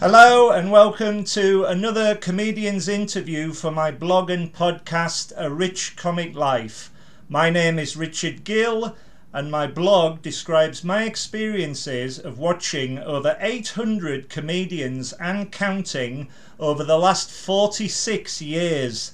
Hello 0.00 0.48
and 0.48 0.72
welcome 0.72 1.24
to 1.24 1.64
another 1.64 2.14
comedian's 2.14 2.88
interview 2.88 3.52
for 3.52 3.70
my 3.70 3.90
blog 3.90 4.30
and 4.30 4.50
podcast, 4.50 5.30
A 5.36 5.50
Rich 5.50 5.94
Comic 5.96 6.34
Life. 6.34 6.90
My 7.28 7.50
name 7.50 7.78
is 7.78 7.98
Richard 7.98 8.42
Gill 8.42 8.96
and 9.34 9.50
my 9.50 9.66
blog 9.66 10.22
describes 10.22 10.82
my 10.82 11.04
experiences 11.04 12.18
of 12.18 12.38
watching 12.38 12.98
over 12.98 13.36
800 13.40 14.30
comedians 14.30 15.12
and 15.20 15.52
counting 15.52 16.30
over 16.58 16.82
the 16.82 16.96
last 16.96 17.30
46 17.30 18.40
years. 18.40 19.12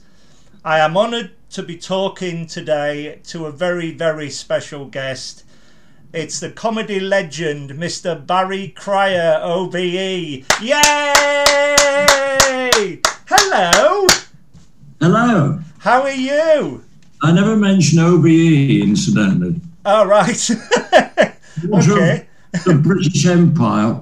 I 0.64 0.79
am 0.79 0.96
honoured 0.96 1.32
to 1.50 1.64
be 1.64 1.77
talking 1.77 2.46
today 2.46 3.18
to 3.25 3.46
a 3.46 3.50
very, 3.50 3.91
very 3.91 4.30
special 4.30 4.84
guest. 4.84 5.43
It's 6.17 6.41
the 6.41 6.48
comedy 6.51 6.98
legend, 6.98 7.73
Mr. 7.73 8.27
Barry 8.27 8.69
Cryer, 8.69 9.39
OBE. 9.43 9.75
Yay! 9.75 10.45
Hello! 13.29 14.07
Hello. 14.98 15.59
How 15.80 16.01
are 16.01 16.10
you? 16.10 16.83
I 17.23 17.33
never 17.33 17.55
mentioned 17.55 18.01
OBE, 18.01 18.80
incidentally. 18.80 19.60
Oh, 19.84 20.07
right. 20.07 20.51
okay. 21.74 22.27
The 22.65 22.80
British 22.83 23.27
Empire. 23.27 24.01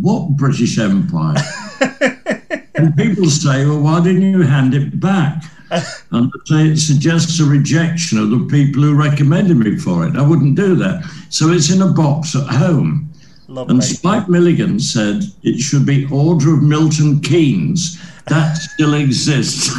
What 0.00 0.36
British 0.36 0.78
Empire? 0.78 1.36
and 2.74 2.96
people 2.96 3.26
say, 3.26 3.66
well, 3.66 3.80
why 3.80 4.02
didn't 4.02 4.22
you 4.22 4.42
hand 4.42 4.74
it 4.74 4.98
back? 5.00 5.44
and 6.10 6.32
say 6.44 6.68
it 6.68 6.76
suggests 6.78 7.40
a 7.40 7.44
rejection 7.44 8.18
of 8.18 8.30
the 8.30 8.46
people 8.50 8.82
who 8.82 8.94
recommended 8.94 9.56
me 9.56 9.76
for 9.76 10.06
it. 10.06 10.16
I 10.16 10.22
wouldn't 10.22 10.56
do 10.56 10.74
that. 10.76 11.04
So 11.30 11.50
it's 11.50 11.70
in 11.70 11.82
a 11.82 11.90
box 11.90 12.36
at 12.36 12.46
home. 12.46 13.10
Lovely. 13.48 13.74
And 13.74 13.84
Spike 13.84 14.28
Milligan 14.28 14.78
said 14.80 15.24
it 15.42 15.58
should 15.58 15.84
be 15.84 16.06
Order 16.10 16.54
of 16.54 16.62
Milton 16.62 17.20
Keynes. 17.20 18.00
That 18.26 18.56
still 18.56 18.94
exists. 18.94 19.70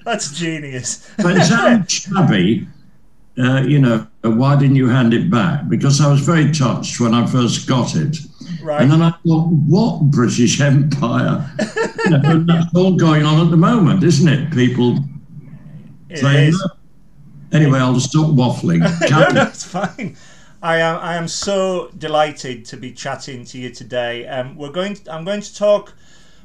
That's 0.04 0.32
genius. 0.32 1.08
but 1.18 1.36
it 1.36 1.44
sounds 1.44 1.92
shabby. 1.92 2.66
Uh, 3.38 3.62
you 3.62 3.78
know, 3.78 4.06
why 4.22 4.56
didn't 4.56 4.76
you 4.76 4.88
hand 4.88 5.14
it 5.14 5.30
back? 5.30 5.68
Because 5.68 6.00
I 6.00 6.10
was 6.10 6.20
very 6.20 6.50
touched 6.52 7.00
when 7.00 7.14
I 7.14 7.26
first 7.26 7.66
got 7.68 7.94
it. 7.94 8.18
Right. 8.62 8.82
And 8.82 8.90
then 8.90 9.02
I 9.02 9.10
thought, 9.10 9.48
what 9.48 10.02
British 10.02 10.60
Empire? 10.60 11.50
you 12.04 12.10
know, 12.10 12.44
that's 12.44 12.74
all 12.74 12.96
going 12.96 13.24
on 13.24 13.44
at 13.44 13.50
the 13.50 13.56
moment, 13.56 14.02
isn't 14.04 14.28
it? 14.28 14.52
People 14.52 14.98
It 16.08 16.18
saying. 16.18 16.54
Anyway, 17.52 17.78
I'll 17.78 18.00
stop 18.00 18.30
waffling. 18.30 18.80
no, 19.10 19.28
no, 19.28 19.42
it's 19.42 19.64
fine. 19.64 20.16
I 20.62 20.78
am 20.78 21.00
I 21.00 21.16
am 21.16 21.28
so 21.28 21.90
delighted 21.98 22.64
to 22.66 22.76
be 22.76 22.92
chatting 22.92 23.44
to 23.46 23.58
you 23.58 23.70
today. 23.70 24.26
Um, 24.26 24.56
we're 24.56 24.70
going. 24.70 24.94
To, 24.94 25.12
I'm 25.12 25.24
going 25.24 25.42
to 25.42 25.54
talk. 25.54 25.94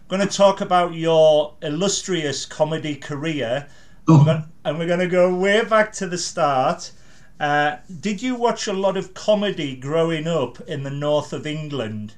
Going 0.10 0.26
to 0.26 0.38
talk 0.38 0.62
about 0.62 0.94
your 0.94 1.56
illustrious 1.62 2.46
comedy 2.46 2.96
career, 2.96 3.68
Oh, 4.08 4.44
and 4.64 4.80
we're 4.80 4.88
going 4.88 5.02
to 5.02 5.08
go 5.08 5.36
way 5.36 5.66
back 5.66 5.92
to 5.94 6.08
the 6.08 6.18
start. 6.18 6.92
Uh, 7.40 7.78
did 8.00 8.22
you 8.22 8.36
watch 8.36 8.68
a 8.68 8.74
lot 8.74 8.98
of 8.98 9.14
comedy 9.14 9.76
growing 9.76 10.28
up 10.28 10.60
in 10.62 10.84
the 10.84 10.90
north 10.90 11.34
of 11.34 11.46
England 11.46 12.16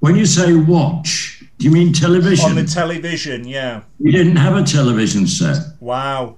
when 0.00 0.14
you 0.14 0.26
say 0.26 0.54
watch, 0.54 1.44
do 1.58 1.64
you 1.64 1.70
mean 1.72 1.92
television? 1.92 2.50
on 2.50 2.54
the 2.54 2.64
television? 2.64 3.46
Yeah. 3.46 3.82
we 3.98 4.12
didn't 4.12 4.36
have 4.36 4.56
a 4.56 4.62
television 4.62 5.26
set. 5.26 5.56
Wow. 5.80 6.36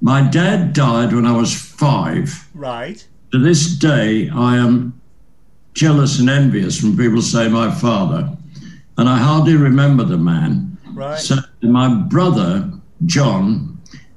My 0.00 0.20
dad 0.20 0.74
died 0.74 1.12
when 1.14 1.24
I 1.24 1.32
was 1.32 1.54
five. 1.54 2.48
Right. 2.54 3.06
To 3.32 3.38
this 3.38 3.74
day, 3.76 4.28
I 4.28 4.56
am 4.56 5.00
jealous 5.72 6.20
and 6.20 6.28
envious 6.28 6.82
when 6.82 6.96
people 6.96 7.22
say 7.22 7.48
my 7.48 7.70
father, 7.74 8.36
and 8.98 9.08
I 9.08 9.18
hardly 9.18 9.56
remember 9.56 10.04
the 10.04 10.18
man. 10.18 10.76
Right. 10.92 11.18
So 11.18 11.36
my 11.62 11.88
brother 11.88 12.70
John 13.06 13.73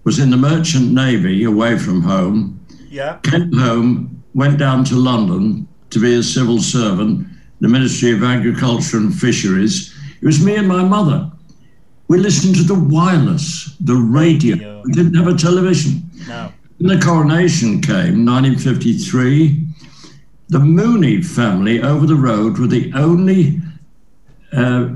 was 0.07 0.19
in 0.19 0.29
the 0.29 0.37
Merchant 0.37 0.93
Navy, 0.93 1.43
away 1.43 1.77
from 1.77 2.01
home. 2.01 2.65
Yeah. 2.89 3.17
Came 3.23 3.51
home, 3.51 4.23
went 4.33 4.57
down 4.57 4.85
to 4.85 4.95
London 4.95 5.67
to 5.89 5.99
be 5.99 6.15
a 6.15 6.23
civil 6.23 6.59
servant, 6.59 7.27
the 7.59 7.67
Ministry 7.67 8.13
of 8.13 8.23
Agriculture 8.23 8.95
and 8.95 9.13
Fisheries. 9.13 9.93
It 10.21 10.25
was 10.25 10.41
me 10.41 10.55
and 10.55 10.65
my 10.65 10.81
mother. 10.81 11.29
We 12.07 12.19
listened 12.19 12.55
to 12.55 12.63
the 12.63 12.79
wireless, 12.79 13.75
the 13.81 13.97
radio. 13.97 14.55
Radio. 14.55 14.81
We 14.85 14.93
didn't 14.93 15.15
have 15.15 15.27
a 15.27 15.35
television. 15.35 16.09
No. 16.25 16.53
When 16.77 16.97
the 16.97 17.05
coronation 17.05 17.81
came, 17.81 18.25
1953, 18.25 19.61
the 20.47 20.59
Mooney 20.59 21.21
family 21.21 21.81
over 21.81 22.05
the 22.05 22.15
road 22.15 22.59
were 22.59 22.67
the 22.67 22.93
only 22.93 23.59
uh, 24.53 24.87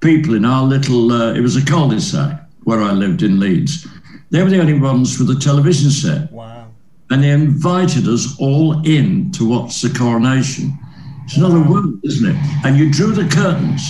people 0.00 0.34
in 0.34 0.44
our 0.44 0.64
little, 0.64 1.12
uh, 1.12 1.34
it 1.34 1.40
was 1.40 1.54
a 1.54 1.64
cul-de-sac 1.64 2.50
where 2.64 2.82
I 2.82 2.90
lived 2.90 3.22
in 3.22 3.38
Leeds. 3.38 3.86
They 4.30 4.42
were 4.42 4.50
the 4.50 4.60
only 4.60 4.78
ones 4.78 5.18
with 5.18 5.30
a 5.30 5.38
television 5.38 5.90
set. 5.90 6.32
Wow. 6.32 6.68
And 7.10 7.22
they 7.22 7.30
invited 7.30 8.08
us 8.08 8.36
all 8.40 8.82
in 8.84 9.30
to 9.32 9.48
watch 9.48 9.80
the 9.80 9.90
coronation. 9.90 10.76
It's 11.24 11.36
another 11.36 11.60
world, 11.62 12.00
isn't 12.04 12.28
it? 12.28 12.36
And 12.64 12.76
you 12.76 12.90
drew 12.90 13.12
the 13.12 13.28
curtains. 13.28 13.82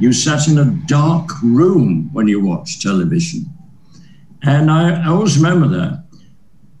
You 0.00 0.12
sat 0.12 0.48
in 0.48 0.58
a 0.58 0.64
dark 0.86 1.28
room 1.42 2.10
when 2.12 2.28
you 2.28 2.40
watched 2.44 2.82
television. 2.82 3.46
And 4.42 4.70
I, 4.70 5.02
I 5.02 5.08
always 5.08 5.36
remember 5.38 5.68
that. 5.68 6.04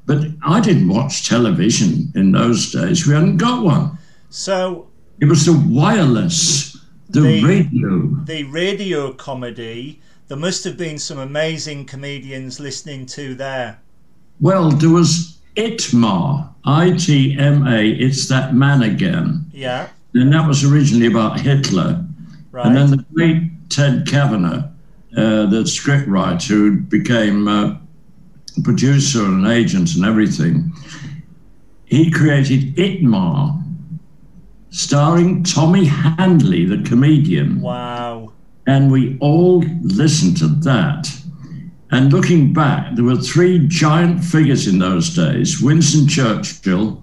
But 0.06 0.28
I 0.44 0.60
didn't 0.60 0.88
watch 0.88 1.28
television 1.28 2.12
in 2.14 2.32
those 2.32 2.70
days. 2.72 3.06
We 3.06 3.14
hadn't 3.14 3.38
got 3.38 3.64
one. 3.64 3.98
So 4.30 4.88
It 5.20 5.26
was 5.26 5.44
the 5.46 5.52
wireless, 5.68 6.76
the, 7.10 7.20
The- 7.20 7.44
radio. 7.44 8.08
the 8.24 8.44
radio 8.44 9.12
comedy. 9.12 10.00
There 10.28 10.36
must 10.36 10.64
have 10.64 10.76
been 10.76 10.98
some 10.98 11.18
amazing 11.18 11.84
comedians 11.84 12.58
listening 12.58 13.06
to 13.06 13.34
there. 13.34 13.78
Well, 14.40 14.70
there 14.70 14.90
was 14.90 15.38
ITMA, 15.56 16.52
I 16.64 16.90
T 16.96 17.36
M 17.38 17.66
A, 17.66 17.88
it's 17.90 18.28
that 18.28 18.54
man 18.54 18.82
again. 18.82 19.46
Yeah. 19.52 19.88
And 20.14 20.32
that 20.32 20.46
was 20.46 20.64
originally 20.64 21.06
about 21.06 21.40
Hitler. 21.40 22.04
Right. 22.50 22.66
And 22.66 22.76
then 22.76 22.90
the 22.90 23.04
great 23.14 23.42
Ted 23.68 24.06
Kavanagh, 24.08 24.64
uh, 25.16 25.46
the 25.46 25.62
scriptwriter 25.64 26.48
who 26.48 26.80
became 26.80 27.46
uh, 27.46 27.76
producer 28.64 29.24
and 29.24 29.46
agent 29.46 29.94
and 29.94 30.04
everything, 30.04 30.72
he 31.84 32.10
created 32.10 32.74
ITMA, 32.76 33.62
starring 34.70 35.44
Tommy 35.44 35.84
Handley, 35.84 36.64
the 36.64 36.82
comedian. 36.82 37.60
wow. 37.60 38.32
And 38.66 38.90
we 38.90 39.16
all 39.20 39.64
listened 39.82 40.36
to 40.38 40.48
that. 40.48 41.08
And 41.90 42.12
looking 42.12 42.52
back, 42.52 42.94
there 42.94 43.04
were 43.04 43.16
three 43.16 43.66
giant 43.68 44.24
figures 44.24 44.66
in 44.66 44.78
those 44.78 45.14
days 45.14 45.62
Winston 45.62 46.08
Churchill, 46.08 47.02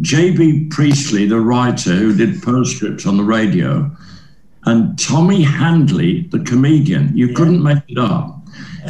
J.B. 0.00 0.68
Priestley, 0.70 1.26
the 1.26 1.40
writer 1.40 1.94
who 1.94 2.16
did 2.16 2.42
postscripts 2.42 3.06
on 3.06 3.18
the 3.18 3.22
radio, 3.22 3.90
and 4.64 4.98
Tommy 4.98 5.42
Handley, 5.42 6.22
the 6.28 6.40
comedian. 6.40 7.14
You 7.16 7.34
couldn't 7.34 7.62
make 7.62 7.82
it 7.88 7.98
up. 7.98 8.40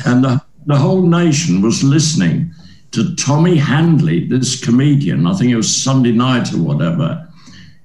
And 0.07 0.23
the, 0.25 0.41
the 0.67 0.77
whole 0.77 1.03
nation 1.03 1.63
was 1.63 1.83
listening 1.83 2.53
to 2.93 3.15
Tommy 3.17 3.57
Handley, 3.57 4.29
this 4.29 4.65
comedian. 4.65 5.27
I 5.27 5.35
think 5.35 5.51
it 5.51 5.57
was 5.57 5.83
Sunday 5.83 6.13
night 6.13 6.55
or 6.55 6.63
whatever. 6.63 7.29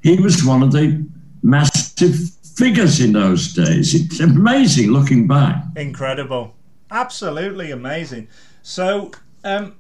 He 0.04 0.22
was 0.22 0.46
one 0.46 0.62
of 0.62 0.72
the 0.72 1.04
massive 1.42 2.20
figures 2.60 3.00
in 3.00 3.14
those 3.14 3.54
days. 3.54 3.96
It's 3.96 4.20
amazing 4.20 4.92
looking 4.92 5.28
back. 5.28 5.64
Incredible. 5.78 6.56
Absolutely 6.92 7.72
amazing. 7.72 8.28
So, 8.64 9.12
um, 9.46 9.76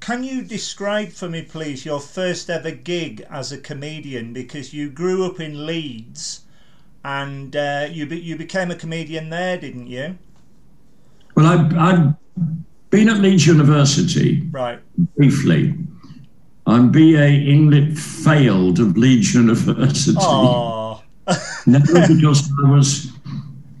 can 0.00 0.24
you 0.24 0.42
describe 0.42 1.10
for 1.10 1.28
me, 1.28 1.42
please, 1.42 1.84
your 1.84 2.00
first 2.00 2.48
ever 2.48 2.70
gig 2.70 3.26
as 3.30 3.52
a 3.52 3.58
comedian? 3.58 4.32
Because 4.32 4.72
you 4.72 4.88
grew 4.88 5.26
up 5.26 5.40
in 5.40 5.66
Leeds 5.66 6.40
and 7.04 7.54
uh, 7.54 7.88
you, 7.90 8.06
be- 8.06 8.20
you 8.20 8.36
became 8.36 8.70
a 8.70 8.76
comedian 8.76 9.28
there, 9.28 9.58
didn't 9.58 9.86
you? 9.88 10.16
Well, 11.34 11.46
I, 11.46 11.90
I've 11.90 12.14
been 12.90 13.10
at 13.10 13.18
Leeds 13.18 13.46
University 13.46 14.42
Right. 14.50 14.78
briefly. 15.16 15.74
I'm 16.66 16.90
BA 16.90 17.28
English 17.28 17.98
failed 17.98 18.80
of 18.80 18.96
Leeds 18.96 19.34
University. 19.34 20.16
Oh, 20.20 20.85
No, 21.66 21.80
because 21.80 22.50
I 22.64 22.70
was 22.70 23.12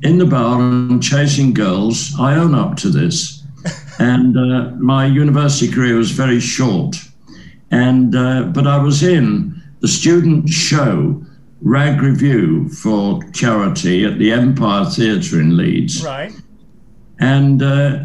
in 0.02 0.18
the 0.18 0.26
bar 0.26 0.60
and 0.60 1.02
chasing 1.02 1.54
girls. 1.54 2.12
I 2.18 2.34
own 2.34 2.54
up 2.54 2.76
to 2.78 2.88
this. 2.88 3.44
And 3.98 4.36
uh, 4.36 4.70
my 4.78 5.06
university 5.06 5.72
career 5.72 5.96
was 5.96 6.10
very 6.10 6.40
short. 6.40 6.96
And 7.70 8.14
uh, 8.14 8.44
but 8.44 8.66
I 8.66 8.78
was 8.78 9.02
in 9.02 9.62
the 9.80 9.88
student 9.88 10.48
show 10.48 11.24
rag 11.62 12.02
review 12.02 12.68
for 12.68 13.22
charity 13.32 14.04
at 14.04 14.18
the 14.18 14.32
Empire 14.32 14.84
Theatre 14.84 15.40
in 15.40 15.56
Leeds. 15.56 16.04
right. 16.04 16.32
And 17.18 17.62
uh, 17.62 18.04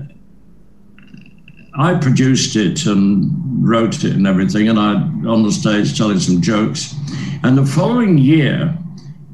I 1.77 1.95
produced 1.95 2.55
it 2.55 2.85
and 2.85 3.29
wrote 3.67 4.03
it 4.03 4.13
and 4.13 4.25
everything, 4.25 4.69
and 4.69 4.79
I 4.79 4.93
on 5.27 5.43
the 5.43 5.51
stage 5.51 5.97
telling 5.97 6.19
some 6.19 6.41
jokes. 6.41 6.95
And 7.43 7.57
the 7.57 7.65
following 7.65 8.17
year, 8.17 8.77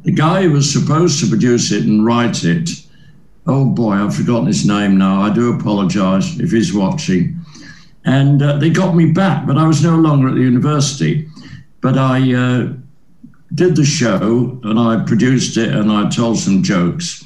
the 0.08 0.14
guy 0.14 0.44
who 0.44 0.54
was 0.54 0.72
supposed 0.72 1.20
to 1.20 1.28
produce 1.28 1.74
it 1.74 1.84
and 1.84 2.06
write 2.06 2.46
it, 2.46 2.70
oh 3.46 3.66
boy, 3.66 3.92
I've 3.92 4.16
forgotten 4.16 4.48
his 4.48 4.66
name 4.66 4.98
now. 4.98 5.22
I 5.22 5.34
do 5.34 5.52
apologize 5.52 6.40
if 6.40 6.52
he's 6.52 6.74
watching. 6.74 7.38
And 8.06 8.42
uh, 8.42 8.56
they 8.56 8.70
got 8.70 8.96
me 8.96 9.12
back, 9.12 9.46
but 9.46 9.58
I 9.58 9.68
was 9.68 9.84
no 9.84 9.98
longer 9.98 10.30
at 10.30 10.36
the 10.36 10.42
university. 10.42 11.28
But 11.82 11.98
I 11.98 12.34
uh, 12.34 12.72
did 13.54 13.76
the 13.76 13.84
show 13.84 14.58
and 14.64 14.80
I 14.80 15.04
produced 15.06 15.58
it 15.58 15.74
and 15.74 15.92
I 15.92 16.08
told 16.08 16.38
some 16.38 16.64
jokes. 16.64 17.26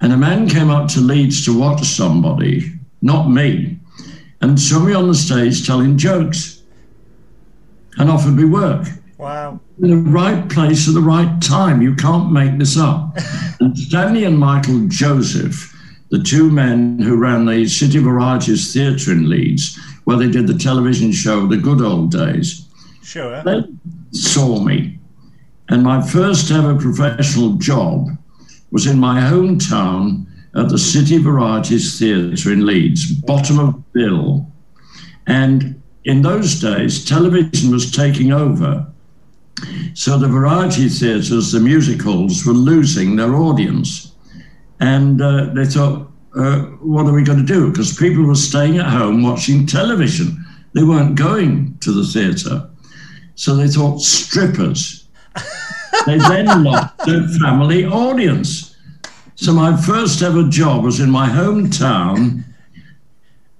And 0.00 0.12
a 0.12 0.16
man 0.16 0.48
came 0.48 0.70
up 0.70 0.88
to 0.90 1.00
Leeds 1.00 1.44
to 1.46 1.58
watch 1.58 1.82
somebody, 1.82 2.78
not 3.02 3.28
me, 3.28 3.76
and 4.40 4.60
saw 4.60 4.78
me 4.78 4.92
on 4.92 5.08
the 5.08 5.16
stage 5.16 5.66
telling 5.66 5.98
jokes 5.98 6.62
and 7.98 8.08
offered 8.08 8.36
me 8.36 8.44
work. 8.44 8.86
Wow. 9.20 9.60
In 9.82 9.90
the 9.90 10.10
right 10.10 10.48
place 10.48 10.88
at 10.88 10.94
the 10.94 11.00
right 11.00 11.40
time. 11.42 11.82
You 11.82 11.94
can't 11.94 12.32
make 12.32 12.58
this 12.58 12.78
up. 12.78 13.16
and 13.60 13.78
Stanley 13.78 14.24
and 14.24 14.38
Michael 14.38 14.86
Joseph, 14.88 15.76
the 16.10 16.22
two 16.22 16.50
men 16.50 16.98
who 16.98 17.16
ran 17.16 17.44
the 17.44 17.68
City 17.68 17.98
Varieties 17.98 18.72
Theatre 18.72 19.12
in 19.12 19.28
Leeds, 19.28 19.78
where 20.04 20.16
they 20.16 20.30
did 20.30 20.46
the 20.46 20.56
television 20.56 21.12
show 21.12 21.46
The 21.46 21.58
Good 21.58 21.82
Old 21.82 22.10
Days, 22.10 22.66
Sure. 23.02 23.42
they 23.42 23.62
saw 24.12 24.58
me. 24.58 24.98
And 25.68 25.82
my 25.82 26.00
first 26.00 26.50
ever 26.50 26.74
professional 26.74 27.52
job 27.54 28.08
was 28.70 28.86
in 28.86 28.98
my 28.98 29.20
hometown 29.20 30.26
at 30.56 30.70
the 30.70 30.78
City 30.78 31.18
Varieties 31.18 31.98
Theatre 31.98 32.52
in 32.52 32.64
Leeds, 32.64 33.12
bottom 33.12 33.58
of 33.58 33.92
bill. 33.92 34.50
And 35.26 35.80
in 36.04 36.22
those 36.22 36.58
days, 36.60 37.04
television 37.04 37.70
was 37.70 37.92
taking 37.92 38.32
over. 38.32 38.86
So 39.94 40.18
the 40.18 40.28
variety 40.28 40.88
theatres, 40.88 41.52
the 41.52 41.60
music 41.60 42.02
halls, 42.02 42.46
were 42.46 42.52
losing 42.52 43.16
their 43.16 43.34
audience. 43.34 44.12
And 44.80 45.20
uh, 45.20 45.46
they 45.54 45.66
thought, 45.66 46.10
uh, 46.36 46.60
what 46.80 47.06
are 47.06 47.12
we 47.12 47.24
going 47.24 47.44
to 47.44 47.44
do? 47.44 47.70
Because 47.70 47.96
people 47.96 48.24
were 48.24 48.34
staying 48.34 48.78
at 48.78 48.86
home 48.86 49.22
watching 49.22 49.66
television. 49.66 50.44
They 50.74 50.84
weren't 50.84 51.16
going 51.16 51.76
to 51.80 51.92
the 51.92 52.04
theatre. 52.04 52.70
So 53.34 53.56
they 53.56 53.68
thought 53.68 54.00
strippers. 54.00 55.08
they 56.06 56.18
then 56.18 56.64
lost 56.64 56.98
their 57.06 57.26
family 57.40 57.84
audience. 57.84 58.76
So 59.34 59.52
my 59.52 59.76
first 59.80 60.22
ever 60.22 60.44
job 60.48 60.84
was 60.84 61.00
in 61.00 61.10
my 61.10 61.28
hometown, 61.28 62.44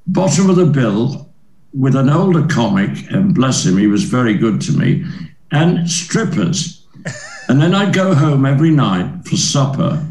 bottom 0.06 0.50
of 0.50 0.56
the 0.56 0.66
bill, 0.66 1.30
with 1.72 1.96
an 1.96 2.10
older 2.10 2.46
comic, 2.46 3.10
and 3.10 3.34
bless 3.34 3.64
him, 3.64 3.78
he 3.78 3.86
was 3.86 4.04
very 4.04 4.34
good 4.34 4.60
to 4.62 4.72
me, 4.72 5.04
and 5.52 5.88
strippers. 5.88 6.86
And 7.48 7.60
then 7.60 7.74
I'd 7.74 7.92
go 7.92 8.14
home 8.14 8.46
every 8.46 8.70
night 8.70 9.24
for 9.24 9.36
supper. 9.36 10.06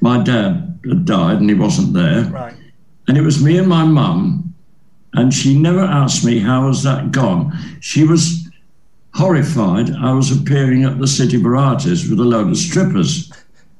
My 0.00 0.22
dad 0.22 0.78
had 0.88 1.04
died 1.04 1.38
and 1.38 1.50
he 1.50 1.54
wasn't 1.54 1.92
there. 1.92 2.24
Right. 2.24 2.54
And 3.06 3.18
it 3.18 3.22
was 3.22 3.42
me 3.42 3.58
and 3.58 3.68
my 3.68 3.84
mum, 3.84 4.54
and 5.14 5.34
she 5.34 5.58
never 5.58 5.80
asked 5.80 6.24
me 6.24 6.38
how 6.38 6.68
was 6.68 6.82
that 6.84 7.10
gone. 7.10 7.52
She 7.80 8.04
was 8.04 8.48
horrified 9.14 9.90
I 9.90 10.12
was 10.12 10.30
appearing 10.30 10.84
at 10.84 10.98
the 10.98 11.06
City 11.06 11.36
Varieties 11.36 12.08
with 12.08 12.20
a 12.20 12.24
load 12.24 12.48
of 12.48 12.56
strippers. 12.56 13.32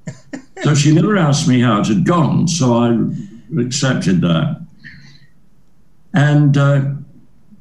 so 0.63 0.75
she 0.75 0.93
never 0.93 1.17
asked 1.17 1.47
me 1.47 1.61
how 1.61 1.81
it 1.81 1.87
had 1.87 2.05
gone, 2.05 2.49
so 2.49 2.75
I 2.75 3.61
accepted 3.61 4.21
that. 4.23 4.61
And 6.13 6.57
uh, 6.57 6.83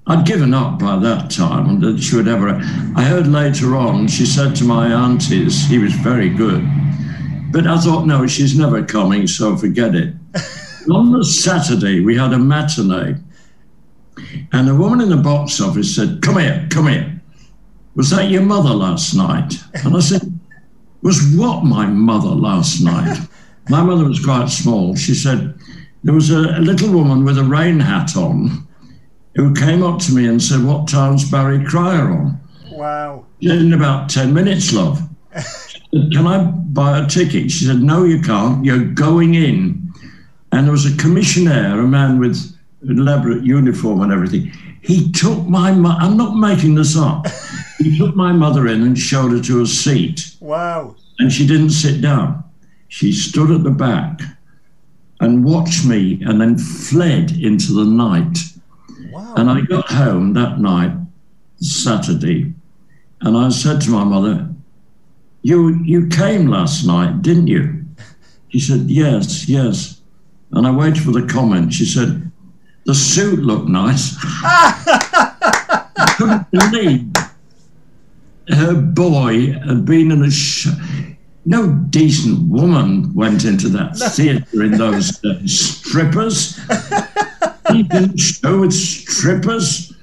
I'd 0.10 0.26
given 0.26 0.56
up 0.56 0.80
by 0.80 0.98
that 0.98 1.30
time, 1.30 1.80
that 1.82 2.02
she 2.02 2.16
would 2.16 2.28
ever. 2.28 2.50
I 2.96 3.04
heard 3.04 3.28
later 3.28 3.76
on, 3.76 4.08
she 4.08 4.26
said 4.26 4.56
to 4.56 4.64
my 4.64 4.88
aunties, 4.88 5.68
he 5.68 5.78
was 5.78 5.94
very 5.94 6.30
good. 6.30 6.68
But 7.52 7.68
I 7.68 7.78
thought, 7.80 8.08
no, 8.08 8.26
she's 8.26 8.58
never 8.58 8.84
coming, 8.84 9.28
so 9.28 9.56
forget 9.56 9.94
it. 9.94 10.16
on 10.92 11.12
the 11.12 11.24
Saturday, 11.24 12.00
we 12.00 12.18
had 12.18 12.34
a 12.34 12.40
matinee, 12.40 13.18
and 14.52 14.68
a 14.68 14.74
woman 14.74 15.02
in 15.02 15.10
the 15.10 15.18
box 15.18 15.62
office 15.62 15.96
said, 15.96 16.24
Come 16.24 16.40
here, 16.40 16.68
come 16.72 16.88
here. 16.88 17.22
Was 17.94 18.10
that 18.10 18.32
your 18.32 18.42
mother 18.42 18.74
last 18.74 19.14
night? 19.14 19.54
And 19.76 19.96
I 19.96 20.00
said, 20.00 20.22
Was 21.04 21.36
what 21.36 21.64
my 21.64 21.86
mother 21.86 22.30
last 22.30 22.82
night? 22.82 23.20
My 23.70 23.84
mother 23.84 24.06
was 24.06 24.26
quite 24.26 24.50
small. 24.50 24.96
She 24.96 25.14
said, 25.14 25.54
There 26.04 26.16
was 26.16 26.32
a, 26.32 26.40
a 26.40 26.60
little 26.60 26.92
woman 26.92 27.24
with 27.24 27.38
a 27.38 27.44
rain 27.44 27.80
hat 27.80 28.18
on 28.18 28.68
who 29.40 29.54
came 29.54 29.84
up 29.84 30.02
to 30.02 30.14
me 30.14 30.28
and 30.28 30.44
said, 30.44 30.62
What 30.62 30.88
time's 30.88 31.30
Barry 31.32 31.64
Cryer 31.64 32.12
on? 32.12 32.42
Wow. 32.72 33.26
In 33.40 33.72
about 33.72 34.10
10 34.10 34.34
minutes, 34.34 34.74
love. 34.74 35.02
Can 35.92 36.28
I 36.28 36.44
buy 36.44 37.00
a 37.00 37.08
ticket? 37.08 37.50
She 37.50 37.64
said, 37.66 37.78
No, 37.78 38.04
you 38.04 38.22
can't. 38.22 38.66
You're 38.66 38.84
going 38.84 39.36
in. 39.36 39.94
And 40.52 40.66
there 40.66 40.74
was 40.74 40.86
a 40.86 40.98
commissionaire, 40.98 41.82
a 41.82 41.88
man 41.88 42.20
with 42.20 42.36
an 42.82 43.00
elaborate 43.00 43.44
uniform 43.44 44.02
and 44.02 44.12
everything. 44.12 44.52
He 44.82 45.10
took 45.14 45.48
my 45.48 45.72
mo- 45.72 45.98
I'm 45.98 46.18
not 46.18 46.36
making 46.36 46.76
this 46.76 46.98
up. 46.98 47.26
he 47.80 47.98
took 47.98 48.16
my 48.18 48.34
mother 48.34 48.68
in 48.68 48.82
and 48.84 48.98
showed 48.98 49.32
her 49.32 49.42
to 49.42 49.62
a 49.62 49.66
seat. 49.66 50.36
Wow. 50.42 50.98
And 51.20 51.32
she 51.32 51.48
didn't 51.48 51.70
sit 51.72 52.02
down. 52.02 52.44
She 52.90 53.14
stood 53.14 53.52
at 53.52 53.64
the 53.64 53.72
back 53.72 54.20
and 55.22 55.46
watched 55.46 55.86
me 55.86 56.22
and 56.26 56.42
then 56.42 56.58
fled 56.58 57.32
into 57.32 57.74
the 57.74 57.86
night. 57.86 58.38
Wow. 59.12 59.34
And 59.36 59.50
I 59.50 59.62
got 59.62 59.90
home 59.90 60.34
that 60.34 60.60
night, 60.60 60.92
Saturday, 61.58 62.54
and 63.22 63.38
I 63.38 63.50
said 63.50 63.82
to 63.82 63.90
my 63.92 64.04
mother, 64.04 64.48
You 65.42 65.70
you 65.84 66.08
came 66.08 66.48
last 66.48 66.86
night, 66.86 67.22
didn't 67.22 67.48
you? 67.48 67.86
She 68.50 68.60
said, 68.60 68.90
Yes, 68.90 69.48
yes. 69.48 70.02
And 70.52 70.66
I 70.66 70.72
waited 70.72 71.04
for 71.04 71.12
the 71.12 71.28
comment. 71.28 71.74
She 71.74 71.86
said, 71.86 72.32
The 72.86 72.96
suit 72.96 73.40
looked 73.40 73.68
nice. 73.68 74.16
I 74.22 76.16
couldn't 76.18 76.52
believe 76.52 77.12
her 78.50 78.74
boy 78.74 79.52
had 79.52 79.86
been 79.86 80.12
in 80.12 80.24
a 80.24 80.32
show. 80.32 80.72
No 81.46 81.72
decent 81.90 82.50
woman 82.50 83.14
went 83.14 83.46
into 83.46 83.70
that 83.70 83.98
theatre 84.16 84.64
in 84.64 84.72
those 84.72 85.18
days. 85.20 85.60
Strippers? 85.60 86.60
Show 88.18 88.62
with 88.62 88.74
strippers. 88.74 89.94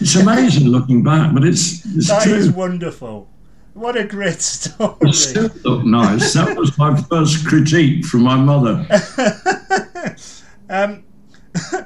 It's 0.00 0.16
amazing 0.16 0.68
looking 0.68 1.02
back, 1.02 1.32
but 1.32 1.44
it's, 1.44 1.84
it's 1.86 2.08
That 2.08 2.26
is 2.26 2.50
wonderful. 2.50 3.28
What 3.74 3.96
a 3.96 4.04
great 4.04 4.40
story. 4.40 4.96
The 5.00 5.12
suit 5.12 5.64
looked 5.64 5.86
nice. 5.86 6.32
That 6.34 6.56
was 6.56 6.76
my 6.78 7.00
first 7.02 7.46
critique 7.46 8.04
from 8.04 8.22
my 8.22 8.36
mother. 8.36 8.86
um, 10.68 11.04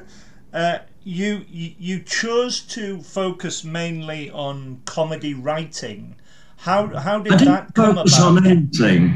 uh, 0.53 0.79
you, 1.03 1.45
you 1.47 2.01
chose 2.01 2.61
to 2.61 3.01
focus 3.01 3.63
mainly 3.63 4.29
on 4.31 4.81
comedy 4.85 5.33
writing. 5.33 6.15
How 6.57 6.87
how 6.87 7.19
did 7.19 7.33
I 7.33 7.37
that 7.37 7.45
didn't 7.45 7.75
come 7.75 7.95
focus 7.95 8.17
about? 8.17 8.37
on 8.37 8.45
anything. 8.45 9.13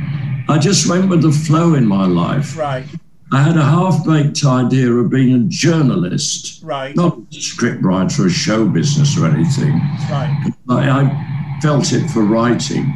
I 0.48 0.58
just 0.58 0.90
went 0.90 1.10
with 1.10 1.22
the 1.22 1.32
flow 1.32 1.76
in 1.76 1.86
my 1.86 2.06
life. 2.06 2.58
Right, 2.58 2.86
I 3.34 3.42
had 3.42 3.58
a 3.58 3.64
half-baked 3.64 4.46
idea 4.46 4.92
of 4.92 5.10
being 5.10 5.34
a 5.34 5.40
journalist, 5.48 6.62
right, 6.64 6.96
not 6.96 7.18
a 7.18 7.36
scriptwriter 7.36 8.28
or 8.28 8.30
show 8.30 8.68
business 8.68 9.18
or 9.18 9.26
anything. 9.26 9.74
right. 10.12 10.54
I, 10.70 11.02
I 11.02 11.60
felt 11.60 11.92
it 11.94 12.08
for 12.12 12.22
writing. 12.22 12.94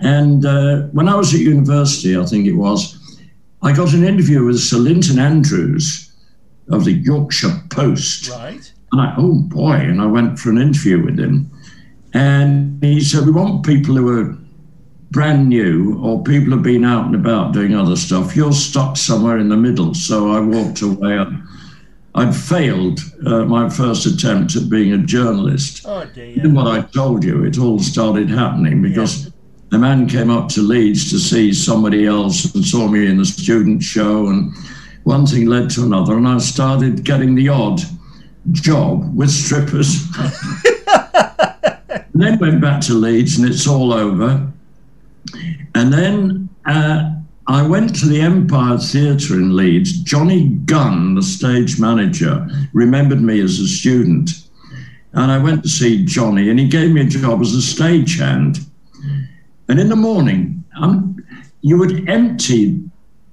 And 0.00 0.44
uh, 0.44 0.88
when 0.88 1.08
I 1.08 1.14
was 1.14 1.32
at 1.32 1.40
university, 1.40 2.18
I 2.18 2.26
think 2.26 2.48
it 2.48 2.54
was, 2.54 3.20
I 3.62 3.72
got 3.72 3.94
an 3.94 4.02
interview 4.02 4.44
with 4.44 4.58
Sir 4.58 4.78
Linton 4.78 5.20
Andrews 5.20 6.12
of 6.70 6.84
the 6.84 6.94
Yorkshire 6.94 7.62
Post. 7.70 8.30
Right. 8.30 8.72
And 8.90 9.00
I, 9.00 9.14
oh 9.16 9.42
boy, 9.42 9.74
and 9.74 10.02
I 10.02 10.06
went 10.06 10.40
for 10.40 10.50
an 10.50 10.58
interview 10.58 11.04
with 11.04 11.20
him. 11.20 11.48
And 12.12 12.82
he 12.82 13.00
said, 13.00 13.26
We 13.26 13.30
want 13.30 13.64
people 13.64 13.94
who 13.94 14.08
are 14.08 14.38
brand 15.16 15.48
new 15.48 15.98
or 16.02 16.22
people 16.22 16.52
who've 16.52 16.62
been 16.62 16.84
out 16.84 17.06
and 17.06 17.14
about 17.14 17.54
doing 17.54 17.74
other 17.74 17.96
stuff. 17.96 18.36
You're 18.36 18.52
stuck 18.52 18.98
somewhere 18.98 19.38
in 19.38 19.48
the 19.48 19.56
middle. 19.56 19.94
So 19.94 20.30
I 20.30 20.40
walked 20.40 20.82
away. 20.82 21.24
I'd 22.14 22.36
failed 22.36 23.00
uh, 23.24 23.46
my 23.46 23.70
first 23.70 24.04
attempt 24.04 24.56
at 24.56 24.68
being 24.68 24.92
a 24.92 24.98
journalist. 24.98 25.86
Oh 25.86 26.04
dear. 26.04 26.42
And 26.42 26.54
what 26.54 26.66
I 26.66 26.82
told 26.82 27.24
you, 27.24 27.44
it 27.44 27.58
all 27.58 27.78
started 27.78 28.28
happening 28.28 28.82
because 28.82 29.32
a 29.72 29.78
man 29.78 30.06
came 30.06 30.28
up 30.28 30.50
to 30.50 30.60
Leeds 30.60 31.08
to 31.12 31.18
see 31.18 31.50
somebody 31.50 32.04
else 32.04 32.54
and 32.54 32.62
saw 32.62 32.86
me 32.86 33.06
in 33.06 33.16
the 33.16 33.24
student 33.24 33.82
show, 33.82 34.26
and 34.26 34.54
one 35.04 35.24
thing 35.24 35.46
led 35.46 35.70
to 35.70 35.82
another, 35.82 36.18
and 36.18 36.28
I 36.28 36.36
started 36.38 37.04
getting 37.04 37.34
the 37.34 37.48
odd 37.48 37.80
job 38.52 39.16
with 39.16 39.30
strippers. 39.30 40.06
then 42.14 42.38
went 42.38 42.60
back 42.60 42.82
to 42.82 42.92
Leeds, 42.92 43.38
and 43.38 43.48
it's 43.48 43.66
all 43.66 43.94
over. 43.94 44.52
And 45.74 45.92
then 45.92 46.48
uh, 46.64 47.12
I 47.48 47.66
went 47.66 47.94
to 48.00 48.06
the 48.06 48.20
Empire 48.20 48.78
Theatre 48.78 49.34
in 49.34 49.54
Leeds. 49.54 49.92
Johnny 50.02 50.48
Gunn, 50.64 51.14
the 51.14 51.22
stage 51.22 51.78
manager, 51.78 52.46
remembered 52.72 53.22
me 53.22 53.40
as 53.40 53.60
a 53.60 53.68
student. 53.68 54.30
And 55.12 55.30
I 55.30 55.38
went 55.38 55.62
to 55.62 55.68
see 55.68 56.04
Johnny, 56.04 56.50
and 56.50 56.58
he 56.58 56.68
gave 56.68 56.90
me 56.90 57.02
a 57.02 57.04
job 57.04 57.40
as 57.40 57.54
a 57.54 57.58
stagehand. 57.58 58.66
And 59.68 59.80
in 59.80 59.88
the 59.88 59.96
morning, 59.96 60.64
um, 60.80 61.16
you 61.62 61.78
would 61.78 62.08
empty 62.08 62.80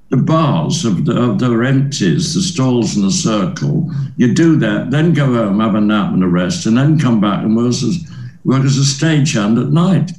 the 0.09 0.17
bars 0.17 0.85
of 0.85 1.05
the, 1.05 1.19
of 1.19 1.39
the 1.39 1.51
empties, 1.61 2.35
the 2.35 2.41
stalls 2.41 2.95
in 2.95 3.01
the 3.01 3.11
circle. 3.11 3.89
You 4.15 4.33
do 4.33 4.57
that, 4.57 4.91
then 4.91 5.13
go 5.13 5.25
home, 5.25 5.59
have 5.59 5.73
a 5.73 5.81
nap 5.81 6.13
and 6.13 6.23
a 6.23 6.27
rest, 6.27 6.67
and 6.67 6.77
then 6.77 6.99
come 6.99 7.19
back 7.19 7.43
and 7.43 7.55
work 7.57 7.69
as, 7.69 8.07
work 8.43 8.63
as 8.63 8.77
a 8.77 8.81
stagehand 8.81 9.59
at 9.59 9.71
night. 9.71 10.11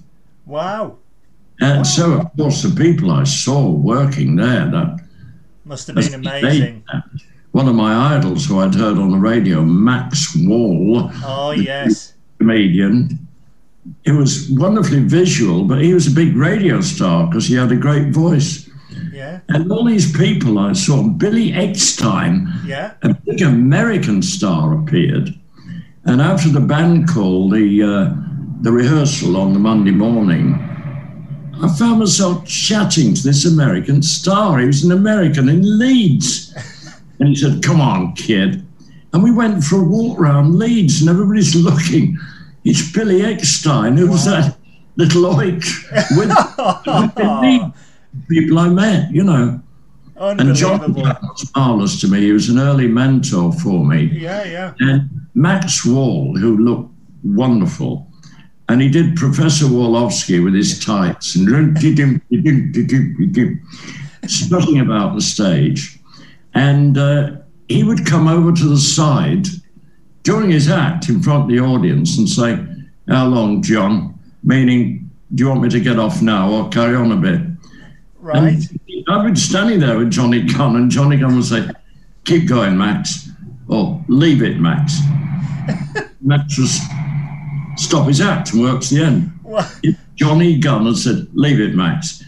Wow. 0.47 0.99
And 1.61 1.87
so, 1.87 2.13
of 2.15 2.37
course, 2.37 2.63
the 2.63 2.75
people 2.75 3.11
I 3.11 3.25
saw 3.25 3.69
working 3.71 4.37
there, 4.37 4.69
that 4.71 5.01
Must 5.65 5.87
have 5.87 5.97
been 5.97 6.15
amazing. 6.15 6.83
one 7.53 7.69
of 7.69 7.75
my 7.75 8.17
idols 8.17 8.45
who 8.47 8.59
I'd 8.61 8.75
heard 8.75 8.99
on 8.99 9.11
the 9.13 9.19
radio, 9.19 9.63
Max 9.63 10.35
Wall, 10.37 11.11
Oh, 11.25 11.53
yes. 11.53 12.15
comedian. 12.39 13.19
It 14.05 14.13
was 14.13 14.49
wonderfully 14.51 15.01
visual, 15.05 15.65
but 15.65 15.81
he 15.81 15.95
was 15.95 16.07
a 16.07 16.11
big 16.11 16.37
radio 16.37 16.81
star 16.81 17.27
because 17.27 17.47
he 17.47 17.55
had 17.55 17.71
a 17.71 17.77
great 17.77 18.13
voice. 18.13 18.69
Yeah. 19.13 19.41
And 19.49 19.71
all 19.71 19.85
these 19.85 20.11
people 20.17 20.59
I 20.59 20.73
saw, 20.73 21.03
Billy 21.09 21.53
Eckstine, 21.53 22.49
Yeah. 22.67 22.93
a 23.03 23.15
big 23.15 23.43
American 23.43 24.23
star, 24.23 24.75
appeared. 24.81 25.35
And 26.05 26.21
after 26.21 26.49
the 26.51 26.61
band 26.61 27.09
call, 27.09 27.49
the 27.49 27.83
uh, 27.83 28.15
the 28.63 28.73
rehearsal 28.73 29.37
on 29.37 29.53
the 29.53 29.59
Monday 29.59 29.91
morning, 29.91 30.59
I 31.63 31.69
found 31.79 32.01
myself 32.01 32.47
chatting 32.47 33.15
to 33.15 33.23
this 33.23 33.45
American 33.45 34.03
star. 34.03 34.59
He 34.59 34.67
was 34.67 34.85
an 34.85 34.93
American 34.93 35.49
in 35.49 35.79
Leeds. 35.79 36.55
And 37.21 37.29
he 37.29 37.37
said, 37.37 37.63
Come 37.63 37.81
on, 37.81 38.13
kid. 38.15 38.67
And 39.13 39.23
we 39.23 39.31
went 39.31 39.63
for 39.63 39.81
a 39.81 39.85
walk 39.85 40.19
around 40.19 40.59
Leeds, 40.59 41.01
and 41.01 41.09
everybody's 41.09 41.55
looking. 41.69 42.19
It's 42.65 42.91
Billy 42.91 43.21
Eckstine, 43.21 43.97
who 43.97 44.09
was 44.11 44.25
that 44.25 44.57
little 44.97 45.23
oik 45.23 45.63
with, 46.17 46.29
with 47.65 48.29
people 48.29 48.59
I 48.59 48.69
met, 48.69 49.13
you 49.13 49.23
know. 49.23 49.61
And 50.17 50.55
John 50.55 50.93
was 50.93 51.51
marvelous 51.55 52.01
to 52.01 52.09
me. 52.09 52.21
He 52.21 52.33
was 52.33 52.49
an 52.49 52.59
early 52.59 52.89
mentor 52.89 53.53
for 53.53 53.85
me. 53.85 54.05
Yeah, 54.13 54.45
yeah. 54.45 54.75
And 54.81 55.09
Max 55.35 55.85
Wall, 55.85 56.37
who 56.37 56.59
looked 56.59 56.93
wonderful, 57.23 58.09
and 58.69 58.81
he 58.81 58.89
did 58.89 59.17
Professor 59.17 59.67
Wallofski 59.67 60.43
with 60.43 60.55
his 60.55 60.83
tights 60.83 61.37
and 61.37 61.47
strutting 64.27 64.81
about 64.81 65.15
the 65.15 65.21
stage. 65.21 65.99
And 66.55 66.97
uh, 66.97 67.33
he 67.69 67.85
would 67.85 68.07
come 68.07 68.27
over 68.27 68.53
to 68.53 68.69
the 68.69 68.79
side 68.79 69.47
during 70.23 70.51
his 70.51 70.71
act 70.71 71.09
in 71.09 71.23
front 71.23 71.45
of 71.45 71.49
the 71.49 71.61
audience 71.61 72.17
and 72.17 72.29
say, 72.29 72.59
How 73.09 73.27
long, 73.27 73.63
John? 73.63 74.19
Meaning, 74.43 75.11
do 75.35 75.45
you 75.45 75.49
want 75.51 75.63
me 75.63 75.69
to 75.69 75.81
get 75.81 75.99
off 75.99 76.23
now 76.23 76.51
or 76.51 76.69
carry 76.71 76.97
on 76.97 77.13
a 77.13 77.17
bit? 77.17 77.41
Right. 78.19 78.55
And 78.55 79.05
I've 79.09 79.25
been 79.25 79.37
standing 79.37 79.81
there 79.81 79.99
with 79.99 80.11
Johnny 80.11 80.43
Gunn, 80.43 80.77
and 80.77 80.91
Johnny 80.91 81.19
Gunn 81.19 81.37
would 81.37 81.45
say, 81.45 81.69
Keep 82.25 82.49
going, 82.49 82.79
Max, 82.79 83.29
or 83.69 84.03
leave 84.09 84.43
it, 84.43 84.59
Max. 84.59 84.99
Max 86.23 86.59
was 86.59 86.81
stop 87.77 88.09
his 88.09 88.21
act 88.21 88.53
and 88.53 88.63
work 88.63 88.81
to 88.83 88.95
the 88.95 89.05
end. 89.05 89.33
If 89.83 89.99
Johnny 90.17 90.59
Gunn 90.59 90.87
had 90.87 90.97
said, 90.97 91.29
Leave 91.35 91.61
it, 91.61 91.75
Max. 91.75 92.23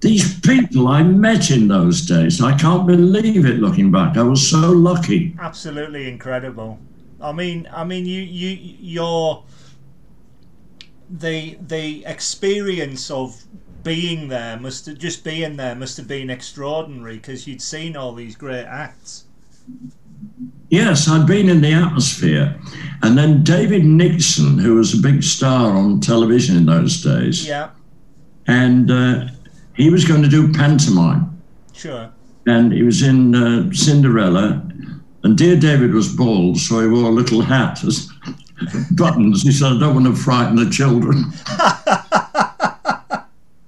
These 0.00 0.40
people 0.40 0.88
I 0.88 1.02
met 1.04 1.50
in 1.50 1.68
those 1.68 2.02
days, 2.02 2.42
I 2.42 2.56
can't 2.56 2.86
believe 2.86 3.46
it 3.46 3.58
looking 3.58 3.92
back. 3.92 4.16
I 4.16 4.22
was 4.22 4.48
so 4.48 4.70
lucky. 4.70 5.36
absolutely 5.38 6.08
incredible. 6.08 6.78
I 7.20 7.30
mean, 7.30 7.68
I 7.72 7.84
mean, 7.84 8.04
you, 8.04 8.20
you, 8.20 8.76
your, 8.80 9.44
the, 11.08 11.56
the 11.60 12.04
experience 12.04 13.12
of 13.12 13.44
being 13.84 14.28
there 14.28 14.58
must 14.58 14.86
have 14.86 14.98
just 14.98 15.24
being 15.24 15.56
there 15.56 15.74
must 15.74 15.96
have 15.96 16.08
been 16.08 16.30
extraordinary 16.30 17.16
because 17.16 17.46
you'd 17.46 17.62
seen 17.62 17.96
all 17.96 18.12
these 18.12 18.36
great 18.36 18.64
acts. 18.64 19.24
Yes, 20.70 21.08
I'd 21.08 21.26
been 21.26 21.48
in 21.48 21.60
the 21.60 21.72
atmosphere. 21.72 22.58
And 23.02 23.18
then 23.18 23.42
David 23.42 23.84
Nixon, 23.84 24.58
who 24.58 24.76
was 24.76 24.94
a 24.94 25.02
big 25.02 25.22
star 25.22 25.72
on 25.76 26.00
television 26.00 26.56
in 26.56 26.66
those 26.66 27.02
days, 27.02 27.46
Yeah, 27.46 27.70
and 28.46 28.90
uh, 28.90 29.26
he 29.74 29.90
was 29.90 30.04
going 30.04 30.22
to 30.22 30.28
do 30.28 30.52
pantomime. 30.52 31.40
sure. 31.72 32.10
and 32.46 32.72
he 32.72 32.82
was 32.82 33.02
in 33.02 33.34
uh, 33.34 33.72
Cinderella. 33.72 34.62
And 35.24 35.38
dear 35.38 35.56
David 35.56 35.92
was 35.94 36.14
bald, 36.14 36.58
so 36.58 36.80
he 36.80 36.88
wore 36.88 37.08
a 37.10 37.14
little 37.14 37.42
hat 37.42 37.84
as 37.84 38.08
buttons. 38.92 39.42
He 39.42 39.52
said, 39.52 39.72
I 39.72 39.78
don't 39.78 39.94
want 39.94 40.06
to 40.06 40.14
frighten 40.20 40.56
the 40.56 40.68
children. 40.70 41.26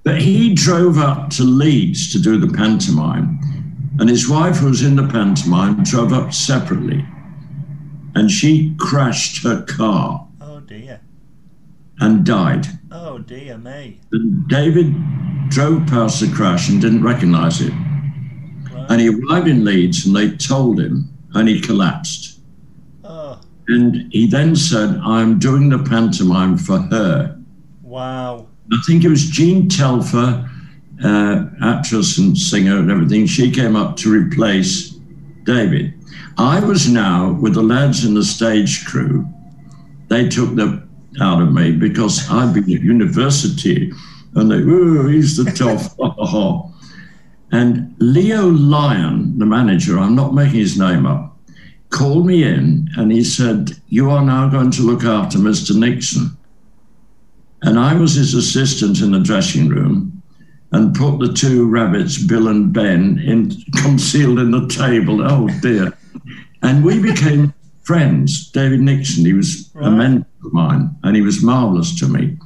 but 0.03 0.21
he 0.21 0.53
drove 0.53 0.97
up 0.97 1.29
to 1.31 1.43
Leeds 1.43 2.11
to 2.11 2.19
do 2.19 2.37
the 2.37 2.51
pantomime, 2.53 3.39
and 3.99 4.09
his 4.09 4.27
wife, 4.29 4.57
who 4.57 4.67
was 4.67 4.81
in 4.83 4.95
the 4.95 5.07
pantomime, 5.07 5.83
drove 5.83 6.11
up 6.13 6.33
separately. 6.33 7.05
And 8.15 8.29
she 8.31 8.73
crashed 8.77 9.43
her 9.43 9.63
car 9.63 10.27
Oh 10.41 10.59
dear. 10.61 11.01
and 11.99 12.25
died. 12.25 12.67
Oh 12.91 13.17
dear 13.19 13.57
me. 13.57 13.99
And 14.11 14.47
David 14.47 14.93
drove 15.49 15.85
past 15.87 16.19
the 16.21 16.31
crash 16.33 16.69
and 16.69 16.81
didn't 16.81 17.03
recognize 17.03 17.61
it. 17.61 17.71
Right. 18.73 18.85
And 18.89 19.01
he 19.01 19.09
arrived 19.09 19.47
in 19.47 19.63
Leeds 19.65 20.05
and 20.05 20.15
they 20.15 20.31
told 20.31 20.79
him, 20.79 21.09
and 21.33 21.47
he 21.49 21.59
collapsed. 21.59 22.39
Oh 23.03 23.39
And 23.67 24.11
he 24.13 24.27
then 24.27 24.55
said, 24.55 24.97
I'm 25.03 25.39
doing 25.39 25.69
the 25.69 25.79
pantomime 25.79 26.57
for 26.57 26.79
her. 26.79 27.37
wow. 27.83 28.47
I 28.71 28.77
think 28.87 29.03
it 29.03 29.09
was 29.09 29.29
Jean 29.29 29.69
Telfer, 29.69 30.49
uh, 31.03 31.45
actress 31.61 32.17
and 32.17 32.37
singer 32.37 32.77
and 32.77 32.91
everything. 32.91 33.25
She 33.25 33.51
came 33.51 33.75
up 33.75 33.97
to 33.97 34.11
replace 34.11 34.91
David. 35.43 35.93
I 36.37 36.59
was 36.59 36.89
now 36.89 37.31
with 37.33 37.53
the 37.53 37.63
lads 37.63 38.05
in 38.05 38.13
the 38.13 38.23
stage 38.23 38.85
crew. 38.85 39.27
They 40.09 40.27
took 40.27 40.55
the 40.55 40.85
out 41.21 41.41
of 41.41 41.53
me 41.53 41.71
because 41.71 42.29
I'd 42.29 42.53
been 42.53 42.63
at 42.63 42.81
university 42.81 43.91
and 44.35 44.51
they, 44.51 44.57
oh, 44.57 45.07
he's 45.07 45.37
the 45.37 45.49
tough. 45.51 45.95
and 47.51 47.95
Leo 47.99 48.47
Lyon, 48.47 49.39
the 49.39 49.45
manager, 49.45 49.97
I'm 49.97 50.15
not 50.15 50.33
making 50.33 50.59
his 50.59 50.77
name 50.77 51.05
up, 51.05 51.37
called 51.89 52.25
me 52.25 52.43
in 52.43 52.89
and 52.97 53.11
he 53.11 53.23
said, 53.23 53.71
You 53.87 54.09
are 54.09 54.25
now 54.25 54.49
going 54.49 54.71
to 54.71 54.81
look 54.81 55.05
after 55.05 55.37
Mr. 55.37 55.73
Nixon. 55.77 56.37
And 57.61 57.79
I 57.79 57.95
was 57.95 58.15
his 58.15 58.33
assistant 58.33 58.99
in 58.99 59.11
the 59.11 59.19
dressing 59.19 59.69
room 59.69 60.14
and 60.75 60.93
put 60.93 61.19
the 61.19 61.31
two 61.31 61.65
rabbits, 61.67 62.21
Bill 62.21 62.49
and 62.49 62.73
Ben, 62.73 63.17
in 63.19 63.51
concealed 63.77 64.39
in 64.39 64.51
the 64.51 64.67
table. 64.67 65.21
Oh 65.21 65.47
dear. 65.61 65.93
And 66.63 66.83
we 66.83 67.01
became 67.01 67.53
friends. 67.83 68.51
David 68.51 68.81
Nixon, 68.81 69.23
he 69.25 69.31
was 69.33 69.69
a 69.75 69.79
Right. 69.79 69.97
mentor 69.97 70.25
of 70.43 70.53
mine 70.53 70.89
and 71.03 71.15
he 71.15 71.21
was 71.21 71.41
marvelous 71.41 71.95
to 71.99 72.07
me. 72.09 72.37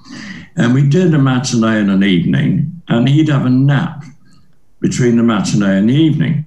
And 0.55 0.75
we 0.75 0.87
did 0.87 1.13
a 1.15 1.17
matinee 1.19 1.79
and 1.79 1.89
an 1.89 2.03
evening, 2.03 2.81
and 2.87 3.07
he'd 3.09 3.29
have 3.29 3.45
a 3.45 3.49
nap 3.49 4.03
between 4.79 5.15
the 5.17 5.23
matinee 5.23 5.77
and 5.79 5.89
the 5.89 5.93
evening. 5.95 6.45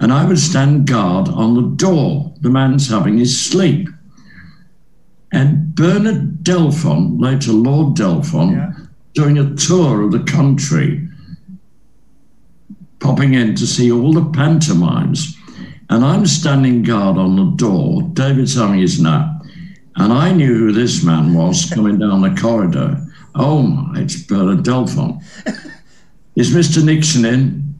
And 0.00 0.12
I 0.12 0.24
would 0.24 0.38
stand 0.38 0.86
guard 0.86 1.28
on 1.28 1.54
the 1.54 1.68
door. 1.86 2.32
The 2.42 2.50
man's 2.50 2.88
having 2.88 3.18
his 3.18 3.40
sleep. 3.40 3.88
And 5.32 5.74
Bernard 5.74 6.44
Delfont, 6.44 7.18
later 7.20 7.52
Lord 7.52 7.96
Delfont, 7.96 8.52
Yeah. 8.52 8.72
Doing 9.14 9.38
a 9.38 9.54
tour 9.54 10.02
of 10.02 10.12
the 10.12 10.24
country, 10.24 11.06
popping 12.98 13.34
in 13.34 13.54
to 13.56 13.66
see 13.66 13.92
all 13.92 14.12
the 14.12 14.30
pantomimes. 14.30 15.36
And 15.90 16.04
I'm 16.04 16.24
standing 16.26 16.82
guard 16.82 17.18
on 17.18 17.36
the 17.36 17.56
door. 17.56 18.02
David's 18.14 18.54
having 18.54 18.80
his 18.80 19.00
nap. 19.00 19.44
And 19.96 20.12
I 20.12 20.32
knew 20.32 20.54
who 20.54 20.72
this 20.72 21.04
man 21.04 21.34
was 21.34 21.68
coming 21.70 21.98
down 21.98 22.22
the 22.22 22.40
corridor. 22.40 23.06
Oh 23.34 23.62
my, 23.62 24.00
it's 24.00 24.22
Bernard 24.22 24.62
Delfont. 24.62 25.22
Is 26.34 26.54
Mr. 26.54 26.82
Nixon 26.82 27.26
in? 27.26 27.74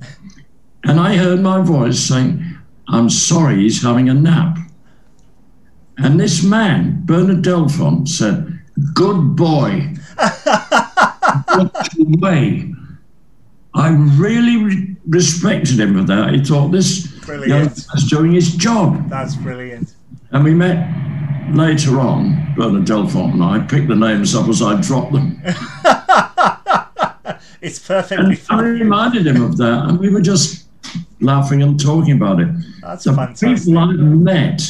And 0.84 1.00
I 1.00 1.16
heard 1.16 1.40
my 1.40 1.62
voice 1.62 1.98
saying, 1.98 2.44
I'm 2.88 3.08
sorry, 3.08 3.56
he's 3.56 3.82
having 3.82 4.10
a 4.10 4.14
nap. 4.14 4.58
And 5.98 6.18
this 6.18 6.42
man, 6.42 7.02
Bernard 7.04 7.42
Delfont, 7.42 8.08
said, 8.08 8.60
Good 8.94 9.36
boy. 9.36 9.94
Away. 11.56 12.72
I 13.74 13.88
really 14.16 14.62
re- 14.64 14.96
respected 15.08 15.80
him 15.80 15.98
for 15.98 16.04
that. 16.04 16.34
He 16.34 16.44
thought 16.44 16.68
this 16.72 17.06
Brilliant. 17.24 17.86
doing 18.08 18.32
his 18.32 18.54
job. 18.54 19.08
That's 19.08 19.34
brilliant. 19.36 19.94
And 20.32 20.44
we 20.44 20.54
met 20.54 20.88
later 21.54 21.98
on, 22.00 22.54
Bernard 22.56 22.84
Delfont 22.84 23.34
and 23.34 23.42
I 23.42 23.60
picked 23.60 23.88
the 23.88 23.96
names 23.96 24.34
up 24.34 24.48
as 24.48 24.60
I 24.62 24.80
dropped 24.80 25.12
them. 25.12 25.40
It's 27.64 27.78
perfect. 27.78 28.20
And 28.20 28.36
I 28.50 28.60
reminded 28.60 29.24
him 29.24 29.40
of 29.40 29.56
that, 29.58 29.84
and 29.88 29.96
we 29.96 30.10
were 30.10 30.20
just 30.20 30.66
laughing 31.20 31.62
and 31.62 31.78
talking 31.78 32.16
about 32.16 32.40
it. 32.40 32.48
That's 32.80 33.04
The 33.04 33.12
fantastic. 33.12 33.56
people 33.66 33.78
I've 33.78 33.96
met 34.00 34.60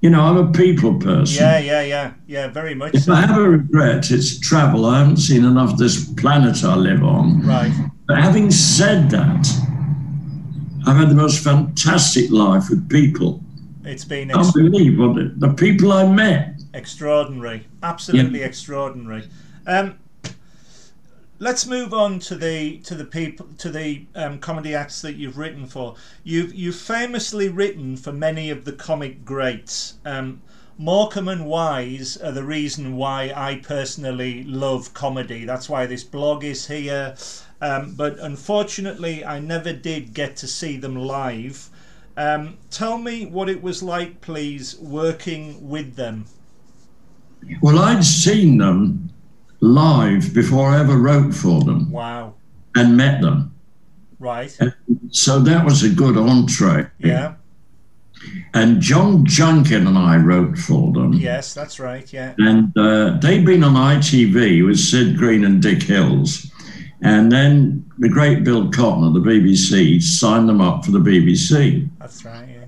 You 0.00 0.10
know, 0.10 0.20
I'm 0.20 0.36
a 0.36 0.52
people 0.52 0.98
person. 0.98 1.42
Yeah, 1.42 1.58
yeah, 1.58 1.82
yeah, 1.82 2.12
yeah. 2.26 2.48
Very 2.48 2.74
much 2.74 2.94
If 2.94 3.04
so. 3.04 3.12
I 3.14 3.20
have 3.22 3.38
a 3.38 3.48
regret, 3.48 4.10
it's 4.10 4.38
travel. 4.38 4.84
I 4.84 4.98
haven't 4.98 5.16
seen 5.16 5.44
enough 5.44 5.72
of 5.72 5.78
this 5.78 6.12
planet 6.14 6.62
I 6.64 6.76
live 6.76 7.02
on. 7.02 7.44
Right. 7.46 7.72
But 8.06 8.18
having 8.18 8.50
said 8.50 9.10
that, 9.10 9.48
I've 10.86 10.96
had 10.96 11.08
the 11.08 11.14
most 11.14 11.42
fantastic 11.42 12.30
life 12.30 12.68
with 12.70 12.88
people. 12.88 13.42
It's 13.84 14.04
been 14.04 14.30
I 14.30 14.34
can't 14.34 14.46
ex- 14.46 14.54
believe 14.54 14.98
what 14.98 15.14
the, 15.14 15.32
the 15.36 15.54
people 15.54 15.92
I 15.92 16.06
met. 16.06 16.60
extraordinary. 16.74 17.66
Absolutely 17.82 18.42
extraordinary. 18.42 19.28
Um, 19.66 19.98
let's 21.38 21.66
move 21.66 21.92
on 21.92 22.18
to 22.18 22.34
the 22.34 22.78
to 22.78 22.94
the 22.94 23.04
people 23.04 23.46
to 23.58 23.70
the 23.70 24.06
um, 24.14 24.38
comedy 24.38 24.74
acts 24.74 25.02
that 25.02 25.16
you've 25.16 25.38
written 25.38 25.66
for. 25.66 25.94
You've 26.24 26.54
you've 26.54 26.76
famously 26.76 27.48
written 27.48 27.96
for 27.96 28.12
many 28.12 28.50
of 28.50 28.64
the 28.64 28.72
comic 28.72 29.24
greats. 29.24 29.94
Um, 30.04 30.42
Morecambe 30.78 31.28
and 31.28 31.46
Wise 31.46 32.18
are 32.18 32.32
the 32.32 32.44
reason 32.44 32.96
why 32.96 33.32
I 33.34 33.56
personally 33.56 34.44
love 34.44 34.92
comedy. 34.92 35.46
That's 35.46 35.70
why 35.70 35.86
this 35.86 36.04
blog 36.04 36.44
is 36.44 36.66
here. 36.66 37.16
Um, 37.62 37.94
but 37.94 38.18
unfortunately, 38.18 39.24
I 39.24 39.38
never 39.38 39.72
did 39.72 40.12
get 40.12 40.36
to 40.36 40.46
see 40.46 40.76
them 40.76 40.94
live. 40.94 41.70
Um, 42.18 42.58
tell 42.70 42.98
me 42.98 43.24
what 43.24 43.48
it 43.48 43.62
was 43.62 43.82
like, 43.82 44.20
please, 44.20 44.76
working 44.78 45.66
with 45.66 45.96
them. 45.96 46.26
Well, 47.62 47.78
I'd 47.78 48.04
seen 48.04 48.58
them 48.58 49.10
live 49.60 50.32
before 50.34 50.68
I 50.70 50.80
ever 50.80 50.96
wrote 50.96 51.34
for 51.34 51.62
them 51.64 51.90
Wow. 51.90 52.34
and 52.74 52.96
met 52.96 53.20
them. 53.20 53.52
Right. 54.18 54.56
So 55.10 55.38
that 55.40 55.64
was 55.64 55.82
a 55.82 55.90
good 55.90 56.16
entree. 56.16 56.86
Yeah. 56.98 57.34
And 58.54 58.80
John 58.80 59.24
Junkin 59.26 59.86
and 59.86 59.98
I 59.98 60.16
wrote 60.16 60.56
for 60.58 60.90
them. 60.92 61.12
Yes, 61.12 61.52
that's 61.52 61.78
right. 61.78 62.10
Yeah. 62.12 62.34
And 62.38 62.76
uh, 62.76 63.18
they'd 63.20 63.44
been 63.44 63.62
on 63.62 63.74
ITV 63.74 64.66
with 64.66 64.78
Sid 64.78 65.16
Green 65.18 65.44
and 65.44 65.60
Dick 65.62 65.82
Hills. 65.82 66.50
And 67.02 67.30
then 67.30 67.84
the 67.98 68.08
great 68.08 68.42
Bill 68.42 68.70
Cotton 68.70 69.04
of 69.04 69.12
the 69.14 69.20
BBC 69.20 70.02
signed 70.02 70.48
them 70.48 70.62
up 70.62 70.84
for 70.84 70.92
the 70.92 70.98
BBC. 70.98 71.88
That's 71.98 72.24
right. 72.24 72.48
Yeah. 72.48 72.64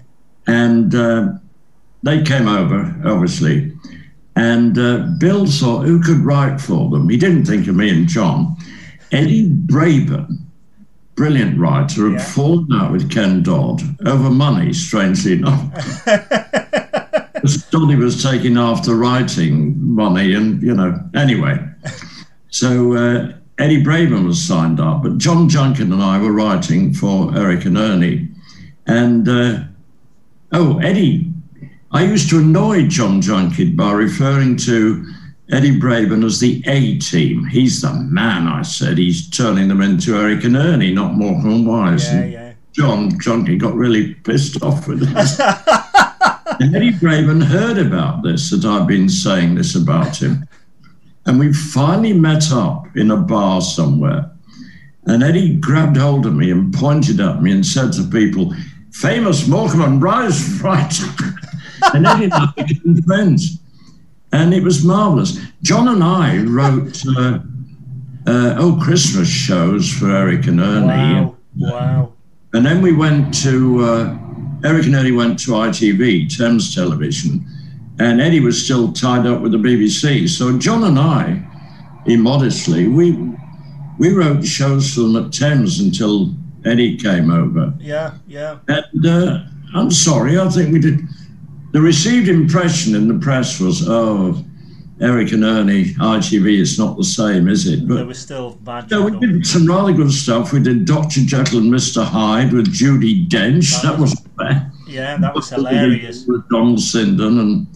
And 0.47 0.95
uh, 0.95 1.33
they 2.03 2.23
came 2.23 2.47
over, 2.47 2.95
obviously. 3.07 3.73
And 4.39 4.79
uh, 4.79 4.99
Bill 5.19 5.47
saw 5.47 5.81
who 5.81 6.01
could 6.01 6.19
write 6.19 6.61
for 6.61 6.89
them? 6.91 7.09
He 7.09 7.17
didn't 7.17 7.45
think 7.45 7.67
of 7.67 7.75
me 7.75 7.91
and 7.91 8.07
John. 8.07 8.57
Eddie 9.11 9.49
Braben, 9.51 10.39
brilliant 11.17 11.59
writer, 11.59 12.05
had 12.11 12.21
Yeah. 12.21 12.25
fallen 12.25 12.69
out 12.73 12.93
with 12.93 13.11
Ken 13.11 13.43
Dodd 13.43 13.83
over 14.07 14.31
money, 14.31 14.73
strangely 14.73 15.33
enough. 15.35 15.63
Because 17.35 17.63
Doddy 17.67 17.95
was 17.95 18.21
taking 18.21 18.57
after 18.59 18.97
writing 18.97 19.77
money, 19.95 20.35
and 20.35 20.61
you 20.61 20.75
know, 20.75 20.99
anyway. 21.15 21.57
So 22.51 22.95
uh, 22.95 23.33
Eddie 23.59 23.81
Braben 23.85 24.27
was 24.27 24.43
signed 24.43 24.81
up, 24.81 25.05
but 25.05 25.19
John 25.19 25.49
Junkin 25.49 25.93
and 25.93 26.03
I 26.03 26.19
were 26.21 26.33
writing 26.33 26.93
for 26.93 27.33
Eric 27.37 27.65
and 27.65 27.79
Ernie. 27.79 28.29
And 28.89 29.29
uh, 29.29 29.61
oh, 30.51 30.79
Eddie, 30.79 31.31
I 31.91 32.05
used 32.05 32.29
to 32.31 32.39
annoy 32.39 32.87
John 32.87 33.23
Junkin 33.23 33.75
by 33.75 33.93
referring 33.93 34.57
to 34.59 35.07
Eddie 35.51 35.81
Braben 35.81 36.23
as 36.25 36.39
the 36.39 36.63
A 36.67 36.99
team. 36.99 37.47
He's 37.47 37.81
the 37.81 37.95
man, 37.95 38.47
I 38.47 38.61
said. 38.63 38.99
He's 38.99 39.31
turning 39.31 39.69
them 39.69 39.81
into 39.81 40.15
Eric 40.15 40.45
and 40.45 40.57
Ernie, 40.57 40.93
not 40.93 41.15
Morecambe 41.15 41.51
and 41.51 41.67
Wise. 41.67 42.05
Yeah. 42.05 42.19
And 42.19 42.33
Yeah. 42.33 42.55
John 42.73 43.19
Junkin 43.19 43.59
got 43.59 43.75
really 43.75 44.15
pissed 44.15 44.63
off 44.63 44.87
with 44.87 45.01
this. 45.01 45.41
and 46.61 46.77
Eddie 46.77 46.93
Braben 46.93 47.43
heard 47.43 47.79
about 47.79 48.23
this, 48.23 48.51
that 48.51 48.67
I've 48.67 48.87
been 48.87 49.09
saying 49.09 49.55
this 49.55 49.75
about 49.75 50.21
him. 50.21 50.47
And 51.25 51.39
we 51.39 51.53
finally 51.55 52.13
met 52.13 52.53
up 52.53 52.95
in 52.97 53.11
a 53.11 53.17
bar 53.17 53.63
somewhere. 53.63 54.31
And 55.07 55.23
Eddie 55.23 55.55
grabbed 55.55 55.97
hold 55.97 56.27
of 56.27 56.35
me 56.35 56.51
and 56.51 56.73
pointed 56.73 57.19
at 57.21 57.43
me 57.43 57.51
and 57.51 57.65
said 57.65 57.95
to 57.95 58.05
people, 58.05 58.55
famous 58.93 59.49
Morecambe 59.49 59.83
and 59.83 60.03
Rise 60.03 60.61
writer. 60.61 61.07
And 61.95 62.07
Eddie 62.07 62.25
and 62.25 62.35
I 62.35 62.53
became 62.57 63.03
friends. 63.03 63.59
And 64.33 64.53
it 64.53 64.63
was 64.63 64.85
marvelous. 64.85 65.39
John 65.63 65.89
and 65.89 66.05
I 66.05 66.39
wrote, 66.39 67.03
uh, 67.07 67.41
uh, 68.27 68.57
oh, 68.59 68.79
Christmas 68.83 69.29
shows 69.29 69.91
for 69.91 70.11
Eric 70.11 70.47
and 70.47 70.61
Ernie. 70.61 70.87
Wow. 70.87 71.37
Wow. 71.57 72.13
And 72.53 72.65
then 72.65 72.83
we 72.83 72.93
went 72.93 73.35
to, 73.43 73.85
uh, 73.85 74.19
Eric 74.65 74.87
and 74.87 74.95
Ernie 74.95 75.13
went 75.13 75.39
to 75.41 75.53
ITV, 75.53 76.37
Thames 76.37 76.75
Television, 76.75 77.47
and 77.99 78.21
Eddie 78.21 78.41
was 78.41 78.63
still 78.63 78.93
tied 78.93 79.27
up 79.27 79.41
with 79.41 79.53
the 79.53 79.59
BBC. 79.59 80.29
So 80.29 80.59
John 80.59 80.85
and 80.85 80.99
I, 80.99 81.43
immodestly, 82.07 82.89
we, 82.89 83.13
we 83.99 84.13
wrote 84.13 84.45
shows 84.45 84.95
for 84.95 85.01
them 85.01 85.17
at 85.17 85.33
Thames 85.33 85.81
until 85.81 86.35
Eddie 86.65 86.97
came 86.97 87.31
over. 87.31 87.75
Yeah. 87.81 88.15
Yeah. 88.27 88.59
And 88.69 89.07
uh, 89.07 89.39
I'm 89.75 89.91
sorry, 89.91 90.39
I 90.39 90.49
think 90.49 90.73
we 90.73 90.81
did. 90.81 91.01
The 91.73 91.81
received 91.81 92.29
impression 92.29 92.95
in 92.95 93.09
the 93.09 93.19
press 93.19 93.61
was, 93.61 93.87
oh, 93.89 94.43
Eric 95.01 95.33
and 95.33 95.45
Ernie, 95.45 95.95
ITV, 95.95 96.61
it's 96.61 96.79
not 96.79 96.97
the 96.97 97.05
same, 97.05 97.47
is 97.47 97.67
it? 97.67 97.87
But 97.87 97.95
there 97.97 98.07
was 98.07 98.19
still 98.19 98.53
bad. 98.63 98.91
no, 98.91 99.03
we 99.03 99.19
did 99.19 99.47
some 99.47 99.67
rather 99.67 99.93
good 99.93 100.11
stuff. 100.11 100.53
We 100.53 100.61
did 100.61 100.87
Dr. 100.87 101.21
Jekyll 101.21 101.59
and 101.61 101.73
Mr. 101.73 102.05
Hyde 102.05 102.53
with 102.53 102.67
Judi 102.73 103.29
Dench. 103.29 103.81
That 103.83 103.99
was 103.99 104.15
bad. 104.37 104.73
Yeah, 104.89 105.19
that 105.19 105.35
was 105.35 105.51
hilarious. 105.51 106.27
With 106.27 106.49
Donald 106.49 106.79
Sinden 106.79 107.41
and 107.41 107.67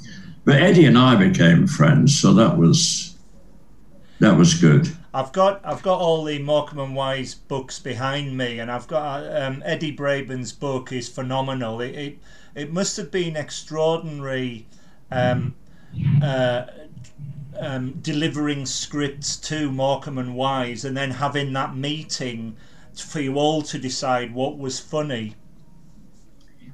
but 0.44 0.57
Eddie 0.57 0.87
and 0.87 0.98
I 0.98 1.14
became 1.14 1.68
friends, 1.68 2.18
so 2.18 2.33
that 2.35 2.57
was 2.59 3.12
that 4.22 4.38
was 4.38 4.54
good. 4.54 4.88
I've 5.12 5.32
got 5.32 5.61
I've 5.64 5.82
got 5.82 6.00
all 6.00 6.22
the 6.22 6.38
Morecambe 6.38 6.78
and 6.78 6.94
Wise 6.94 7.35
books 7.35 7.80
behind 7.80 8.37
me, 8.38 8.61
and 8.61 8.70
I've 8.70 8.87
got 8.87 9.24
um, 9.37 9.62
Eddie 9.66 9.96
Braben's 9.96 10.52
book 10.52 10.92
is 10.92 11.08
phenomenal. 11.08 11.80
It 11.80 11.96
it, 11.96 12.18
it 12.54 12.72
must 12.72 12.96
have 12.96 13.11
been 13.11 13.37
extraordinary. 13.37 14.66
Um, 15.11 15.56
uh, 16.22 16.66
um, 17.61 17.92
delivering 18.00 18.64
scripts 18.64 19.37
to 19.37 19.70
Morecambe 19.70 20.18
and 20.18 20.35
Wise, 20.37 20.85
and 20.85 20.96
then 20.96 21.11
having 21.11 21.52
that 21.52 21.76
meeting 21.76 22.56
for 22.96 23.20
you 23.20 23.35
all 23.35 23.61
to 23.62 23.78
decide 23.78 24.32
what 24.32 24.56
was 24.56 24.78
funny. 24.80 25.35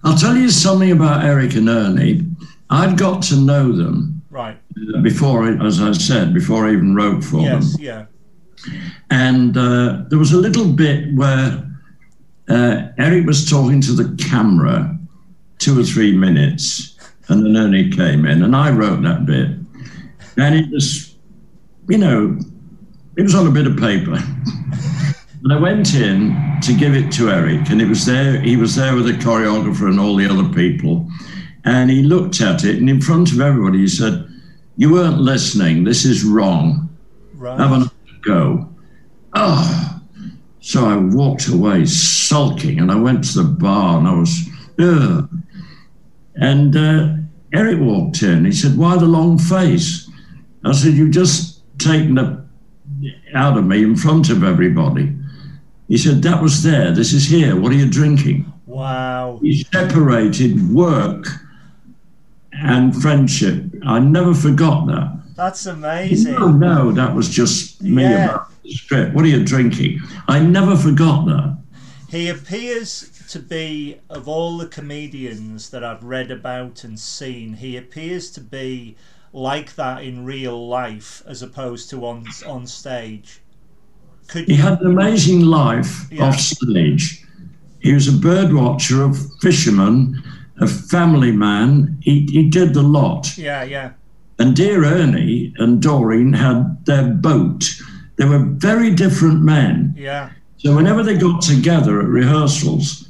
I'll 0.04 0.16
tell 0.16 0.36
you 0.36 0.50
something 0.50 0.92
about 0.92 1.24
Eric 1.24 1.56
and 1.56 1.68
Ernie. 1.68 2.26
I'd 2.70 2.96
got 2.96 3.22
to 3.22 3.36
know 3.36 3.72
them 3.72 4.17
Right? 4.38 4.56
before, 5.02 5.48
as 5.66 5.80
I 5.80 5.90
said, 5.92 6.32
before 6.32 6.66
I 6.66 6.72
even 6.72 6.94
wrote 6.94 7.24
for 7.24 7.42
them. 7.42 7.60
Yes. 7.60 7.76
Yeah. 7.80 8.06
And 9.10 9.56
uh, 9.56 10.04
there 10.08 10.18
was 10.18 10.32
a 10.32 10.36
little 10.36 10.72
bit 10.72 11.12
where 11.14 11.64
uh, 12.48 12.88
Eric 12.98 13.26
was 13.26 13.48
talking 13.48 13.80
to 13.82 13.92
the 13.92 14.16
camera 14.22 14.96
two 15.58 15.78
or 15.78 15.82
three 15.82 16.16
minutes, 16.16 16.96
and 17.28 17.44
then 17.44 17.56
Ernie 17.56 17.90
came 17.90 18.24
in, 18.26 18.42
and 18.42 18.54
I 18.54 18.70
wrote 18.70 19.02
that 19.02 19.26
bit. 19.26 19.50
And 20.36 20.54
it 20.54 20.70
was, 20.70 21.16
you 21.88 21.98
know, 21.98 22.38
it 23.16 23.22
was 23.22 23.34
on 23.34 23.46
a 23.46 23.50
bit 23.50 23.66
of 23.66 23.76
paper. 23.76 24.14
and 25.42 25.52
I 25.52 25.58
went 25.58 25.94
in 25.94 26.60
to 26.62 26.74
give 26.74 26.94
it 26.94 27.10
to 27.12 27.30
Eric, 27.30 27.70
and 27.70 27.82
it 27.82 27.88
was 27.88 28.06
there. 28.06 28.40
He 28.40 28.56
was 28.56 28.76
there 28.76 28.94
with 28.94 29.06
the 29.06 29.12
choreographer 29.12 29.88
and 29.88 29.98
all 29.98 30.14
the 30.14 30.26
other 30.26 30.48
people. 30.48 31.08
And 31.64 31.90
he 31.90 32.02
looked 32.02 32.40
at 32.40 32.64
it, 32.64 32.76
and 32.76 32.88
in 32.88 33.00
front 33.00 33.32
of 33.32 33.40
everybody, 33.40 33.78
he 33.78 33.88
said, 33.88 34.27
You 34.78 34.92
weren't 34.92 35.18
listening. 35.20 35.82
This 35.82 36.04
is 36.04 36.22
wrong 36.24 36.88
Right. 37.34 37.58
have 37.58 37.72
another 37.72 37.90
go. 38.22 38.68
Oh, 39.34 40.00
so 40.60 40.84
I 40.86 40.96
walked 40.96 41.48
away 41.48 41.84
sulking 41.84 42.78
and 42.78 42.90
I 42.90 42.94
went 42.94 43.24
to 43.24 43.42
the 43.42 43.48
bar 43.48 43.98
and 43.98 44.06
I 44.06 44.14
was, 44.14 44.48
ugh. 44.78 45.28
And 46.36 46.76
uh, 46.76 47.14
Eric 47.52 47.80
walked 47.80 48.22
in. 48.22 48.44
He 48.44 48.52
said, 48.52 48.76
Why 48.78 48.96
the 48.96 49.06
long 49.06 49.36
face? 49.36 50.08
I 50.64 50.70
said, 50.72 50.94
You've 50.94 51.10
just 51.10 51.62
taken 51.78 52.16
it 52.16 52.38
out 53.34 53.58
of 53.58 53.64
me 53.66 53.82
in 53.82 53.96
front 53.96 54.30
of 54.30 54.44
everybody. 54.44 55.12
He 55.88 55.98
said, 55.98 56.22
That 56.22 56.40
was 56.40 56.62
there. 56.62 56.92
This 56.92 57.12
is 57.12 57.26
here. 57.26 57.58
What 57.60 57.72
are 57.72 57.76
you 57.76 57.90
drinking? 57.90 58.52
Wow. 58.66 59.40
He 59.42 59.64
separated 59.64 60.72
work 60.72 61.26
and 62.62 62.94
friendship. 63.00 63.64
I 63.86 63.98
never 64.00 64.34
forgot 64.34 64.86
that. 64.88 65.14
That's 65.36 65.66
amazing. 65.66 66.32
No, 66.34 66.48
no, 66.50 66.92
that 66.92 67.14
was 67.14 67.28
just 67.28 67.82
me 67.82 68.02
Yeah. 68.02 68.24
about 68.24 68.50
the 68.62 68.72
script. 68.72 69.14
What 69.14 69.24
are 69.24 69.28
you 69.28 69.44
drinking? 69.44 70.00
I 70.26 70.40
never 70.40 70.76
forgot 70.76 71.26
that. 71.26 71.56
He 72.08 72.28
appears 72.28 73.10
to 73.28 73.38
be, 73.38 73.98
of 74.10 74.26
all 74.26 74.56
the 74.58 74.66
comedians 74.66 75.70
that 75.70 75.84
I've 75.84 76.02
read 76.02 76.30
about 76.30 76.82
and 76.84 76.98
seen, 76.98 77.54
he 77.54 77.76
appears 77.76 78.30
to 78.32 78.40
be 78.40 78.96
like 79.32 79.74
that 79.76 80.02
in 80.02 80.24
real 80.24 80.66
life 80.68 81.22
as 81.26 81.42
opposed 81.42 81.90
to 81.90 82.04
on 82.06 82.24
on 82.46 82.66
stage. 82.66 83.40
Could 84.26 84.46
He 84.48 84.54
had 84.56 84.80
an 84.80 84.86
amazing 84.90 85.42
life 85.42 86.08
Yeah. 86.10 86.24
off 86.24 86.40
stage. 86.40 87.24
He 87.80 87.92
was 87.92 88.08
a 88.08 88.12
bird 88.12 88.52
watcher, 88.52 89.04
a 89.04 89.14
fisherman, 89.40 90.20
a 90.60 90.66
family 90.66 91.32
man. 91.32 91.98
He, 92.00 92.26
he 92.26 92.48
did 92.48 92.74
the 92.74 92.82
lot. 92.82 93.36
Yeah, 93.36 93.62
yeah. 93.62 93.92
And 94.38 94.54
dear 94.54 94.84
Ernie 94.84 95.52
and 95.58 95.82
Doreen 95.82 96.32
had 96.32 96.84
their 96.86 97.08
boat. 97.08 97.64
They 98.16 98.24
were 98.24 98.38
very 98.38 98.94
different 98.94 99.42
men. 99.42 99.94
Yeah. 99.96 100.30
So 100.58 100.74
whenever 100.74 101.02
they 101.02 101.16
got 101.16 101.40
together 101.40 102.00
at 102.00 102.08
rehearsals, 102.08 103.08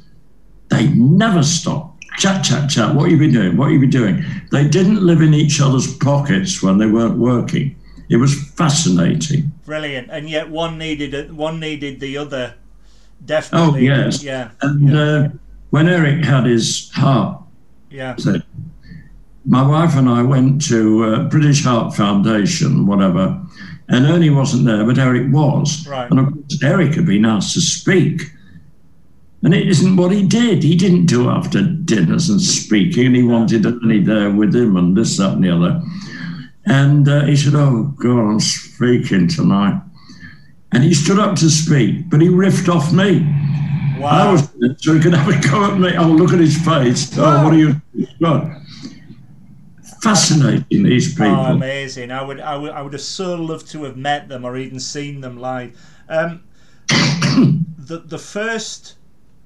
they 0.69 0.87
never 0.89 1.43
stopped. 1.43 2.03
Chat, 2.17 2.43
chat, 2.43 2.69
chat. 2.69 2.95
What 2.95 3.09
you 3.09 3.17
been 3.17 3.31
doing? 3.31 3.57
What 3.57 3.71
you 3.71 3.79
been 3.79 3.89
doing? 3.89 4.23
They 4.51 4.67
didn't 4.67 5.01
live 5.01 5.21
in 5.21 5.33
each 5.33 5.61
other's 5.61 5.95
pockets 5.97 6.61
when 6.61 6.77
they 6.77 6.85
weren't 6.85 7.17
working. 7.17 7.75
It 8.09 8.17
was 8.17 8.49
fascinating. 8.51 9.51
Brilliant. 9.65 10.09
And 10.11 10.29
yet 10.29 10.49
one 10.49 10.77
needed 10.77 11.31
one 11.31 11.59
needed 11.59 11.99
the 11.99 12.17
other. 12.17 12.55
Definitely. 13.23 13.89
Oh 13.89 13.95
yes. 13.95 14.23
Yeah. 14.23 14.51
And 14.61 14.89
yeah. 14.89 14.99
uh, 14.99 15.29
when 15.69 15.87
Eric 15.87 16.25
had 16.25 16.45
his 16.45 16.91
heart 16.91 17.38
yeah. 17.89 18.15
thing, 18.15 18.43
my 19.45 19.65
wife 19.65 19.95
and 19.95 20.07
I 20.09 20.21
went 20.21 20.65
to 20.67 21.03
uh, 21.03 21.23
British 21.29 21.63
Heart 21.63 21.95
Foundation, 21.95 22.85
whatever, 22.85 23.41
and 23.87 24.05
Ernie 24.05 24.29
wasn't 24.29 24.65
there, 24.65 24.85
but 24.85 24.99
Eric 24.99 25.31
was. 25.31 25.87
Right. 25.87 26.09
And 26.09 26.19
of 26.19 26.33
course, 26.33 26.63
Eric 26.63 26.93
had 26.95 27.07
been 27.07 27.25
asked 27.25 27.53
to 27.55 27.61
speak. 27.61 28.21
And 29.41 29.53
it 29.53 29.67
isn't 29.67 29.95
what 29.95 30.11
he 30.11 30.27
did. 30.27 30.63
He 30.63 30.75
didn't 30.75 31.05
do 31.05 31.29
after 31.29 31.63
dinners 31.63 32.29
and 32.29 32.41
speaking, 32.41 33.07
and 33.07 33.15
he 33.15 33.23
wanted 33.23 33.65
Ernie 33.65 34.01
there 34.01 34.29
with 34.29 34.53
him 34.53 34.75
and 34.75 34.95
this, 34.95 35.17
that, 35.17 35.33
and 35.33 35.43
the 35.43 35.49
other. 35.49 35.81
And 36.65 37.07
uh, 37.07 37.25
he 37.25 37.35
said, 37.35 37.55
Oh, 37.55 37.93
God, 37.97 38.19
I'm 38.19 38.39
speaking 38.39 39.27
tonight. 39.27 39.81
And 40.71 40.83
he 40.83 40.93
stood 40.93 41.17
up 41.17 41.35
to 41.37 41.49
speak, 41.49 42.09
but 42.09 42.21
he 42.21 42.27
riffed 42.27 42.69
off 42.69 42.93
me. 42.93 43.25
I 43.99 44.25
Wow. 44.25 44.31
was 44.33 44.49
so 44.77 44.93
he 44.93 44.99
could 44.99 45.13
have 45.13 45.27
a 45.27 45.49
go 45.49 45.65
at 45.65 45.79
me. 45.79 45.93
Oh, 45.97 46.07
look 46.07 46.33
at 46.33 46.39
his 46.39 46.57
face. 46.57 47.17
Oh, 47.17 47.43
what 47.43 47.53
are 47.53 47.57
you? 47.57 47.81
Fascinating, 50.01 50.83
these 50.83 51.13
people. 51.13 51.35
Oh, 51.35 51.53
amazing! 51.53 52.11
I 52.11 52.21
would, 52.23 52.39
I 52.39 52.55
would, 52.57 52.71
I 52.71 52.81
would 52.81 52.93
have 52.93 53.01
so 53.01 53.35
loved 53.35 53.67
to 53.71 53.83
have 53.83 53.97
met 53.97 54.29
them 54.29 54.45
or 54.45 54.55
even 54.55 54.79
seen 54.79 55.19
them 55.19 55.37
live. 55.37 55.77
Um, 56.07 56.43
the 56.87 58.03
the 58.05 58.17
first 58.17 58.95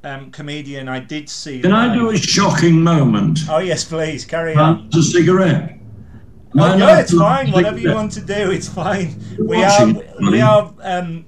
um, 0.03 0.29
comedian 0.31 0.87
I 0.87 0.99
did 0.99 1.29
see. 1.29 1.61
Can 1.61 1.73
I 1.73 1.93
do 1.93 2.09
a 2.11 2.17
shocking 2.17 2.81
moment? 2.81 3.39
Oh 3.49 3.59
yes, 3.59 3.83
please 3.83 4.25
carry 4.25 4.55
on. 4.55 4.89
That's 4.91 5.07
a 5.07 5.11
cigarette. 5.11 5.79
Oh, 6.55 6.77
no, 6.77 6.99
it's 6.99 7.17
fine. 7.17 7.51
Whatever 7.51 7.79
you 7.79 7.93
want 7.93 8.11
to 8.11 8.21
do, 8.21 8.51
it's 8.51 8.69
fine. 8.69 9.19
We 9.39 9.63
are 9.63 9.87
we 10.21 10.39
are 10.39 10.71
um, 10.81 11.25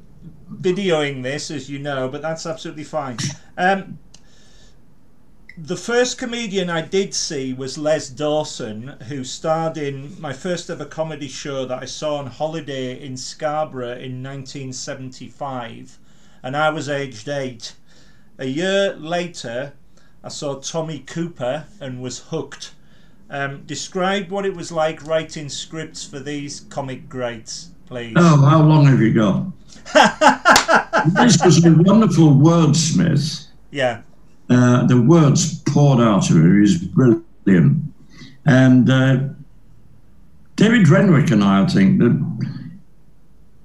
videoing 0.62 1.24
this, 1.24 1.52
as 1.52 1.70
you 1.70 1.80
know, 1.80 2.10
but 2.10 2.22
that's 2.22 2.46
absolutely 2.46 2.84
fine. 2.84 3.18
Um, 3.58 4.00
the 5.58 5.78
first 5.78 6.18
comedian 6.18 6.70
I 6.70 6.82
did 6.82 7.14
see 7.14 7.54
was 7.54 7.78
Les 7.78 8.10
Dawson, 8.10 8.98
who 9.08 9.24
starred 9.24 9.78
in 9.78 10.20
my 10.20 10.34
first 10.34 10.70
ever 10.70 10.84
comedy 10.84 11.30
show 11.30 11.66
that 11.66 11.82
I 11.82 11.86
saw 11.86 12.18
on 12.18 12.28
holiday 12.28 13.02
in 13.02 13.16
Scarborough 13.16 13.94
in 13.94 14.22
1975, 14.22 15.98
and 16.44 16.58
I 16.58 16.70
was 16.72 16.90
aged 16.90 17.30
eight. 17.30 17.76
A 18.38 18.48
year 18.48 18.96
later, 18.96 19.74
I 20.24 20.28
saw 20.28 20.56
Tommy 20.56 21.00
Cooper 21.00 21.68
and 21.80 22.02
was 22.02 22.20
hooked. 22.20 22.74
Um, 23.30 23.64
describe 23.66 24.30
what 24.30 24.46
it 24.46 24.56
was 24.56 24.72
like 24.72 25.06
writing 25.06 25.48
scripts 25.48 26.04
for 26.04 26.20
these 26.20 26.62
comic 26.62 27.08
greats, 27.08 27.70
please. 27.86 28.14
Oh, 28.18 28.46
how 28.46 28.62
long 28.62 28.86
have 28.88 29.00
you 29.00 29.14
got? 29.14 29.46
This 29.94 31.38
was 31.44 31.64
a 31.66 31.72
wonderful 31.72 32.30
wordsmith. 32.32 33.48
Yeah, 33.72 34.02
Uh, 34.50 34.86
the 34.88 35.02
words 35.02 35.60
poured 35.64 36.00
out 36.00 36.30
of 36.30 36.36
him. 36.36 36.56
He 36.56 36.62
was 36.62 36.78
brilliant. 36.78 37.84
And 38.46 38.90
uh, 38.90 39.18
David 40.56 40.88
Renwick 40.88 41.32
and 41.32 41.44
I, 41.44 41.64
I 41.64 41.68
think, 41.68 42.00
that 42.00 42.16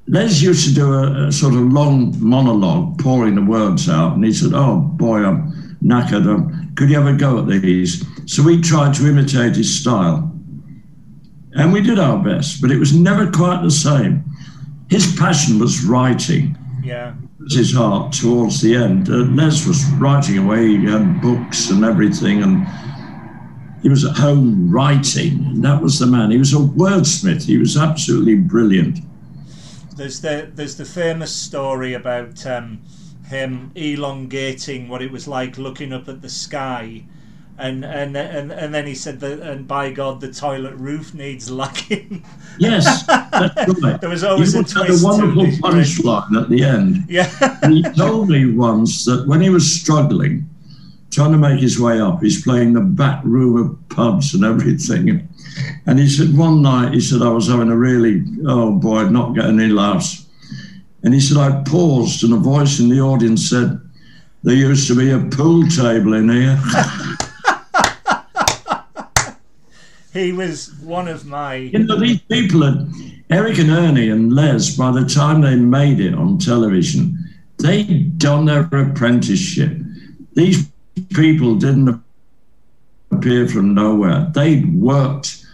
Les 0.09 0.43
used 0.43 0.69
to 0.69 0.75
do 0.75 0.93
a, 0.93 1.29
a 1.29 1.33
sort 1.33 1.55
of 1.55 1.61
long 1.61 2.15
monologue, 2.19 2.99
pouring 2.99 3.35
the 3.37 3.43
words 3.45 3.89
out. 3.89 4.15
And 4.15 4.25
he 4.25 4.33
said, 4.33 4.53
Oh, 4.55 4.81
boy, 4.81 5.25
I'm 5.25 5.77
knackered. 5.83 6.27
Um, 6.27 6.73
could 6.75 6.91
you 6.91 6.97
have 7.01 7.07
a 7.15 7.17
go 7.17 7.39
at 7.39 7.47
these? 7.47 8.05
So 8.27 8.43
we 8.43 8.61
tried 8.61 8.95
to 8.95 9.07
imitate 9.07 9.57
his 9.57 9.81
style. 9.81 10.27
And 11.55 11.73
we 11.73 11.81
did 11.81 11.99
our 11.99 12.23
best, 12.23 12.61
but 12.61 12.71
it 12.71 12.79
was 12.79 12.95
never 12.95 13.31
quite 13.31 13.63
the 13.63 13.71
same. 13.71 14.25
His 14.91 15.17
passion 15.17 15.59
was 15.59 15.85
writing 15.85 16.59
yeah, 16.83 17.15
was 17.39 17.55
his 17.55 17.73
heart 17.73 18.13
towards 18.13 18.61
the 18.61 18.75
end. 18.75 19.09
Uh, 19.09 19.25
Les 19.35 19.67
was 19.67 19.85
writing 19.93 20.39
away, 20.39 20.67
he 20.77 20.85
had 20.85 21.21
books 21.21 21.71
and 21.71 21.85
everything, 21.85 22.43
and 22.43 22.67
he 23.83 23.89
was 23.89 24.05
at 24.05 24.17
home 24.17 24.71
writing. 24.71 25.45
And 25.47 25.65
that 25.65 25.81
was 25.81 25.99
the 25.99 26.07
man. 26.07 26.31
He 26.31 26.39
was 26.39 26.53
a 26.53 26.57
wordsmith. 26.57 27.45
He 27.45 27.59
was 27.59 27.77
absolutely 27.77 28.35
brilliant. 28.35 28.99
there's 29.97 30.21
the 30.21 30.51
there's 30.55 30.77
the 30.77 30.85
famous 30.85 31.35
story 31.35 31.95
about 31.95 32.45
um, 32.47 32.81
him 33.27 33.71
elongating 33.75 34.89
what 34.89 35.03
it 35.03 35.11
was 35.11 35.29
like 35.29 35.59
looking 35.59 35.93
up 35.93 36.09
at 36.09 36.23
the 36.23 36.29
sky. 36.29 37.05
And, 37.61 37.85
and 37.85 38.17
and 38.17 38.51
and 38.53 38.75
then 38.75 38.87
he 38.87 38.95
said 38.95 39.21
that 39.21 39.41
and 39.41 39.69
by 39.69 39.93
God 39.93 40.21
the 40.21 40.33
toilet 40.33 40.75
roof 40.77 41.13
needs 41.13 41.51
lacking. 41.51 42.25
Yes, 42.59 43.05
that's 43.07 43.83
right. 43.83 44.01
There 44.01 44.09
was 44.09 44.25
always 44.25 44.55
he 44.55 44.61
a 44.61 44.63
had 44.63 44.91
a 44.91 44.99
wonderful 45.03 45.45
punchline 45.47 46.43
at 46.43 46.49
the 46.49 46.65
end. 46.65 47.05
yeah, 47.09 47.31
And 47.63 47.75
he 47.75 47.83
told 47.83 48.31
me 48.31 48.53
once 48.53 49.05
that 49.05 49.27
when 49.27 49.41
he 49.41 49.51
was 49.51 49.81
struggling, 49.81 50.49
trying 51.11 51.33
to 51.33 51.39
make 51.39 51.61
his 51.61 51.79
way 51.79 52.01
up, 52.01 52.23
he's 52.23 52.43
playing 52.43 52.73
the 52.73 52.81
back 52.81 53.23
room 53.25 53.57
of 53.57 53.89
pubs 53.89 54.35
and 54.35 54.45
everything. 54.45 55.29
And 55.87 55.99
he 55.99 56.09
said 56.09 56.37
one 56.37 56.63
night, 56.63 56.95
he 56.95 57.01
said, 57.01 57.23
I 57.23 57.29
was 57.29 57.49
having 57.49 57.71
a 57.71 57.77
really, 57.77 58.25
oh 58.47 58.73
boy, 58.73 59.09
not 59.09 59.35
getting 59.35 59.61
any 59.61 59.73
laughs. 59.73 60.27
And 61.03 61.13
he 61.13 61.21
said, 61.21 61.39
I 61.39 61.63
paused 61.65 62.25
and 62.25 62.33
a 62.33 62.37
voice 62.37 62.79
in 62.81 62.89
the 62.89 63.01
audience 63.01 63.49
said, 63.51 63.81
there 64.43 64.55
used 64.55 64.87
to 64.89 64.97
be 64.97 65.11
a 65.11 65.19
pool 65.19 65.67
table 65.69 66.15
in 66.15 66.29
here. 66.29 66.59
he 70.13 70.33
was 70.33 70.73
one 70.83 71.09
of 71.09 71.27
my 71.27 71.55
You 71.55 71.81
know, 71.81 71.99
these 71.99 72.21
people 72.23 72.63
had, 72.63 72.93
Eric 73.31 73.59
and 73.59 73.71
Ernie 73.71 74.11
and 74.11 74.33
Les, 74.35 74.77
by 74.77 74.91
the 74.91 75.05
time 75.05 75.41
they 75.41 75.57
made 75.57 76.01
it 76.01 76.15
on 76.15 76.39
television, 76.39 77.17
they'd 77.59 78.19
done 78.19 78.47
their 78.47 78.69
apprenticeship. 78.73 79.77
These 80.35 80.69
people 81.15 81.57
didn't 81.57 82.03
appear 83.11 83.47
from 83.49 83.75
nowhere. 83.75 84.31
They'd 84.35 84.75
worked 84.75 85.45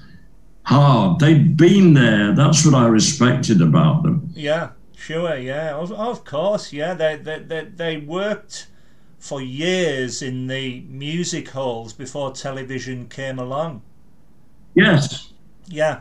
hard. 0.62 1.20
They'd 1.20 1.56
been 1.56 1.94
there. 1.94 2.34
That's 2.34 2.64
what 2.64 2.74
I 2.74 2.86
respected 2.86 3.60
about 3.60 4.02
them. 4.02 4.30
Yeah, 4.34 4.70
sure, 4.96 5.36
yeah, 5.36 5.74
of, 5.74 5.92
of 5.92 6.24
course, 6.24 6.72
yeah. 6.72 6.94
They, 6.94 7.16
they 7.16 7.38
they 7.40 7.64
they 7.64 7.96
worked 7.98 8.68
for 9.18 9.40
years 9.40 10.22
in 10.22 10.46
the 10.46 10.80
music 10.88 11.48
halls 11.50 11.92
before 11.92 12.32
television 12.32 13.08
came 13.08 13.38
along. 13.38 13.82
Yes. 14.76 15.32
Yeah, 15.68 16.00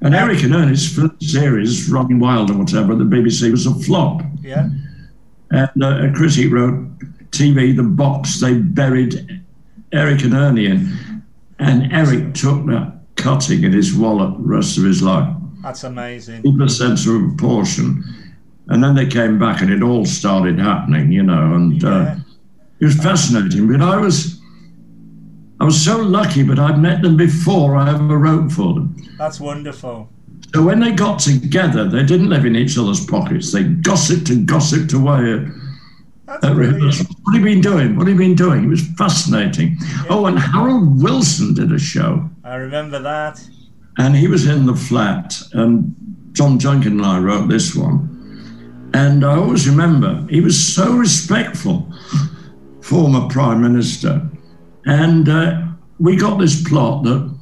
And 0.00 0.14
Eric 0.14 0.42
and 0.42 0.54
Ernie's 0.54 0.90
first 0.94 1.20
series, 1.22 1.90
Running 1.90 2.18
Wild 2.18 2.50
or 2.50 2.54
whatever, 2.56 2.94
the 2.94 3.04
BBC 3.04 3.50
was 3.50 3.66
a 3.66 3.74
flop. 3.74 4.22
yeah, 4.40 4.68
And 5.50 5.82
uh, 5.84 6.06
a 6.08 6.12
critic 6.14 6.50
wrote, 6.50 6.88
TV, 7.30 7.76
the 7.76 7.82
box 7.82 8.40
they 8.40 8.54
buried 8.54 9.42
Eric 9.92 10.24
and 10.24 10.32
Ernie 10.32 10.66
in. 10.66 11.22
And 11.58 11.92
Eric 11.92 12.32
took 12.34 12.64
that 12.66 13.00
cutting 13.16 13.64
in 13.64 13.72
his 13.72 13.94
wallet 13.94 14.34
the 14.38 14.44
rest 14.44 14.78
of 14.78 14.84
his 14.84 15.02
life. 15.02 15.28
that's 15.62 15.84
amazing. 15.84 16.42
People 16.42 16.68
sense 16.68 17.06
of 17.06 17.20
proportion. 17.20 18.02
And 18.68 18.82
then 18.82 18.94
they 18.94 19.06
came 19.06 19.38
back 19.38 19.60
and 19.60 19.70
it 19.70 19.82
all 19.82 20.06
started 20.06 20.58
happening, 20.58 21.12
you 21.12 21.22
know, 21.22 21.54
and 21.54 21.84
uh, 21.84 22.14
it 22.80 22.84
was 22.84 22.96
fascinating. 22.96 23.70
But 23.70 23.82
I 23.82 23.96
was, 23.98 24.35
I 25.60 25.64
was 25.64 25.82
so 25.82 25.98
lucky, 25.98 26.42
but 26.42 26.58
I'd 26.58 26.78
met 26.78 27.02
them 27.02 27.16
before 27.16 27.76
I 27.76 27.94
ever 27.94 28.18
wrote 28.18 28.52
for 28.52 28.74
them. 28.74 28.94
that's 29.18 29.40
wonderful. 29.40 30.08
So 30.54 30.62
when 30.62 30.80
they 30.80 30.92
got 30.92 31.18
together, 31.18 31.88
they 31.88 32.02
didn't 32.04 32.28
live 32.28 32.44
in 32.44 32.56
each 32.56 32.78
other's 32.78 33.04
pockets. 33.04 33.52
They 33.52 33.64
gossiped 33.64 34.28
and 34.30 34.46
gossiped 34.46 34.92
away 34.92 35.32
at, 35.32 35.40
That's 36.26 36.44
at 36.44 36.56
rehearsals. 36.56 37.08
What 37.22 37.34
have 37.34 37.40
you 37.46 37.54
been 37.54 37.60
doing? 37.62 37.96
What 37.96 38.06
have 38.06 38.14
you 38.14 38.26
been 38.28 38.34
doing? 38.36 38.64
It 38.64 38.68
was 38.68 38.86
fascinating. 38.98 39.76
Oh, 40.10 40.26
and 40.26 40.38
Harold 40.38 41.02
Wilson 41.02 41.54
did 41.54 41.72
a 41.72 41.78
show, 41.78 42.28
I 42.44 42.56
remember 42.56 42.98
that. 43.00 43.40
and 43.98 44.14
he 44.14 44.28
was 44.28 44.46
in 44.46 44.66
the 44.66 44.76
flat, 44.76 45.34
and 45.54 45.94
John 46.32 46.58
Junkin 46.58 46.92
and 46.92 47.02
I 47.06 47.18
wrote 47.18 47.48
this 47.48 47.74
one. 47.74 48.90
And 48.94 49.24
I 49.24 49.36
always 49.36 49.68
remember 49.68 50.26
he 50.30 50.40
was 50.40 50.56
so 50.74 50.94
respectful, 50.96 51.90
former 52.82 53.26
prime 53.28 53.60
minister. 53.62 54.22
And 54.86 55.28
uh, 55.28 55.62
we 55.98 56.16
got 56.16 56.38
this 56.38 56.66
plot 56.66 57.04
that 57.04 57.38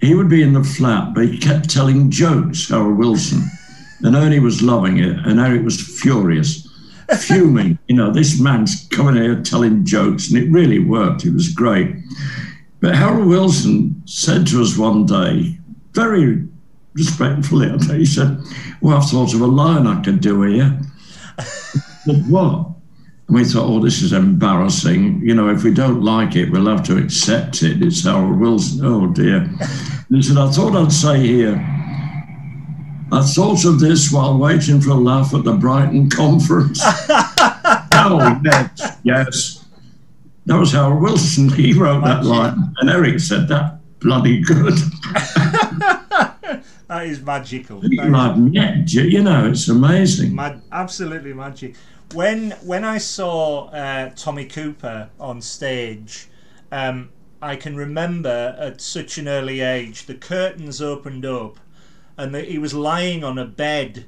he 0.00 0.14
would 0.14 0.28
be 0.28 0.42
in 0.42 0.52
the 0.52 0.64
flat, 0.64 1.14
but 1.14 1.26
he 1.26 1.38
kept 1.38 1.70
telling 1.70 2.10
jokes, 2.10 2.68
Harold 2.68 2.98
Wilson. 2.98 3.42
And 4.00 4.16
Ernie 4.16 4.40
was 4.40 4.62
loving 4.62 4.98
it, 4.98 5.16
and 5.24 5.38
Eric 5.38 5.62
was 5.62 5.80
furious, 5.80 6.68
fuming. 7.20 7.78
You 7.86 7.94
know, 7.94 8.12
this 8.12 8.40
man's 8.40 8.88
coming 8.88 9.14
here 9.14 9.40
telling 9.40 9.84
jokes, 9.84 10.28
and 10.28 10.42
it 10.42 10.50
really 10.50 10.80
worked. 10.80 11.24
It 11.24 11.32
was 11.32 11.54
great. 11.54 11.94
But 12.80 12.96
Harold 12.96 13.28
Wilson 13.28 14.02
said 14.06 14.44
to 14.48 14.60
us 14.60 14.76
one 14.76 15.06
day, 15.06 15.56
very 15.92 16.44
respectfully, 16.94 17.70
he 17.96 18.04
said, 18.04 18.42
Well, 18.80 18.96
I've 18.96 19.08
thought 19.08 19.34
of 19.34 19.40
a 19.40 19.46
line 19.46 19.86
I 19.86 20.02
could 20.02 20.20
do 20.20 20.42
here. 20.42 20.80
said, 22.04 22.28
what? 22.28 22.71
We 23.32 23.44
thought, 23.44 23.64
oh, 23.64 23.80
this 23.80 24.02
is 24.02 24.12
embarrassing. 24.12 25.22
You 25.22 25.34
know, 25.34 25.48
if 25.48 25.64
we 25.64 25.72
don't 25.72 26.02
like 26.02 26.36
it, 26.36 26.50
we'll 26.50 26.66
have 26.66 26.82
to 26.84 26.98
accept 26.98 27.62
it. 27.62 27.82
It's 27.82 28.04
Harold 28.04 28.38
Wilson. 28.38 28.84
Oh, 28.84 29.06
dear. 29.06 29.36
And 29.38 30.16
he 30.16 30.20
said, 30.20 30.36
I 30.36 30.50
thought 30.50 30.76
I'd 30.76 30.92
say 30.92 31.18
here, 31.18 31.54
I 33.10 33.22
thought 33.22 33.64
of 33.64 33.80
this 33.80 34.12
while 34.12 34.36
waiting 34.36 34.82
for 34.82 34.90
a 34.90 34.94
laugh 34.94 35.32
at 35.32 35.44
the 35.44 35.54
Brighton 35.54 36.10
conference. 36.10 36.82
oh, 36.84 38.38
yes, 38.44 38.98
yes. 39.02 39.64
That 40.44 40.58
was 40.58 40.72
Harold 40.72 41.00
Wilson. 41.00 41.48
He 41.48 41.72
wrote 41.72 42.04
that 42.04 42.26
line. 42.26 42.74
And 42.80 42.90
Eric 42.90 43.18
said 43.18 43.48
that 43.48 43.78
bloody 44.00 44.42
good. 44.42 44.74
that 46.86 47.04
is 47.04 47.22
magical. 47.22 47.80
Like, 47.82 48.34
yeah, 48.50 48.76
you 48.84 49.22
know, 49.22 49.48
it's 49.48 49.68
amazing. 49.68 50.34
Mad, 50.34 50.60
absolutely 50.70 51.32
magic. 51.32 51.76
When 52.12 52.50
when 52.62 52.84
I 52.84 52.98
saw 52.98 53.68
uh, 53.68 54.10
Tommy 54.14 54.44
Cooper 54.44 55.08
on 55.18 55.40
stage, 55.40 56.28
um, 56.70 57.08
I 57.40 57.56
can 57.56 57.74
remember 57.74 58.54
at 58.58 58.82
such 58.82 59.16
an 59.16 59.28
early 59.28 59.60
age, 59.60 60.04
the 60.04 60.14
curtains 60.14 60.82
opened 60.82 61.24
up, 61.24 61.58
and 62.18 62.34
the, 62.34 62.42
he 62.42 62.58
was 62.58 62.74
lying 62.74 63.24
on 63.24 63.38
a 63.38 63.46
bed, 63.46 64.04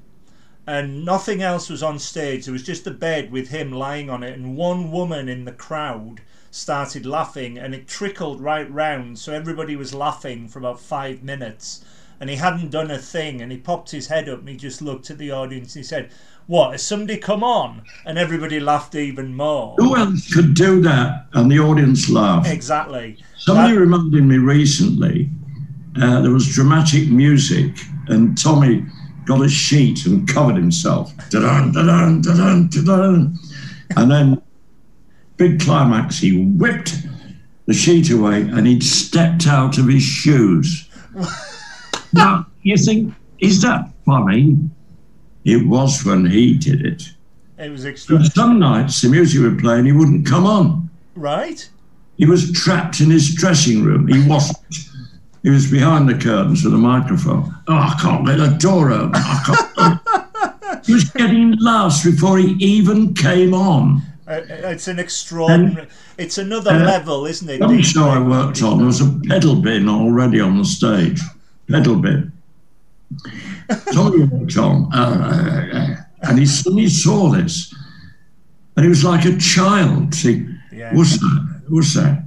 and 0.67 1.07
nothing 1.07 1.41
else 1.41 1.71
was 1.71 1.83
on 1.83 1.99
stage. 1.99 2.45
There 2.45 2.53
was 2.53 2.63
just 2.63 2.87
a 2.87 2.91
bed 2.91 3.33
with 3.33 3.49
him 3.49 3.73
lying 3.73 4.11
on 4.11 4.23
it, 4.23 4.37
and 4.37 4.55
one 4.55 4.93
woman 4.93 5.27
in 5.27 5.47
the 5.47 5.53
crowd 5.53 6.21
started 6.51 7.07
laughing, 7.07 7.57
and 7.57 7.75
it 7.75 7.89
trickled 7.89 8.39
right 8.39 8.71
round, 8.71 9.19
so 9.19 9.33
everybody 9.33 9.77
was 9.77 9.95
laughing 9.95 10.47
for 10.47 10.59
about 10.59 10.79
five 10.79 11.23
minutes 11.23 11.83
and 12.21 12.31
he 12.31 12.37
hadn't 12.37 12.71
done 12.71 12.91
a 12.91 12.99
thing 12.99 13.43
and 13.43 13.51
he 13.51 13.59
popped 13.59 13.91
his 13.91 14.07
head 14.07 14.29
up 14.29 14.39
and 14.39 14.49
he 14.49 14.57
just 14.57 14.81
looked 14.81 15.11
at 15.11 15.19
the 15.19 15.31
audience 15.31 15.75
and 15.75 15.85
he 15.85 15.87
said 15.87 16.11
what 16.47 16.73
has 16.73 16.83
somebody 16.83 17.19
come 17.19 17.43
on 17.43 17.83
and 18.05 18.19
everybody 18.19 18.61
laughed 18.61 18.95
even 18.95 19.35
more? 19.35 19.75
Who 19.79 19.97
else 19.97 20.33
could 20.33 20.55
do 20.55 20.81
that? 20.83 21.27
And 21.33 21.51
the 21.51 21.59
audience 21.59 22.11
laughed. 22.11 22.49
Exactly. 22.49 23.19
Somebody 23.39 23.75
that... 23.75 23.81
reminded 23.81 24.25
me 24.25 24.39
recently 24.39 25.31
uh, 26.01 26.21
there 26.21 26.33
was 26.33 26.49
dramatic 26.49 27.09
music 27.09 27.77
and 28.09 28.37
tommy 28.37 28.85
got 29.27 29.41
a 29.41 29.49
sheet 29.49 30.05
and 30.07 30.29
covered 30.29 30.57
himself. 30.57 31.13
Da-dun, 31.31 31.73
da-dun, 31.73 32.21
da-dun, 32.69 33.39
and 33.97 34.11
then 34.11 34.43
big 35.37 35.61
climax 35.61 36.19
he 36.19 36.45
whipped 36.45 36.95
the 37.67 37.73
sheet 37.73 38.11
away 38.11 38.43
and 38.43 38.67
he'd 38.67 38.83
stepped 38.83 39.47
out 39.47 39.79
of 39.79 39.89
his 39.89 40.03
shoes. 40.03 40.89
Now, 42.15 42.47
you 42.63 42.77
think, 42.77 43.13
is 43.41 43.61
that 43.63 43.91
funny? 44.07 44.57
It 45.45 45.67
was 45.67 46.05
when 46.05 46.27
he 46.27 46.55
did 46.55 46.85
it. 46.85 47.03
It 47.59 47.71
was 47.71 47.85
extraordinary. 47.85 48.31
Some 48.31 48.59
nights 48.59 49.03
the 49.03 49.09
music 49.09 49.41
would 49.43 49.59
play 49.59 49.79
and 49.79 49.87
he 49.87 49.93
wouldn't 49.93 50.27
come 50.27 50.47
on. 50.47 50.91
Right. 51.15 51.69
He 52.17 52.27
was 52.27 52.53
trapped 52.53 53.01
in 53.01 53.11
his 53.11 53.35
dressing 53.35 53.83
room. 53.83 54.09
He 54.09 54.27
wasn't. 54.29 54.59
he 55.43 55.51
was 55.51 55.71
behind 55.71 56.09
the 56.09 56.15
curtains 56.15 56.65
with 56.65 56.75
a 56.75 56.79
microphone. 56.79 57.55
Oh, 57.69 57.75
I 57.75 57.97
can't 58.01 58.27
get 58.27 58.39
the 58.39 58.57
door 58.59 58.91
open. 58.91 59.21
he 60.85 60.95
was 60.95 61.05
getting 61.11 61.57
laughs 61.59 62.05
before 62.05 62.39
he 62.39 62.53
even 62.61 63.15
came 63.15 63.53
on. 63.53 64.03
Uh, 64.27 64.31
uh 64.31 64.71
it's 64.71 64.89
an 64.89 64.99
extraordinary. 64.99 65.83
And, 65.83 65.91
it's 66.17 66.39
another 66.39 66.71
uh, 66.71 66.85
level, 66.85 67.27
isn't 67.27 67.49
it? 67.49 67.59
Some 67.59 67.83
show 67.83 68.09
I 68.09 68.21
worked 68.21 68.63
on, 68.63 68.79
there 68.79 68.87
was 68.87 69.01
a 69.01 69.21
pedal 69.29 69.57
bin 69.57 69.89
already 69.89 70.41
on 70.41 70.59
the 70.59 70.65
stage 70.65 71.21
pedal 71.69 71.97
bit. 71.97 72.25
Tommy 73.93 74.25
walked 74.25 74.57
on, 74.57 74.93
uh, 74.93 76.05
and 76.23 76.39
he 76.39 76.47
suddenly 76.47 76.89
saw 76.89 77.31
this, 77.31 77.75
and 78.77 78.85
he 78.85 78.89
was 78.89 79.05
like 79.05 79.25
a 79.25 79.37
child. 79.39 80.15
See, 80.15 80.47
yeah. 80.73 80.95
what's 80.95 81.19
that? 81.19 81.63
What's 81.69 81.95
that? 81.95 82.25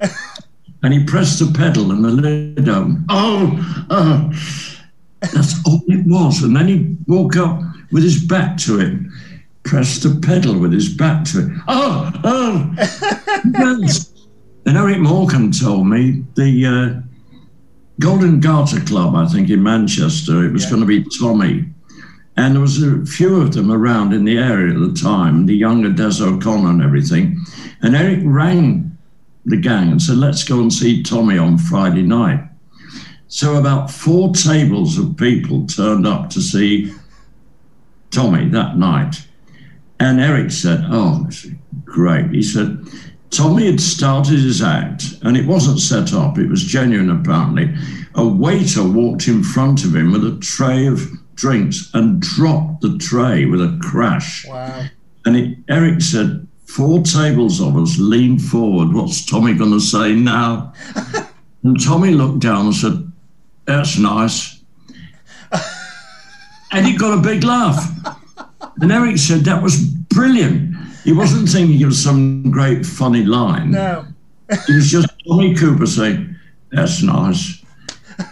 and 0.82 0.92
he 0.92 1.04
pressed 1.04 1.38
the 1.38 1.52
pedal, 1.56 1.90
and 1.90 2.04
the 2.04 2.08
lid 2.08 2.68
opened. 2.68 3.04
Oh, 3.08 3.86
oh, 3.90 4.30
that's 5.20 5.66
all 5.66 5.82
it 5.88 6.06
was. 6.06 6.42
And 6.42 6.56
then 6.56 6.68
he 6.68 6.96
woke 7.06 7.36
up 7.36 7.60
with 7.90 8.02
his 8.02 8.22
back 8.24 8.56
to 8.58 8.80
it, 8.80 8.98
pressed 9.62 10.02
the 10.02 10.20
pedal 10.26 10.58
with 10.58 10.72
his 10.72 10.88
back 10.88 11.24
to 11.26 11.46
it. 11.46 11.58
Oh, 11.68 12.10
oh, 12.24 12.74
yes. 13.80 14.10
And 14.66 14.76
Eric 14.76 14.98
Morgan 14.98 15.52
told 15.52 15.86
me 15.86 16.24
the. 16.34 16.66
Uh, 16.66 17.11
Golden 18.02 18.40
Garter 18.40 18.80
Club, 18.80 19.14
I 19.14 19.26
think, 19.26 19.48
in 19.48 19.62
Manchester. 19.62 20.44
It 20.44 20.52
was 20.52 20.64
yeah. 20.64 20.70
going 20.70 20.80
to 20.80 20.86
be 20.86 21.06
Tommy. 21.20 21.66
And 22.36 22.54
there 22.54 22.60
was 22.60 22.82
a 22.82 23.06
few 23.06 23.40
of 23.40 23.52
them 23.52 23.70
around 23.70 24.12
in 24.12 24.24
the 24.24 24.38
area 24.38 24.74
at 24.74 24.80
the 24.80 25.00
time, 25.00 25.46
the 25.46 25.54
younger 25.54 25.90
Des 25.90 26.20
O'Connor 26.20 26.70
and 26.70 26.82
everything. 26.82 27.38
And 27.80 27.94
Eric 27.94 28.20
rang 28.24 28.98
the 29.44 29.56
gang 29.56 29.92
and 29.92 30.02
said, 30.02 30.16
let's 30.16 30.42
go 30.42 30.60
and 30.60 30.72
see 30.72 31.02
Tommy 31.02 31.38
on 31.38 31.58
Friday 31.58 32.02
night. 32.02 32.42
So 33.28 33.56
about 33.56 33.90
four 33.90 34.34
tables 34.34 34.98
of 34.98 35.16
people 35.16 35.66
turned 35.66 36.06
up 36.06 36.28
to 36.30 36.40
see 36.40 36.92
Tommy 38.10 38.48
that 38.48 38.76
night. 38.76 39.26
And 40.00 40.20
Eric 40.20 40.50
said, 40.50 40.84
oh, 40.88 41.28
great. 41.84 42.30
He 42.30 42.42
said, 42.42 42.84
Tommy 43.32 43.64
had 43.64 43.80
started 43.80 44.38
his 44.38 44.62
act, 44.62 45.04
and 45.22 45.38
it 45.38 45.46
wasn't 45.46 45.80
set 45.80 46.12
up, 46.12 46.38
it 46.38 46.48
was 46.48 46.62
genuine 46.62 47.10
apparently. 47.10 47.74
A 48.14 48.28
waiter 48.28 48.86
walked 48.86 49.26
in 49.26 49.42
front 49.42 49.84
of 49.84 49.96
him 49.96 50.12
with 50.12 50.22
a 50.24 50.38
tray 50.40 50.86
of 50.86 51.10
drinks 51.34 51.90
and 51.94 52.20
dropped 52.20 52.82
the 52.82 52.98
tray 52.98 53.46
with 53.46 53.62
a 53.62 53.78
crash. 53.82 54.46
Wow. 54.46 54.84
And 55.24 55.36
it, 55.36 55.58
Eric 55.68 56.02
said, 56.02 56.46
Four 56.66 57.02
tables 57.02 57.60
of 57.60 57.76
us 57.76 57.98
leaned 57.98 58.42
forward. 58.42 58.94
What's 58.94 59.26
Tommy 59.26 59.54
going 59.54 59.72
to 59.72 59.80
say 59.80 60.14
now? 60.14 60.72
and 61.62 61.82
Tommy 61.82 62.12
looked 62.12 62.40
down 62.40 62.66
and 62.66 62.74
said, 62.74 63.12
That's 63.66 63.98
nice. 63.98 64.62
and 66.72 66.86
he 66.86 66.96
got 66.96 67.18
a 67.18 67.22
big 67.22 67.44
laugh. 67.44 67.82
And 68.80 68.92
Eric 68.92 69.18
said, 69.18 69.40
That 69.40 69.62
was 69.62 69.84
brilliant. 69.84 70.71
He 71.04 71.12
wasn't 71.12 71.48
thinking 71.48 71.82
of 71.84 71.94
some 71.94 72.50
great 72.50 72.86
funny 72.86 73.24
line. 73.24 73.72
No. 73.72 74.06
It 74.48 74.74
was 74.74 74.90
just 74.90 75.08
Tommy 75.26 75.54
Cooper 75.54 75.86
saying, 75.86 76.36
That's 76.70 77.02
nice. 77.02 77.62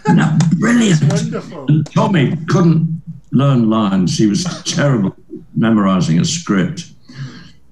No, 0.07 0.37
brilliant. 0.57 1.03
wonderful. 1.11 1.65
And 1.67 1.91
Tommy 1.91 2.37
couldn't 2.47 3.01
learn 3.31 3.69
lines. 3.69 4.17
He 4.17 4.27
was 4.27 4.45
terrible 4.63 5.15
memorizing 5.55 6.19
a 6.19 6.25
script. 6.25 6.91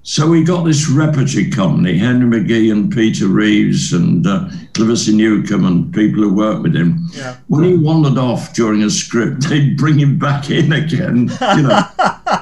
So 0.02 0.26
we 0.26 0.42
got 0.42 0.64
this 0.64 0.88
repertory 0.88 1.50
company, 1.50 1.96
Henry 1.96 2.40
McGee 2.40 2.72
and 2.72 2.90
Peter 2.90 3.28
Reeves 3.28 3.92
and 3.92 4.26
uh, 4.26 4.48
Newcomb 4.76 5.66
and 5.66 5.94
people 5.94 6.22
who 6.22 6.34
worked 6.34 6.62
with 6.62 6.74
him. 6.74 7.06
Yeah. 7.12 7.36
When 7.48 7.64
he 7.64 7.76
wandered 7.76 8.18
off 8.18 8.54
during 8.54 8.82
a 8.82 8.90
script, 8.90 9.42
they'd 9.48 9.76
bring 9.76 9.98
him 9.98 10.18
back 10.18 10.50
in 10.50 10.72
again. 10.72 11.30
You 11.56 11.62
know, 11.62 11.80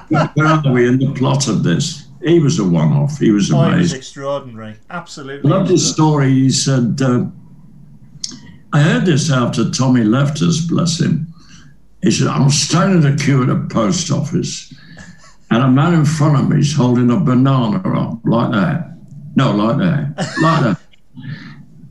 where 0.34 0.46
are 0.46 0.72
we 0.72 0.88
in 0.88 0.98
the 0.98 1.12
plot 1.14 1.48
of 1.48 1.62
this? 1.62 2.07
He 2.28 2.38
was 2.40 2.58
a 2.58 2.64
one-off. 2.64 3.18
He 3.18 3.30
was 3.30 3.50
amazing. 3.50 3.70
Oh, 3.70 3.76
he 3.76 3.82
was 3.82 3.92
extraordinary. 3.92 4.76
Absolutely. 4.90 5.50
I 5.50 5.56
love 5.56 5.68
his 5.68 5.88
story. 5.88 6.30
He 6.32 6.50
said, 6.50 7.00
uh, 7.00 7.26
"I 8.72 8.80
heard 8.82 9.06
this 9.06 9.30
after 9.30 9.70
Tommy 9.70 10.04
left 10.04 10.42
us. 10.42 10.60
Bless 10.60 11.00
him." 11.00 11.32
He 12.02 12.10
said, 12.10 12.28
"I'm 12.28 12.50
standing 12.50 13.02
in 13.02 13.14
a 13.14 13.16
queue 13.16 13.42
at 13.42 13.48
a 13.48 13.66
post 13.68 14.10
office, 14.10 14.72
and 15.50 15.62
a 15.62 15.68
man 15.68 15.94
in 15.94 16.04
front 16.04 16.38
of 16.38 16.48
me 16.48 16.60
is 16.60 16.74
holding 16.74 17.10
a 17.10 17.18
banana 17.18 17.78
up 17.98 18.20
like 18.24 18.52
that. 18.52 18.96
No, 19.36 19.52
like 19.52 19.78
that, 19.78 20.36
like 20.42 20.62
that." 20.64 20.80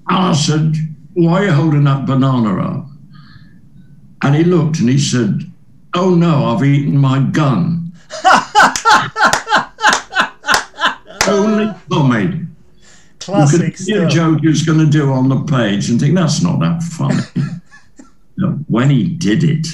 And 0.09 0.17
I 0.17 0.33
said, 0.33 0.75
"Why 1.13 1.41
are 1.41 1.45
you 1.45 1.51
holding 1.51 1.83
that 1.85 2.05
banana 2.05 2.61
up?" 2.61 2.87
And 4.23 4.35
he 4.35 4.43
looked 4.43 4.79
and 4.79 4.89
he 4.89 4.97
said, 4.97 5.41
"Oh 5.93 6.15
no, 6.15 6.45
I've 6.45 6.63
eaten 6.63 6.97
my 6.97 7.19
gun." 7.19 7.93
only 11.27 11.73
Tommy. 11.89 12.47
Classic 13.19 13.79
you 13.87 14.01
could 14.01 14.09
joke 14.09 14.39
he 14.41 14.47
was 14.47 14.63
going 14.63 14.79
to 14.79 14.85
do 14.85 15.11
on 15.11 15.27
the 15.27 15.43
page 15.43 15.89
and 15.89 15.99
think 15.99 16.15
that's 16.15 16.41
not 16.41 16.59
that 16.59 16.81
funny. 16.83 17.21
no, 18.37 18.51
when 18.67 18.89
he 18.89 19.03
did 19.03 19.43
it, 19.43 19.67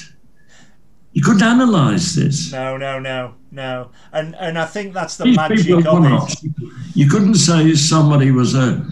you 1.11 1.21
couldn't 1.21 1.43
analyse 1.43 2.15
this. 2.15 2.51
No, 2.51 2.77
no, 2.77 2.99
no, 2.99 3.35
no. 3.51 3.91
And 4.11 4.35
and 4.35 4.57
I 4.57 4.65
think 4.65 4.93
that's 4.93 5.17
the 5.17 5.25
These 5.25 5.35
magic 5.35 5.85
of 5.85 6.05
it. 6.05 6.43
You 6.95 7.07
couldn't 7.07 7.35
say 7.35 7.75
somebody 7.75 8.31
was 8.31 8.55
a 8.55 8.83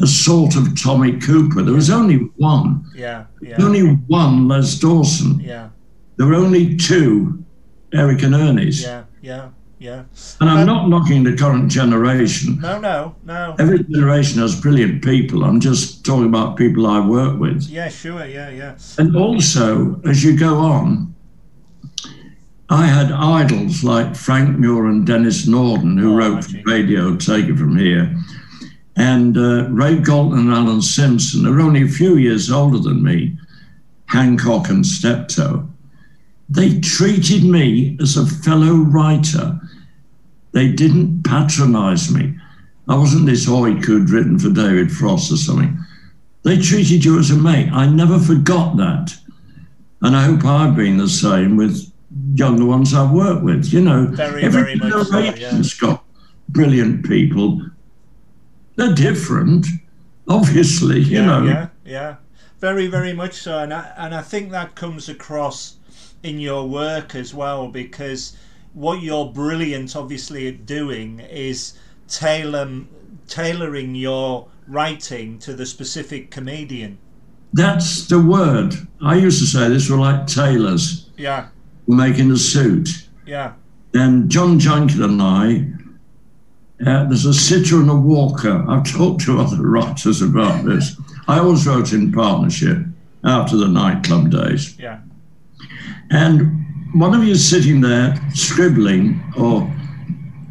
a 0.00 0.06
sort 0.06 0.54
of 0.54 0.80
Tommy 0.80 1.18
Cooper. 1.18 1.62
There 1.62 1.74
was 1.74 1.90
only 1.90 2.18
one. 2.36 2.84
Yeah, 2.94 3.24
yeah. 3.42 3.56
Only 3.58 3.94
one 4.06 4.46
Les 4.46 4.78
Dawson. 4.78 5.40
Yeah. 5.40 5.70
There 6.16 6.26
were 6.28 6.34
only 6.34 6.76
two 6.76 7.44
Eric 7.92 8.22
and 8.22 8.34
Ernie's. 8.34 8.82
Yeah, 8.82 9.04
yeah 9.20 9.48
yeah. 9.78 10.02
And 10.40 10.50
I'm 10.50 10.58
Um, 10.58 10.66
not 10.66 10.88
knocking 10.88 11.24
the 11.24 11.36
current 11.36 11.70
generation. 11.70 12.58
No, 12.60 12.78
no, 12.80 13.14
no. 13.24 13.54
Every 13.58 13.82
generation 13.84 14.40
has 14.40 14.60
brilliant 14.60 15.02
people. 15.04 15.44
I'm 15.44 15.60
just 15.60 16.04
talking 16.04 16.26
about 16.26 16.56
people 16.56 16.86
I 16.86 17.00
work 17.06 17.38
with. 17.38 17.62
Yeah, 17.68 17.88
sure. 17.88 18.24
Yeah, 18.26 18.50
yeah. 18.50 18.74
And 18.98 19.16
also, 19.16 20.00
as 20.04 20.22
you 20.24 20.36
go 20.36 20.58
on, 20.58 21.14
I 22.70 22.86
had 22.86 23.12
idols 23.12 23.82
like 23.82 24.14
Frank 24.14 24.58
Muir 24.58 24.86
and 24.86 25.06
Denis 25.06 25.46
Norden, 25.46 25.96
who 25.96 26.12
Oh, 26.12 26.16
wrote 26.16 26.44
for. 26.44 26.58
Radio 26.66 27.16
Take 27.16 27.46
It 27.46 27.56
From 27.58 27.76
Here, 27.78 28.14
and 28.96 29.36
uh, 29.38 29.68
Ray 29.70 29.96
Galton 29.98 30.38
and 30.38 30.50
Alan 30.52 30.82
Simpson, 30.82 31.44
who 31.44 31.54
are 31.54 31.60
only 31.60 31.82
a 31.82 31.88
few 31.88 32.16
years 32.16 32.50
older 32.50 32.78
than 32.78 33.02
me, 33.02 33.38
Hancock 34.06 34.68
and 34.68 34.84
Steptoe. 34.84 35.66
They 36.50 36.80
treated 36.80 37.44
me 37.44 37.96
as 38.00 38.16
a 38.16 38.26
fellow 38.26 38.74
writer. 38.76 39.60
They 40.58 40.66
didn't 40.66 41.22
patronize 41.22 42.12
me. 42.12 42.36
I 42.88 42.96
wasn't 42.96 43.26
this 43.26 43.46
hoi 43.46 43.74
who'd 43.74 44.10
written 44.10 44.40
for 44.40 44.50
David 44.50 44.90
Frost 44.90 45.30
or 45.30 45.36
something. 45.36 45.78
They 46.42 46.58
treated 46.58 47.04
you 47.04 47.16
as 47.20 47.30
a 47.30 47.36
mate. 47.36 47.70
I 47.72 47.86
never 47.86 48.18
forgot 48.18 48.76
that. 48.76 49.16
And 50.02 50.16
I 50.16 50.24
hope 50.24 50.44
I've 50.44 50.74
been 50.74 50.96
the 50.96 51.08
same 51.08 51.56
with 51.56 51.92
younger 52.34 52.64
ones 52.64 52.92
I've 52.92 53.12
worked 53.12 53.44
with. 53.44 53.72
You 53.72 53.82
know, 53.82 54.06
Very, 54.06 54.42
every 54.42 54.62
very 54.62 54.74
much 54.74 55.06
so, 55.06 55.18
yeah. 55.20 55.30
generation's 55.30 55.74
got 55.74 56.04
brilliant 56.48 57.06
people. 57.06 57.64
They're 58.74 58.96
different, 58.96 59.64
obviously, 60.26 61.02
you 61.02 61.20
yeah, 61.20 61.24
know. 61.24 61.44
yeah, 61.44 61.68
yeah. 61.84 62.16
Very, 62.58 62.88
very 62.88 63.12
much 63.12 63.34
so, 63.34 63.60
and 63.60 63.72
I, 63.72 63.92
and 63.96 64.12
I 64.12 64.22
think 64.22 64.50
that 64.50 64.74
comes 64.74 65.08
across 65.08 65.76
in 66.24 66.40
your 66.40 66.68
work 66.68 67.14
as 67.14 67.32
well 67.32 67.68
because 67.68 68.36
what 68.74 69.02
you're 69.02 69.26
brilliant, 69.26 69.96
obviously, 69.96 70.48
at 70.48 70.66
doing 70.66 71.20
is 71.20 71.74
tailor 72.08 72.82
tailoring 73.26 73.94
your 73.94 74.48
writing 74.66 75.38
to 75.40 75.52
the 75.54 75.66
specific 75.66 76.30
comedian. 76.30 76.98
That's 77.52 78.06
the 78.06 78.20
word. 78.20 78.74
I 79.02 79.16
used 79.16 79.38
to 79.40 79.46
say 79.46 79.68
this 79.68 79.90
were 79.90 79.96
like 79.98 80.26
tailors 80.26 81.10
Yeah, 81.16 81.48
making 81.86 82.30
a 82.30 82.36
suit. 82.36 82.88
yeah, 83.26 83.52
And 83.94 84.30
John 84.30 84.58
Junkin 84.58 85.02
and 85.02 85.20
I, 85.22 85.66
uh, 86.86 87.04
there's 87.04 87.26
a 87.26 87.34
sitter 87.34 87.80
and 87.80 87.90
a 87.90 87.94
walker. 87.96 88.64
I've 88.68 88.90
talked 88.90 89.22
to 89.22 89.40
other 89.40 89.56
writers 89.62 90.22
about 90.22 90.64
this. 90.64 90.96
I 91.26 91.38
always 91.40 91.66
wrote 91.66 91.92
in 91.92 92.12
partnership 92.12 92.78
after 93.24 93.56
the 93.56 93.68
nightclub 93.68 94.30
days. 94.30 94.78
yeah, 94.78 95.00
And 96.10 96.64
one 96.94 97.14
of 97.14 97.22
you 97.24 97.32
is 97.32 97.48
sitting 97.48 97.80
there 97.80 98.14
scribbling 98.34 99.20
or 99.36 99.70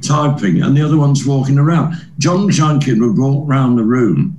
typing, 0.02 0.62
and 0.62 0.76
the 0.78 0.82
other 0.82 0.98
one's 0.98 1.26
walking 1.26 1.58
around. 1.58 1.96
John 2.20 2.50
Junkin 2.50 3.00
would 3.02 3.18
walk 3.18 3.48
round 3.48 3.78
the 3.78 3.84
room, 3.84 4.36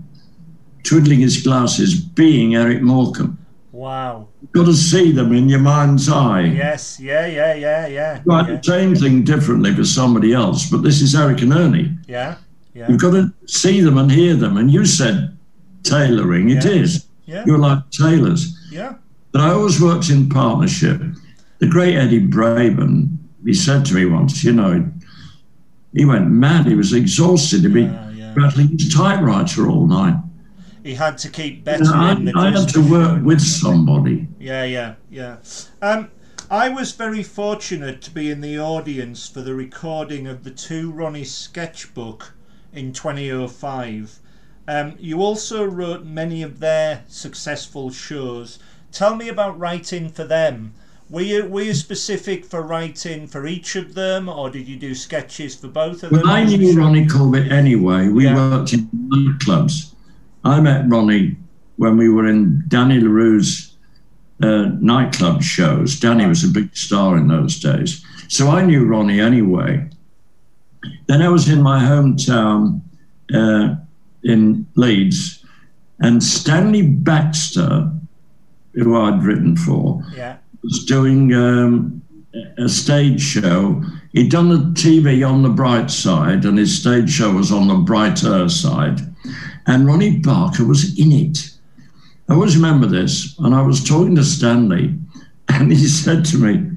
twiddling 0.84 1.20
his 1.20 1.42
glasses, 1.42 1.94
being 2.00 2.54
Eric 2.54 2.82
Morecambe. 2.82 3.38
wow. 3.72 4.26
You've 4.40 4.52
Got 4.52 4.66
to 4.66 4.74
see 4.74 5.11
them 5.11 5.32
in 5.32 5.48
your 5.48 5.58
mind's 5.58 6.08
eye. 6.08 6.42
Yes, 6.42 6.98
yeah, 7.00 7.26
yeah, 7.26 7.54
yeah, 7.54 7.87
yeah, 7.88 8.22
Right, 8.24 8.48
yeah, 8.48 8.56
the 8.56 8.62
same 8.62 8.94
thing 8.94 9.24
differently 9.24 9.74
for 9.74 9.84
somebody 9.84 10.32
else, 10.32 10.70
but 10.70 10.82
this 10.84 11.02
is 11.02 11.14
Eric 11.16 11.42
and 11.42 11.52
Ernie. 11.52 11.98
yeah, 12.06 12.37
yeah, 12.72 12.87
You've 12.88 13.00
got 13.00 13.11
to 13.12 13.32
see 13.46 13.80
them 13.80 13.98
and 13.98 14.11
hear 14.11 14.34
them. 14.37 14.56
And 14.56 14.70
you 14.70 14.87
said 14.87 15.37
tailoring, 15.82 16.50
It 16.50 16.64
Yeah. 16.64 16.70
is. 16.70 17.06
yeah, 17.26 17.44
You're 17.46 17.58
like 17.58 17.80
tailors. 17.90 18.56
yeah, 18.70 18.94
But 19.32 19.40
I 19.42 19.50
always 19.50 19.80
worked 19.80 20.08
in 20.08 20.28
partnership. 20.28 21.02
The 21.58 21.66
great 21.66 21.96
Eddie 21.96 22.26
Braben, 22.26 23.16
he 23.44 23.54
said 23.54 23.84
to 23.86 23.94
me 23.94 24.06
once, 24.06 24.44
you 24.44 24.52
know, 24.52 24.90
he 25.92 26.04
went 26.04 26.30
mad. 26.30 26.66
He 26.66 26.74
was 26.74 26.92
exhausted. 26.92 27.62
He'd 27.62 27.74
be 27.74 27.82
yeah, 27.82 28.10
yeah. 28.10 28.34
rattling 28.36 28.68
his 28.68 28.94
typewriter 28.94 29.68
all 29.68 29.86
night. 29.86 30.16
He 30.84 30.94
had 30.94 31.18
to 31.18 31.28
keep 31.28 31.64
better. 31.64 31.84
I, 31.86 32.16
I 32.36 32.50
had 32.50 32.68
to 32.70 32.90
work 32.90 33.24
with 33.24 33.40
somebody. 33.40 34.28
Yeah, 34.38 34.64
yeah, 34.64 34.94
yeah. 35.10 35.38
Um, 35.82 36.10
I 36.50 36.68
was 36.68 36.92
very 36.92 37.22
fortunate 37.22 38.00
to 38.02 38.10
be 38.10 38.30
in 38.30 38.40
the 38.40 38.58
audience 38.58 39.28
for 39.28 39.42
the 39.42 39.54
recording 39.54 40.26
of 40.26 40.44
the 40.44 40.50
Two 40.50 40.90
Ronnie 40.90 41.24
sketchbook 41.24 42.32
in 42.72 42.92
2005. 42.92 44.20
Um, 44.66 44.94
you 44.98 45.20
also 45.20 45.64
wrote 45.64 46.04
many 46.04 46.42
of 46.42 46.60
their 46.60 47.04
successful 47.08 47.90
shows. 47.90 48.58
Tell 48.92 49.14
me 49.16 49.28
about 49.28 49.58
writing 49.58 50.08
for 50.08 50.24
them. 50.24 50.74
Were 51.10 51.22
you 51.22 51.46
were 51.46 51.62
you 51.62 51.74
specific 51.74 52.44
for 52.44 52.60
writing 52.62 53.26
for 53.26 53.46
each 53.46 53.76
of 53.76 53.94
them, 53.94 54.28
or 54.28 54.50
did 54.50 54.68
you 54.68 54.76
do 54.76 54.94
sketches 54.94 55.54
for 55.54 55.68
both 55.68 56.02
of 56.02 56.10
them? 56.10 56.20
When 56.20 56.28
I 56.28 56.44
knew? 56.44 56.78
Ronnie 56.78 57.06
Corbett 57.06 57.50
anyway, 57.50 58.08
we 58.08 58.24
Yeah. 58.24 58.34
worked 58.36 58.74
in 58.74 58.88
nightclubs. 59.08 59.92
I 60.44 60.60
met 60.60 60.88
Ronnie 60.88 61.36
when 61.76 61.96
we 61.96 62.08
were 62.10 62.26
in 62.26 62.62
Danny 62.68 63.00
La 63.00 63.10
Rue's 63.10 63.72
uh, 64.42 64.66
nightclub 64.80 65.42
shows. 65.42 65.98
Danny 65.98 66.26
was 66.26 66.44
a 66.44 66.48
big 66.48 66.76
star 66.76 67.16
in 67.16 67.26
those 67.28 67.58
days. 67.58 68.04
So 68.28 68.48
I 68.50 68.64
knew 68.64 68.84
Ronnie 68.84 69.20
anyway. 69.20 69.88
Then 71.06 71.22
I 71.22 71.28
was 71.28 71.48
in 71.48 71.60
my 71.62 71.80
hometown 71.82 72.82
uh, 73.34 73.74
in 74.22 74.66
Leeds, 74.76 75.44
and 76.00 76.22
Stanley 76.22 76.82
Baxter, 76.82 77.90
who 78.74 78.96
I'd 79.00 79.22
written 79.24 79.56
for, 79.56 80.02
Yeah, 80.14 80.36
was 80.68 80.85
doing 80.85 81.33
um, 81.35 82.02
a 82.59 82.68
stage 82.68 83.22
show. 83.22 83.83
He'd 84.12 84.31
done 84.31 84.48
the 84.48 84.81
TV 84.81 85.28
on 85.28 85.42
the 85.42 85.48
bright 85.48 85.90
side, 85.90 86.44
and 86.44 86.59
his 86.59 86.78
stage 86.78 87.11
show 87.11 87.33
was 87.33 87.50
on 87.50 87.68
the 87.68 87.76
brighter 87.76 88.48
side. 88.48 89.00
And 89.66 89.87
Ronnie 89.87 90.18
Barker 90.18 90.64
was 90.64 90.98
in 90.98 91.12
it. 91.12 91.38
I 92.28 92.35
always 92.35 92.57
remember 92.57 92.87
this. 92.87 93.38
And 93.38 93.54
I 93.54 93.62
was 93.62 93.83
talking 93.83 94.14
to 94.16 94.24
Stanley, 94.24 94.94
and 95.48 95.72
he 95.72 95.87
said 95.87 96.24
to 96.26 96.38
me, 96.38 96.72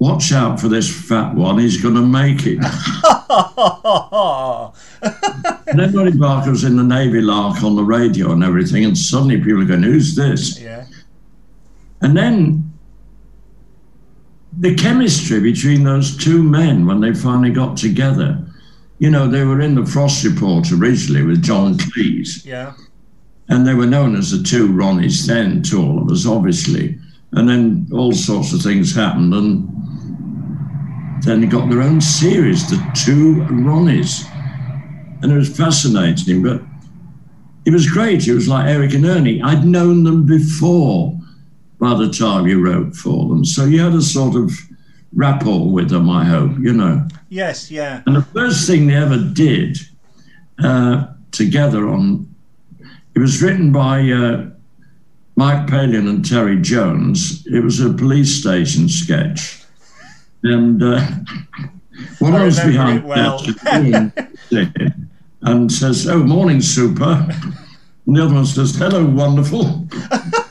Watch 0.00 0.32
out 0.32 0.60
for 0.60 0.68
this 0.68 0.90
fat 1.08 1.34
one, 1.34 1.58
he's 1.58 1.80
going 1.80 1.94
to 1.94 2.02
make 2.02 2.42
it. 2.44 2.58
and 5.68 5.78
then 5.78 5.96
Ronnie 5.96 6.18
Barker 6.18 6.50
was 6.50 6.64
in 6.64 6.76
the 6.76 6.82
Navy 6.82 7.20
Lark 7.20 7.62
on 7.62 7.76
the 7.76 7.84
radio 7.84 8.32
and 8.32 8.42
everything, 8.44 8.84
and 8.84 8.98
suddenly 8.98 9.38
people 9.38 9.62
are 9.62 9.66
going, 9.66 9.84
Who's 9.84 10.14
this? 10.16 10.60
yeah, 10.60 10.84
And 12.02 12.16
then 12.16 12.73
the 14.58 14.74
chemistry 14.74 15.40
between 15.40 15.84
those 15.84 16.16
two 16.16 16.42
men 16.42 16.86
when 16.86 17.00
they 17.00 17.14
finally 17.14 17.50
got 17.50 17.76
together. 17.76 18.44
You 18.98 19.10
know, 19.10 19.26
they 19.26 19.44
were 19.44 19.60
in 19.60 19.74
the 19.74 19.84
Frost 19.84 20.24
Report 20.24 20.70
originally 20.72 21.22
with 21.22 21.42
John 21.42 21.74
Cleese, 21.74 22.44
yeah, 22.44 22.74
and 23.48 23.66
they 23.66 23.74
were 23.74 23.86
known 23.86 24.16
as 24.16 24.30
the 24.30 24.42
two 24.42 24.68
Ronnies 24.68 25.26
then 25.26 25.62
to 25.64 25.82
all 25.82 26.00
of 26.00 26.10
us, 26.10 26.26
obviously. 26.26 26.98
And 27.32 27.48
then 27.48 27.88
all 27.92 28.12
sorts 28.12 28.52
of 28.52 28.62
things 28.62 28.94
happened, 28.94 29.34
and 29.34 29.68
then 31.24 31.40
they 31.40 31.46
got 31.48 31.68
their 31.68 31.82
own 31.82 32.00
series, 32.00 32.70
the 32.70 32.76
two 32.94 33.44
Ronnies. 33.50 34.24
And 35.22 35.32
it 35.32 35.36
was 35.36 35.54
fascinating, 35.54 36.42
but 36.44 36.62
it 37.64 37.72
was 37.72 37.90
great. 37.90 38.28
It 38.28 38.34
was 38.34 38.46
like 38.46 38.66
Eric 38.66 38.94
and 38.94 39.04
Ernie. 39.04 39.42
I'd 39.42 39.64
known 39.64 40.04
them 40.04 40.26
before 40.26 41.18
by 41.84 41.92
the 41.92 42.08
time 42.08 42.46
you 42.46 42.64
wrote 42.64 42.96
for 42.96 43.28
them. 43.28 43.44
So 43.44 43.66
you 43.66 43.82
had 43.82 43.92
a 43.92 44.00
sort 44.00 44.36
of 44.36 44.50
rapport 45.12 45.70
with 45.70 45.90
them, 45.90 46.08
I 46.08 46.24
hope, 46.24 46.52
you 46.58 46.72
know. 46.72 47.06
yes, 47.28 47.70
yeah, 47.70 48.02
And 48.06 48.16
the 48.16 48.22
first 48.22 48.66
thing 48.66 48.86
they 48.86 48.94
ever 48.94 49.18
did 49.18 49.76
uh, 50.62 51.08
together 51.30 51.86
on 51.90 52.34
it 53.14 53.18
was 53.18 53.42
written 53.42 53.70
by 53.70 54.00
uh, 54.10 54.46
Mike 55.36 55.68
Palin 55.68 56.08
and 56.08 56.24
Terry 56.24 56.58
Jones. 56.58 57.46
It 57.46 57.62
was 57.62 57.80
a 57.80 57.92
police 57.92 58.40
station 58.40 58.88
sketch. 58.88 59.62
And 60.42 60.82
uh, 60.82 61.06
one 62.18 62.34
I 62.34 62.44
was 62.44 62.58
behind 62.60 63.00
it 63.00 63.04
well. 63.04 63.44
and 65.42 65.70
says, 65.70 66.08
Oh, 66.08 66.24
morning, 66.24 66.62
super. 66.62 67.28
And 68.06 68.16
the 68.16 68.24
other 68.24 68.34
one 68.34 68.46
says, 68.46 68.74
Hello, 68.74 69.04
wonderful. 69.04 69.86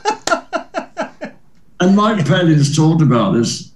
and 1.83 1.97
Mike 1.97 2.25
Palin's 2.25 2.73
talked 2.73 3.01
about 3.01 3.33
this. 3.33 3.73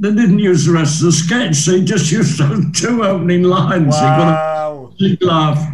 They 0.00 0.12
didn't 0.12 0.40
use 0.40 0.66
the 0.66 0.72
rest 0.72 1.00
of 1.00 1.06
the 1.06 1.12
sketch, 1.12 1.64
they 1.64 1.84
just 1.84 2.10
used 2.10 2.38
those 2.38 2.64
two 2.80 3.04
opening 3.04 3.44
lines. 3.44 3.94
They 3.94 4.00
got 4.00 4.28
a 4.28 4.32
wow, 4.32 4.92
big 4.98 5.22
laugh. 5.22 5.64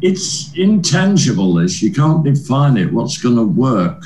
It's 0.00 0.56
intangible, 0.56 1.54
this. 1.54 1.82
You 1.82 1.92
can't 1.92 2.22
define 2.22 2.76
it, 2.76 2.92
what's 2.92 3.18
going 3.18 3.34
to 3.34 3.42
work. 3.44 4.04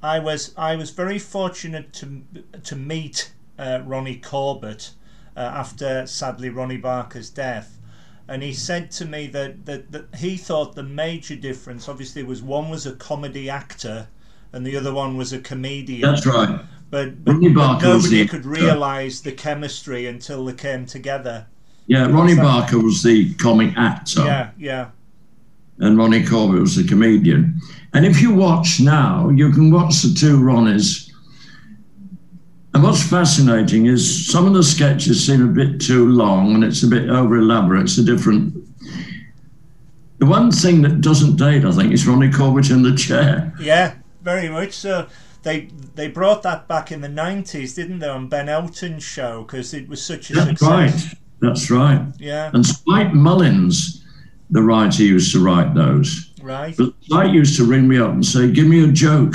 I 0.00 0.20
was 0.20 0.54
I 0.56 0.76
was 0.76 0.90
very 0.90 1.18
fortunate 1.18 1.92
to 1.94 2.22
to 2.62 2.76
meet 2.76 3.32
uh, 3.58 3.80
Ronnie 3.84 4.16
Corbett 4.16 4.92
uh, 5.36 5.40
after 5.40 6.06
sadly 6.06 6.50
Ronnie 6.50 6.76
Barker's 6.76 7.30
death, 7.30 7.78
and 8.28 8.44
he 8.44 8.52
said 8.52 8.92
to 8.92 9.04
me 9.04 9.26
that, 9.26 9.66
that 9.66 9.90
that 9.90 10.14
he 10.14 10.36
thought 10.36 10.76
the 10.76 10.84
major 10.84 11.34
difference 11.34 11.88
obviously 11.88 12.22
was 12.22 12.42
one 12.42 12.70
was 12.70 12.86
a 12.86 12.94
comedy 12.94 13.50
actor 13.50 14.06
and 14.52 14.66
the 14.66 14.76
other 14.76 14.92
one 14.92 15.16
was 15.16 15.32
a 15.32 15.38
comedian. 15.40 16.02
That's 16.02 16.26
right. 16.26 16.60
but, 16.90 17.24
but, 17.24 17.32
Ronnie 17.32 17.52
but 17.52 17.80
nobody 17.80 18.22
the 18.22 18.28
could 18.28 18.46
realise 18.46 19.20
the 19.20 19.32
chemistry 19.32 20.06
until 20.06 20.44
they 20.44 20.54
came 20.54 20.86
together. 20.86 21.46
Yeah, 21.86 22.08
Ronnie? 22.08 22.36
Barker 22.36 22.78
was 22.78 23.02
the 23.02 23.34
comic 23.34 23.76
actor, 23.76 24.24
Yeah, 24.24 24.50
yeah, 24.56 24.90
and 25.80 25.96
Ronnie 25.96 26.24
Corbett 26.24 26.60
was 26.60 26.76
the 26.76 26.86
comedian. 26.86 27.60
And 27.94 28.06
if 28.06 28.20
you 28.20 28.32
watch 28.32 28.80
now, 28.80 29.30
you 29.30 29.50
can 29.50 29.70
watch 29.72 30.02
the 30.02 30.14
two 30.14 30.38
Ronnies. 30.38 31.10
And 32.72 32.84
what's 32.84 33.02
fascinating 33.02 33.86
is 33.86 34.30
some 34.30 34.46
of 34.46 34.54
the 34.54 34.62
sketches 34.62 35.26
seem 35.26 35.42
a 35.42 35.52
bit 35.52 35.80
too 35.80 36.08
long 36.08 36.54
and 36.54 36.62
it's 36.62 36.84
a 36.84 36.86
bit 36.86 37.08
over 37.08 37.36
elaborate. 37.36 37.82
It's 37.82 37.98
a 37.98 38.04
different. 38.04 38.54
The 40.18 40.26
one 40.26 40.52
thing 40.52 40.82
that 40.82 41.00
doesn't 41.00 41.36
date, 41.36 41.64
I 41.64 41.72
think, 41.72 41.92
is 41.92 42.06
Ronnie 42.06 42.30
Corbett 42.30 42.70
in 42.70 42.82
the 42.82 42.94
chair. 42.94 43.52
yeah, 43.58 43.94
very 44.22 44.48
much 44.48 44.72
so. 44.72 45.06
They 45.42 45.68
they 45.94 46.08
brought 46.08 46.42
that 46.42 46.68
back 46.68 46.92
in 46.92 47.00
the 47.00 47.08
nineties, 47.08 47.74
didn't 47.74 48.00
they, 48.00 48.08
on 48.08 48.28
Ben 48.28 48.48
Elton's 48.48 49.02
show 49.02 49.42
because 49.42 49.72
it 49.72 49.88
was 49.88 50.02
such 50.04 50.30
a 50.30 50.34
That's 50.34 50.48
success. 50.60 50.68
right. 50.68 51.14
That's 51.40 51.70
right. 51.70 52.02
Yeah, 52.18 52.50
And 52.52 52.64
Spike 52.66 53.14
Mullins, 53.14 54.04
the 54.50 54.60
writer, 54.62 55.02
used 55.02 55.32
to 55.32 55.42
write 55.42 55.74
those. 55.74 56.32
right. 56.42 56.76
But 56.76 56.92
Spike 57.02 57.32
used 57.32 57.56
to 57.56 57.64
ring 57.64 57.88
me 57.88 57.98
up 57.98 58.10
and 58.10 58.24
say, 58.26 58.50
"Give 58.50 58.66
me 58.66 58.84
a 58.84 58.92
joke." 58.92 59.34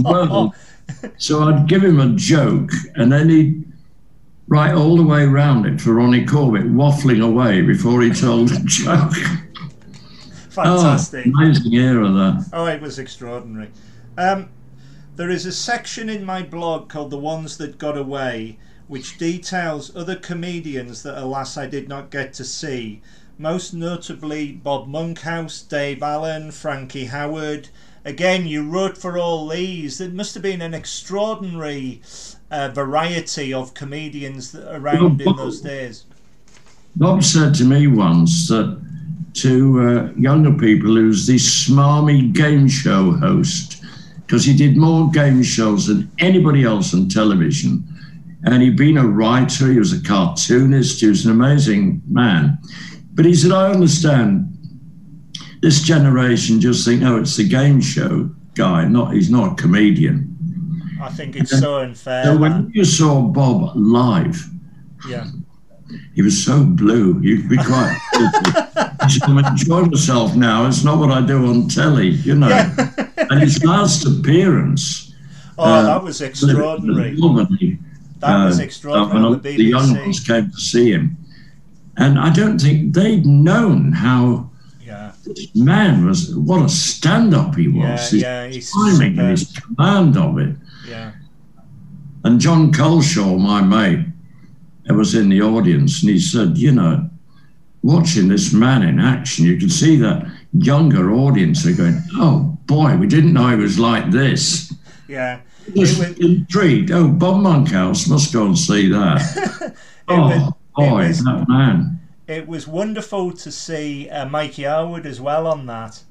Well, 0.00 0.54
so 1.16 1.42
I'd 1.44 1.66
give 1.68 1.82
him 1.82 2.00
a 2.00 2.10
joke, 2.14 2.70
and 2.96 3.10
then 3.10 3.28
he'd 3.28 3.64
write 4.48 4.74
all 4.74 4.96
the 4.96 5.02
way 5.02 5.22
around 5.22 5.66
it 5.66 5.80
for 5.80 5.94
Ronnie 5.94 6.24
Corbett, 6.26 6.64
waffling 6.66 7.22
away 7.24 7.62
before 7.62 8.02
he 8.02 8.10
told 8.10 8.48
the 8.48 8.60
joke. 8.64 9.12
Fantastic. 10.64 11.26
Oh, 11.26 11.42
amazing 11.42 11.74
era 11.74 12.08
that. 12.08 12.48
Oh, 12.52 12.66
it 12.66 12.80
was 12.80 12.98
extraordinary. 12.98 13.70
Um, 14.16 14.50
there 15.16 15.30
is 15.30 15.46
a 15.46 15.52
section 15.52 16.08
in 16.08 16.24
my 16.24 16.42
blog 16.42 16.88
called 16.88 17.10
The 17.10 17.18
Ones 17.18 17.56
That 17.58 17.78
Got 17.78 17.96
Away, 17.96 18.58
which 18.86 19.18
details 19.18 19.94
other 19.96 20.16
comedians 20.16 21.02
that, 21.02 21.20
alas, 21.20 21.56
I 21.56 21.66
did 21.66 21.88
not 21.88 22.10
get 22.10 22.32
to 22.34 22.44
see. 22.44 23.02
Most 23.36 23.72
notably 23.72 24.52
Bob 24.52 24.88
Monkhouse, 24.88 25.62
Dave 25.62 26.02
Allen, 26.02 26.50
Frankie 26.50 27.06
Howerd. 27.06 27.68
Again, 28.04 28.46
you 28.46 28.68
wrote 28.68 28.96
for 28.96 29.18
all 29.18 29.48
these. 29.48 29.98
There 29.98 30.08
must 30.08 30.34
have 30.34 30.42
been 30.42 30.62
an 30.62 30.74
extraordinary 30.74 32.00
uh, 32.50 32.70
variety 32.70 33.52
of 33.52 33.74
comedians 33.74 34.52
that 34.52 34.74
around 34.74 35.20
in 35.20 35.36
those 35.36 35.60
days. 35.60 36.04
Bob 36.96 37.22
said 37.22 37.54
to 37.54 37.64
me 37.64 37.86
once 37.86 38.48
that 38.48 38.80
to 39.42 39.80
uh, 39.80 40.12
younger 40.16 40.52
people 40.52 40.94
who's 40.94 41.26
this 41.26 41.68
smarmy 41.68 42.32
game 42.32 42.68
show 42.68 43.12
host, 43.12 43.82
because 44.20 44.44
he 44.44 44.56
did 44.56 44.76
more 44.76 45.10
game 45.10 45.42
shows 45.42 45.86
than 45.86 46.10
anybody 46.18 46.64
else 46.64 46.94
on 46.94 47.08
television. 47.08 47.84
And 48.44 48.62
he'd 48.62 48.76
been 48.76 48.98
a 48.98 49.06
writer, 49.06 49.70
he 49.70 49.78
was 49.78 49.92
a 49.92 50.02
cartoonist, 50.02 51.00
he 51.00 51.08
was 51.08 51.24
an 51.24 51.32
amazing 51.32 52.02
man. 52.08 52.58
But 53.14 53.24
he 53.24 53.34
said, 53.34 53.52
I 53.52 53.70
understand 53.72 54.46
this 55.60 55.82
generation 55.82 56.60
just 56.60 56.84
think, 56.84 57.02
oh, 57.02 57.20
it's 57.20 57.36
the 57.36 57.48
game 57.48 57.80
show 57.80 58.30
guy, 58.54 58.86
not 58.86 59.12
he's 59.12 59.30
not 59.30 59.52
a 59.52 59.54
comedian. 59.56 60.36
I 61.00 61.08
think 61.10 61.36
it's 61.36 61.58
so 61.58 61.78
unfair. 61.78 62.24
So 62.24 62.34
that. 62.34 62.40
when 62.40 62.70
you 62.74 62.84
saw 62.84 63.22
Bob 63.22 63.76
live, 63.76 64.40
yeah. 65.08 65.26
He 66.14 66.22
was 66.22 66.44
so 66.44 66.64
blue. 66.64 67.18
You'd 67.20 67.48
be 67.48 67.56
quite. 67.56 67.98
I'm 69.22 69.38
enjoying 69.38 69.90
myself 69.90 70.34
now. 70.36 70.66
It's 70.66 70.84
not 70.84 70.98
what 70.98 71.10
I 71.10 71.24
do 71.24 71.46
on 71.46 71.68
telly, 71.68 72.08
you 72.08 72.34
know. 72.34 72.48
and 73.16 73.40
his 73.40 73.64
last 73.64 74.04
appearance. 74.06 75.14
Oh, 75.56 75.64
uh, 75.64 75.82
that 75.82 76.02
was 76.02 76.20
extraordinary. 76.20 77.16
Albany, 77.22 77.78
That 78.20 78.44
was 78.44 78.60
uh, 78.60 78.62
extraordinary 78.62 79.24
all 79.24 79.36
the 79.36 79.56
the 79.56 79.64
young 79.64 79.96
ones 79.96 80.20
came 80.20 80.50
to 80.50 80.56
see 80.56 80.92
him. 80.92 81.16
And 81.96 82.18
I 82.18 82.30
don't 82.32 82.60
think 82.60 82.94
they'd 82.94 83.26
known 83.26 83.92
how 83.92 84.50
Yeah, 84.84 85.12
this 85.24 85.54
man 85.56 86.06
was, 86.06 86.34
what 86.36 86.64
a 86.64 86.68
stand 86.68 87.34
up 87.34 87.56
he 87.56 87.64
yeah, 87.64 87.92
was. 87.92 88.10
his 88.10 88.22
yeah. 88.22 88.46
He's 88.46 88.70
timing 88.72 89.18
and 89.18 89.30
his 89.30 89.50
command 89.58 90.16
of 90.16 90.38
it. 90.38 90.54
Yeah, 90.86 91.12
And 92.24 92.40
John 92.40 92.72
Culshaw, 92.72 93.38
my 93.38 93.60
mate, 93.62 94.06
was 94.92 95.14
in 95.14 95.28
the 95.28 95.42
audience, 95.42 96.02
and 96.02 96.10
he 96.10 96.18
said, 96.18 96.56
"You 96.58 96.72
know, 96.72 97.08
watching 97.82 98.28
this 98.28 98.52
man 98.52 98.82
in 98.82 98.98
action, 98.98 99.44
you 99.46 99.56
can 99.58 99.70
see 99.70 99.96
that 99.96 100.26
younger 100.52 101.12
audience 101.12 101.66
are 101.66 101.72
going, 101.72 102.02
oh 102.14 102.56
boy, 102.66 102.96
we 102.96 103.06
didn't 103.06 103.32
know 103.34 103.48
he 103.48 103.56
was 103.56 103.78
like 103.78 104.10
this." 104.10 104.72
yeah. 105.08 105.40
Just 105.74 105.98
was- 105.98 106.18
intrigued. 106.18 106.90
Oh, 106.90 107.08
Bob 107.08 107.42
Monkhouse 107.42 108.08
must 108.08 108.32
go 108.32 108.46
and 108.46 108.58
see 108.58 108.88
that. 108.90 109.20
It 110.10 110.12
oh 110.14 110.28
was- 110.28 110.52
boy, 110.74 111.06
was- 111.08 111.24
that 111.24 111.44
man. 111.48 112.00
It 112.26 112.46
was 112.48 112.66
wonderful 112.66 113.32
to 113.32 113.50
see 113.52 114.08
uh, 114.10 114.26
Mike 114.28 114.52
Yarwood 114.54 115.04
as 115.06 115.20
well 115.20 115.46
on 115.46 115.66
that, 115.66 116.02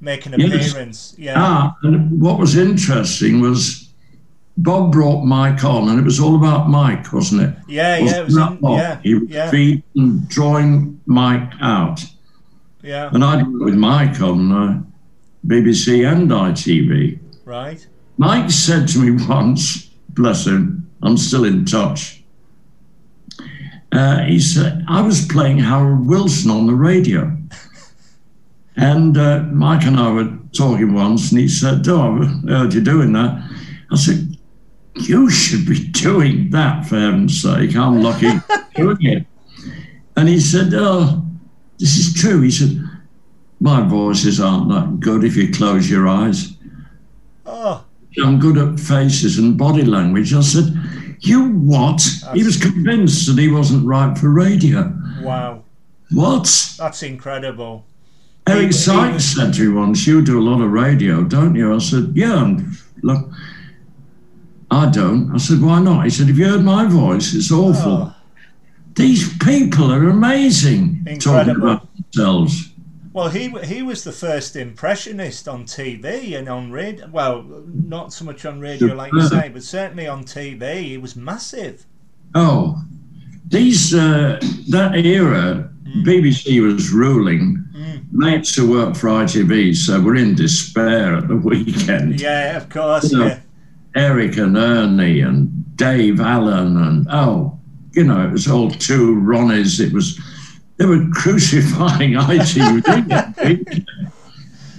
make 0.00 0.24
an 0.26 0.34
Yes. 0.38 0.70
appearance. 0.70 1.14
Yeah, 1.18 1.34
Ah, 1.36 1.76
and 1.82 2.18
what 2.20 2.38
was 2.38 2.56
interesting 2.56 3.40
was 3.40 3.85
Bob 4.58 4.90
brought 4.92 5.24
Mike 5.24 5.62
on, 5.64 5.88
and 5.90 5.98
it 5.98 6.04
was 6.04 6.18
all 6.18 6.34
about 6.36 6.68
Mike, 6.68 7.12
wasn't 7.12 7.42
it? 7.42 7.54
yeah, 7.68 7.98
yeah. 7.98 8.20
It 8.20 8.24
was 8.24 8.36
in, 8.36 8.58
yeah, 8.62 9.00
He 9.02 9.14
was 9.14 9.28
yeah, 9.28 9.50
feeding, 9.50 10.20
drawing 10.28 11.00
Mike 11.06 11.52
out. 11.60 12.00
yeah. 12.82 13.10
And 13.12 13.22
I 13.22 13.36
did 13.36 13.46
it 13.48 13.64
with 13.64 13.74
Mike 13.74 14.20
on 14.22 14.52
uh, 14.52 14.82
BBC 15.46 16.10
and 16.10 16.30
ITV. 16.30 17.18
Right. 17.44 17.86
Mike 18.16 18.50
said 18.50 18.88
to 18.88 18.98
me 18.98 19.26
once, 19.28 19.86
bless 20.10 20.46
him, 20.46 20.90
I'm 21.02 21.18
still 21.18 21.44
in 21.44 21.66
touch. 21.66 22.22
Uh, 23.92 24.22
he 24.24 24.40
said, 24.40 24.84
I 24.88 25.00
was 25.02 25.26
playing 25.26 25.58
Harold 25.58 26.06
Wilson 26.06 26.50
on 26.50 26.66
the 26.66 26.74
radio. 26.74 27.32
And 28.78 29.16
uh, 29.16 29.40
Mike 29.44 29.84
and 29.86 29.96
I 29.98 30.12
were 30.12 30.38
talking 30.52 30.92
once, 30.92 31.30
and 31.32 31.40
he 31.40 31.48
said, 31.48 31.88
Oh, 31.88 32.20
I 32.22 32.50
heard 32.50 32.74
you 32.74 32.82
doing 32.82 33.10
that. 33.14 33.42
I 33.90 33.96
said, 33.96 34.35
You 34.98 35.28
should 35.30 35.66
be 35.66 35.88
doing 35.88 36.50
that, 36.50 36.86
for 36.86 36.98
heaven's 36.98 37.40
sake. 37.42 37.76
I'm 37.76 38.02
lucky 38.02 38.30
doing 38.74 38.96
it. 39.00 39.26
And 40.16 40.28
he 40.28 40.40
said, 40.40 40.72
Oh, 40.74 41.22
this 41.78 41.96
is 41.96 42.14
true. 42.14 42.40
He 42.40 42.50
said, 42.50 42.82
My 43.60 43.86
voices 43.86 44.40
aren't 44.40 44.70
that 44.70 45.00
good 45.00 45.22
if 45.24 45.36
you 45.36 45.52
close 45.52 45.90
your 45.90 46.08
eyes. 46.08 46.54
Oh, 47.44 47.84
I'm 48.22 48.38
good 48.38 48.56
at 48.56 48.80
faces 48.80 49.38
and 49.38 49.58
body 49.58 49.84
language. 49.84 50.32
I 50.32 50.40
said, 50.40 50.72
You 51.20 51.50
what? 51.50 52.02
He 52.34 52.42
was 52.42 52.56
convinced 52.60 53.26
that 53.26 53.38
he 53.38 53.48
wasn't 53.50 53.86
right 53.86 54.16
for 54.16 54.30
radio. 54.30 54.92
wow. 55.20 55.62
What? 56.12 56.44
That's 56.78 57.02
incredible. 57.02 57.84
Eric 58.48 58.72
Sykes 58.72 59.24
said 59.24 59.52
to 59.54 59.68
me 59.68 59.76
once, 59.76 60.06
You 60.06 60.22
do 60.22 60.38
a 60.38 60.48
lot 60.48 60.62
of 60.62 60.70
radio, 60.70 61.24
don't 61.24 61.54
you? 61.56 61.74
I 61.74 61.78
said, 61.78 62.12
Yeah. 62.14 62.56
Look, 63.02 63.28
I 64.70 64.90
don't. 64.90 65.32
I 65.34 65.38
said, 65.38 65.60
Why 65.62 65.80
not? 65.80 66.04
He 66.04 66.10
said, 66.10 66.26
Have 66.28 66.38
you 66.38 66.48
heard 66.48 66.64
my 66.64 66.86
voice? 66.86 67.34
It's 67.34 67.52
awful. 67.52 67.92
Oh, 67.92 68.14
These 68.94 69.36
people 69.38 69.92
are 69.92 70.08
amazing 70.08 71.04
talking 71.20 71.56
about 71.56 71.88
themselves. 71.94 72.72
well, 73.12 73.28
he 73.28 73.48
he 73.64 73.82
was 73.82 74.02
the 74.04 74.12
first 74.12 74.56
impressionist 74.56 75.46
on 75.48 75.64
TV 75.64 76.36
and 76.38 76.48
on 76.48 76.70
radio. 76.72 77.08
Well, 77.08 77.44
not 77.72 78.12
so 78.12 78.24
much 78.24 78.44
on 78.44 78.60
radio, 78.60 78.94
like 78.94 79.12
you 79.12 79.22
say, 79.28 79.48
but 79.50 79.62
certainly 79.62 80.06
on 80.08 80.24
TV. 80.24 80.82
He 80.82 80.98
was 80.98 81.14
massive. 81.16 81.86
Oh, 82.34 82.82
these 83.46 83.94
uh, 83.94 84.38
that 84.70 84.96
era, 84.96 85.70
BBC 86.04 86.60
was 86.62 86.90
ruling. 86.90 87.62
Mates 88.12 88.54
who 88.54 88.70
worked 88.70 88.96
for 88.96 89.08
ITV, 89.08 89.74
so 89.76 90.00
we're 90.00 90.16
in 90.16 90.34
despair 90.34 91.16
at 91.16 91.28
the 91.28 91.36
weekend. 91.50 92.20
Yeah, 92.20 92.56
of 92.56 92.68
course. 92.70 93.12
You 93.12 93.18
know, 93.18 93.26
Yeah, 93.26 93.40
Eric 93.96 94.36
and 94.36 94.56
Ernie 94.56 95.20
and 95.20 95.76
Dave 95.76 96.20
Allen 96.20 96.76
and 96.76 97.06
oh, 97.10 97.58
you 97.92 98.04
know, 98.04 98.26
it 98.26 98.30
was 98.30 98.46
all 98.46 98.70
two 98.70 99.16
Ronnies. 99.16 99.80
It 99.80 99.92
was 99.92 100.20
they 100.76 100.84
were 100.84 101.06
crucifying 101.12 102.12
ITV. 102.12 102.82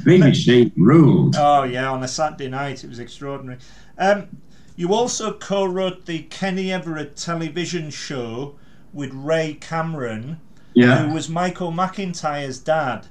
BBC 0.03 0.71
ruled. 0.77 1.35
Oh 1.37 1.63
yeah, 1.63 1.91
on 1.91 2.03
a 2.03 2.07
Saturday 2.07 2.47
night 2.47 2.83
it 2.83 2.89
was 2.89 2.99
extraordinary. 2.99 3.57
Um, 3.97 4.27
you 4.75 4.93
also 4.93 5.33
co-wrote 5.33 6.05
the 6.05 6.19
Kenny 6.23 6.71
Everett 6.71 7.15
television 7.15 7.89
show 7.89 8.55
with 8.93 9.11
Ray 9.11 9.55
Cameron, 9.55 10.39
who 10.75 11.09
was 11.09 11.27
Michael 11.27 11.71
McIntyre's 11.71 12.59
dad, 12.59 13.07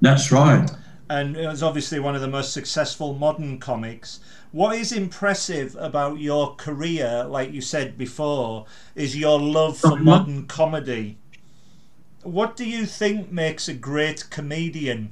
that's 0.00 0.30
right. 0.30 0.70
and 1.10 1.36
it 1.36 1.48
was 1.48 1.62
obviously 1.64 1.98
one 1.98 2.14
of 2.14 2.20
the 2.20 2.28
most 2.28 2.52
successful 2.52 3.14
modern 3.14 3.58
comics. 3.58 4.20
What 4.50 4.76
is 4.76 4.92
impressive 4.92 5.76
about 5.78 6.20
your 6.20 6.54
career, 6.54 7.26
like 7.28 7.52
you 7.52 7.60
said 7.60 7.98
before, 7.98 8.64
is 8.94 9.14
your 9.16 9.38
love 9.38 9.76
for 9.76 9.90
Mhm. 9.90 10.04
modern 10.04 10.46
comedy. 10.46 11.18
What 12.22 12.56
do 12.56 12.64
you 12.64 12.86
think 12.86 13.30
makes 13.30 13.68
a 13.68 13.74
great 13.74 14.30
comedian? 14.30 15.10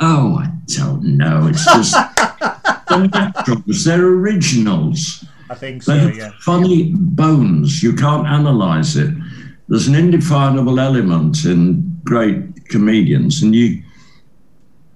Oh, 0.00 0.36
I 0.38 0.50
don't 0.66 1.04
know. 1.16 1.46
It's 1.46 1.64
just 1.64 1.94
they're 2.88 3.06
naturals, 3.08 3.84
they're 3.84 4.04
originals. 4.04 5.24
I 5.48 5.54
think 5.54 5.82
so, 5.84 5.94
They're 5.94 6.12
yeah. 6.14 6.30
funny 6.40 6.92
bones. 6.96 7.82
You 7.82 7.92
can't 7.92 8.26
analyze 8.26 8.96
it. 8.96 9.14
There's 9.68 9.86
an 9.86 9.94
indefinable 9.94 10.80
element 10.80 11.44
in 11.44 12.00
great 12.04 12.68
comedians, 12.68 13.42
and 13.42 13.54
you 13.54 13.82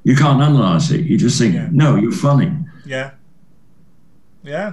you 0.08 0.16
can't 0.16 0.40
analyze 0.42 0.90
it. 0.90 1.04
You 1.04 1.18
just 1.18 1.38
think, 1.38 1.54
Yeah. 1.54 1.68
no, 1.70 1.96
you're 1.96 2.12
funny. 2.12 2.50
Yeah. 2.86 3.10
Yeah. 4.42 4.72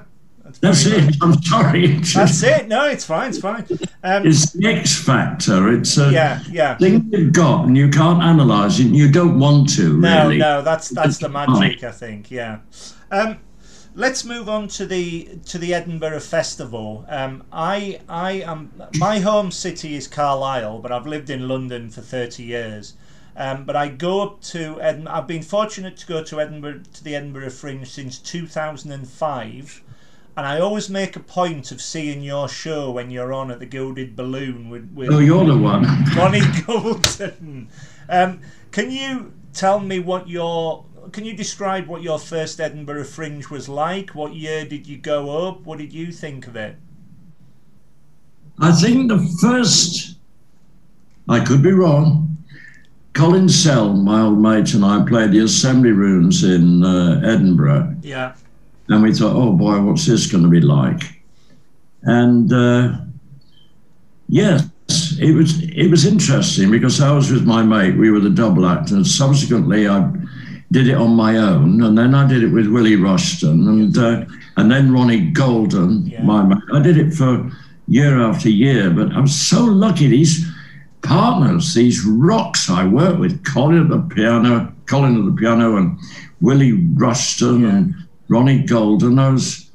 That's 0.62 0.84
very 0.84 1.08
it. 1.10 1.16
I'm 1.22 1.42
sorry. 1.44 1.88
That's 2.16 2.42
it. 2.44 2.70
No, 2.70 2.86
it's 2.86 3.04
fine. 3.04 3.30
It's 3.32 3.40
fine. 3.40 3.66
Um, 4.04 4.26
it's 4.26 4.54
the 4.54 4.66
X 4.68 4.98
factor. 4.98 5.74
It's 5.74 5.98
a 5.98 6.10
yeah, 6.12 6.42
yeah. 6.50 6.78
thing 6.78 7.10
you've 7.12 7.34
got, 7.34 7.66
and 7.66 7.76
you 7.76 7.90
can't 7.90 8.24
analyze 8.24 8.80
it. 8.80 8.86
And 8.86 8.96
you 8.96 9.12
don't 9.12 9.38
want 9.40 9.68
to 9.76 9.98
No, 9.98 10.24
really. 10.24 10.38
no, 10.38 10.60
no, 10.60 10.62
that's 10.62 10.88
that's 10.90 11.18
the 11.18 11.28
magic, 11.28 11.84
I 11.84 11.92
think. 11.92 12.32
Yeah. 12.32 12.60
Um, 13.12 13.40
let's 13.96 14.24
move 14.24 14.48
on 14.48 14.68
to 14.78 14.86
the 14.86 15.40
to 15.48 15.58
the 15.58 15.74
Edinburgh 15.74 16.22
Festival. 16.22 17.06
Um, 17.10 17.44
I 17.52 18.00
I 18.08 18.32
am 18.46 18.72
my 19.00 19.20
home 19.20 19.52
city 19.52 19.96
is 19.96 20.08
Carlisle, 20.08 20.80
but 20.80 20.92
I've 20.94 21.08
lived 21.08 21.30
in 21.30 21.48
London 21.50 21.90
for 21.90 22.02
thirty 22.02 22.44
years. 22.44 22.94
Um, 23.38 23.66
but 23.66 23.76
I 23.76 23.90
go 23.90 24.22
up 24.22 24.42
to 24.44 24.82
Edin- 24.82 25.08
I've 25.08 25.28
been 25.28 25.44
fortunate 25.44 25.98
to 25.98 26.08
go 26.08 26.24
to 26.24 26.40
Edinburgh 26.40 26.84
to 26.94 27.04
the 27.04 27.16
Edinburgh 27.16 27.50
Fringe 27.50 27.88
since 27.90 28.18
two 28.18 28.48
thousand 28.48 28.92
and 28.92 29.08
five. 29.08 29.82
And 30.38 30.46
I 30.46 30.60
always 30.60 30.90
make 30.90 31.16
a 31.16 31.22
point 31.22 31.72
of 31.72 31.82
seeing 31.82 32.22
your 32.22 32.50
show 32.50 32.92
when 32.92 33.10
you're 33.10 33.32
on 33.32 33.52
at 33.52 33.60
the 33.60 33.66
Gilded 33.66 34.18
Balloon 34.18 34.70
with, 34.70 34.92
with 34.94 35.10
Oh, 35.10 35.20
you're 35.20 35.46
the 35.46 35.58
one. 35.58 35.86
Ronnie 36.16 36.42
Golden. 36.68 37.70
Um, 38.10 38.42
can 38.72 38.92
you 38.92 39.32
tell 39.54 39.80
me 39.80 40.00
what 40.00 40.28
your 40.28 40.86
can 41.12 41.24
you 41.24 41.36
describe 41.36 41.88
what 41.88 42.02
your 42.02 42.20
first 42.20 42.60
Edinburgh 42.60 43.06
Fringe 43.06 43.50
was 43.50 43.70
like? 43.70 44.16
What 44.16 44.34
year 44.34 44.66
did 44.66 44.88
you 44.88 44.98
go 44.98 45.48
up? 45.48 45.62
What 45.62 45.78
did 45.78 45.94
you 45.94 46.12
think 46.12 46.48
of 46.48 46.56
it? 46.56 46.78
I 48.60 48.72
think 48.72 49.10
the 49.10 49.20
first, 49.42 50.18
I 51.28 51.44
could 51.44 51.62
be 51.62 51.72
wrong. 51.72 52.35
Colin 53.16 53.47
Sell, 53.47 53.93
my 53.93 54.22
old 54.22 54.39
mate, 54.39 54.74
and 54.74 54.84
I 54.84 55.03
played 55.07 55.32
the 55.32 55.39
Assembly 55.39 55.91
Rooms 55.91 56.43
in 56.43 56.84
uh, 56.84 57.22
Edinburgh, 57.24 57.95
Yeah, 58.03 58.36
and 58.89 59.01
we 59.01 59.13
thought, 59.13 59.34
oh 59.36 59.53
boy, 59.53 59.82
what's 59.82 60.05
this 60.05 60.30
going 60.30 60.43
to 60.43 60.49
be 60.49 60.59
like? 60.59 61.01
And 62.03 62.51
uh, 62.51 62.97
yes, 64.28 64.68
it 65.20 65.34
was 65.34 65.63
it 65.63 65.89
was 65.89 66.05
interesting 66.05 66.70
because 66.70 67.01
I 67.01 67.11
was 67.13 67.32
with 67.32 67.45
my 67.45 67.63
mate. 67.63 67.97
We 67.97 68.11
were 68.11 68.20
the 68.20 68.30
double 68.30 68.66
act, 68.66 68.91
and 68.91 69.07
subsequently 69.07 69.88
I 69.88 70.11
did 70.72 70.88
it 70.89 70.95
on 70.95 71.16
my 71.16 71.38
own, 71.38 71.82
and 71.84 71.97
then 71.97 72.13
I 72.13 72.28
did 72.28 72.43
it 72.43 72.49
with 72.49 72.68
Willie 72.68 72.97
Rushton, 72.97 73.68
and 73.68 73.97
uh, 73.97 74.26
and 74.57 74.70
then 74.70 74.91
Ronnie 74.91 75.32
Golden, 75.32 76.05
Yeah. 76.05 76.22
my 76.24 76.43
mate. 76.43 76.57
I 76.74 76.82
did 76.82 76.97
it 76.97 77.13
for 77.13 77.49
year 77.88 78.20
after 78.20 78.49
year, 78.49 78.89
but 78.89 79.13
I 79.13 79.22
was 79.22 79.34
so 79.49 79.63
lucky. 79.63 80.07
These 80.07 80.45
partners, 81.06 81.74
these 81.74 82.03
rocks 82.06 82.70
I 82.70 82.86
worked 82.86 83.20
with, 83.20 83.43
Colin 83.45 83.82
at 83.84 83.89
the 83.89 84.01
piano, 84.16 84.74
Colin 84.88 85.18
at 85.18 85.26
the 85.26 85.32
piano, 85.39 85.78
and 85.78 85.97
Willie 86.41 86.74
Rushton 86.95 87.62
Yeah. 87.62 87.70
and 87.76 87.95
Ronnie 88.28 88.64
Golden. 88.64 89.20
I 89.20 89.30
was, 89.30 89.70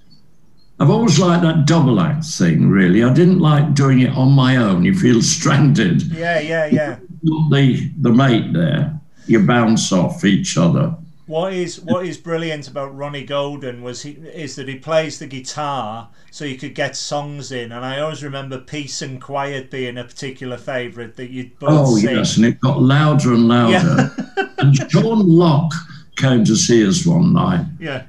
I've 0.78 0.90
always 0.90 1.18
liked 1.18 1.42
that 1.42 1.66
double 1.66 2.00
act 2.00 2.24
thing. 2.24 2.68
Really, 2.68 3.02
I 3.04 3.12
didn't 3.14 3.38
like 3.38 3.74
doing 3.74 4.00
it 4.00 4.10
on 4.16 4.32
my 4.32 4.56
own. 4.56 4.84
You 4.84 4.94
feel 4.98 5.22
stranded. 5.36 6.02
yeah, 6.12 6.40
yeah, 6.40 6.66
yeah. 6.66 6.96
The 7.22 7.90
the 8.00 8.12
mate 8.12 8.52
there. 8.52 8.98
You 9.26 9.46
bounce 9.46 9.92
off 9.92 10.24
each 10.24 10.56
other. 10.56 10.94
What 11.30 11.52
is 11.52 11.80
what 11.80 12.04
is 12.04 12.16
brilliant 12.16 12.66
about 12.66 12.96
Ronnie 12.96 13.24
Golden 13.24 13.82
was 13.84 14.02
he 14.02 14.10
is 14.34 14.56
that 14.56 14.66
he 14.66 14.74
plays 14.74 15.20
the 15.20 15.28
guitar 15.28 16.08
so 16.32 16.44
you 16.44 16.58
could 16.58 16.74
get 16.74 16.96
songs 16.96 17.52
in, 17.52 17.70
and 17.70 17.84
I 17.84 18.00
always 18.00 18.24
remember 18.24 18.58
"Peace 18.58 19.00
and 19.00 19.22
Quiet" 19.22 19.70
being 19.70 19.96
a 19.96 20.02
particular 20.02 20.56
favourite 20.56 21.14
that 21.14 21.30
you'd 21.30 21.56
both 21.60 21.70
Oh 21.70 21.96
sing. 21.96 22.16
yes, 22.16 22.36
and 22.36 22.46
it 22.46 22.58
got 22.58 22.82
louder 22.82 23.32
and 23.32 23.46
louder. 23.46 24.10
and 24.58 24.90
Sean 24.90 25.28
Lock 25.28 25.72
came 26.16 26.44
to 26.46 26.56
see 26.56 26.84
us 26.84 27.06
one 27.06 27.32
night. 27.32 27.64
Yeah, 27.78 28.06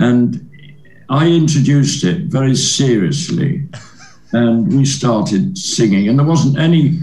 and 0.00 0.50
I 1.08 1.28
introduced 1.28 2.02
it 2.02 2.22
very 2.24 2.56
seriously, 2.56 3.68
and 4.32 4.76
we 4.76 4.84
started 4.84 5.56
singing. 5.56 6.08
And 6.08 6.18
there 6.18 6.26
wasn't 6.26 6.58
any, 6.58 6.98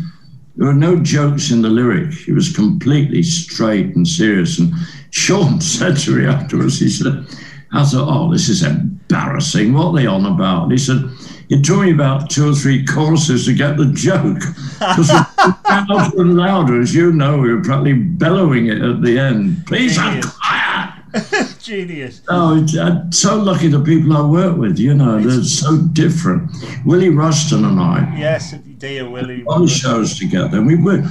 there 0.58 0.68
were 0.68 0.74
no 0.74 0.98
jokes 0.98 1.50
in 1.50 1.62
the 1.62 1.70
lyric. 1.70 2.28
It 2.28 2.34
was 2.34 2.54
completely 2.54 3.24
straight 3.24 3.96
and 3.96 4.06
serious. 4.06 4.60
And 4.60 4.74
Sean 5.12 5.62
said 5.62 5.98
to 5.98 6.16
me 6.18 6.26
afterwards, 6.26 6.80
he 6.80 6.90
said, 6.90 7.26
"I 7.72 7.84
thought, 7.86 8.08
oh, 8.10 8.32
this 8.32 8.50
is 8.50 8.64
embarrassing. 8.64 9.74
What 9.74 9.88
are 9.88 9.96
they 9.96 10.08
on 10.08 10.26
about?" 10.26 10.64
And 10.64 10.72
he 10.72 10.78
said. 10.78 11.10
It 11.52 11.66
took 11.66 11.82
me 11.82 11.92
about 11.92 12.30
two 12.30 12.50
or 12.52 12.56
three 12.56 12.86
choruses 12.86 13.44
to 13.44 13.54
get 13.54 13.76
the 13.76 13.88
joke. 13.92 14.40
Because 14.80 15.10
louder 15.10 16.22
and 16.22 16.38
louder, 16.38 16.80
as 16.80 16.96
you 16.96 17.12
know, 17.12 17.38
we 17.40 17.54
were 17.54 17.62
practically 17.62 17.94
bellowing 17.94 18.68
it 18.68 18.82
at 18.82 19.02
the 19.02 19.20
end. 19.20 19.68
Please 19.68 19.98
Brilliant. 19.98 20.26
quiet. 20.28 20.92
genius. 21.60 22.22
Oh, 22.30 22.56
I'm 22.56 22.68
uh, 22.80 23.12
so 23.12 23.38
lucky 23.38 23.68
the 23.68 23.82
people 23.82 24.16
I 24.16 24.22
work 24.26 24.58
with, 24.58 24.80
you 24.80 24.94
know, 24.94 25.22
they're 25.22 25.44
so 25.44 25.78
different. 25.94 26.52
Willie 26.86 27.10
Rushton 27.10 27.66
and 27.66 27.80
I 27.80 28.16
Yes, 28.18 28.54
dear 28.78 29.10
Willie. 29.10 29.44
on 29.46 29.68
shows 29.68 30.18
together, 30.18 30.58
and 30.58 30.68
we 30.68 30.76
were. 30.78 31.04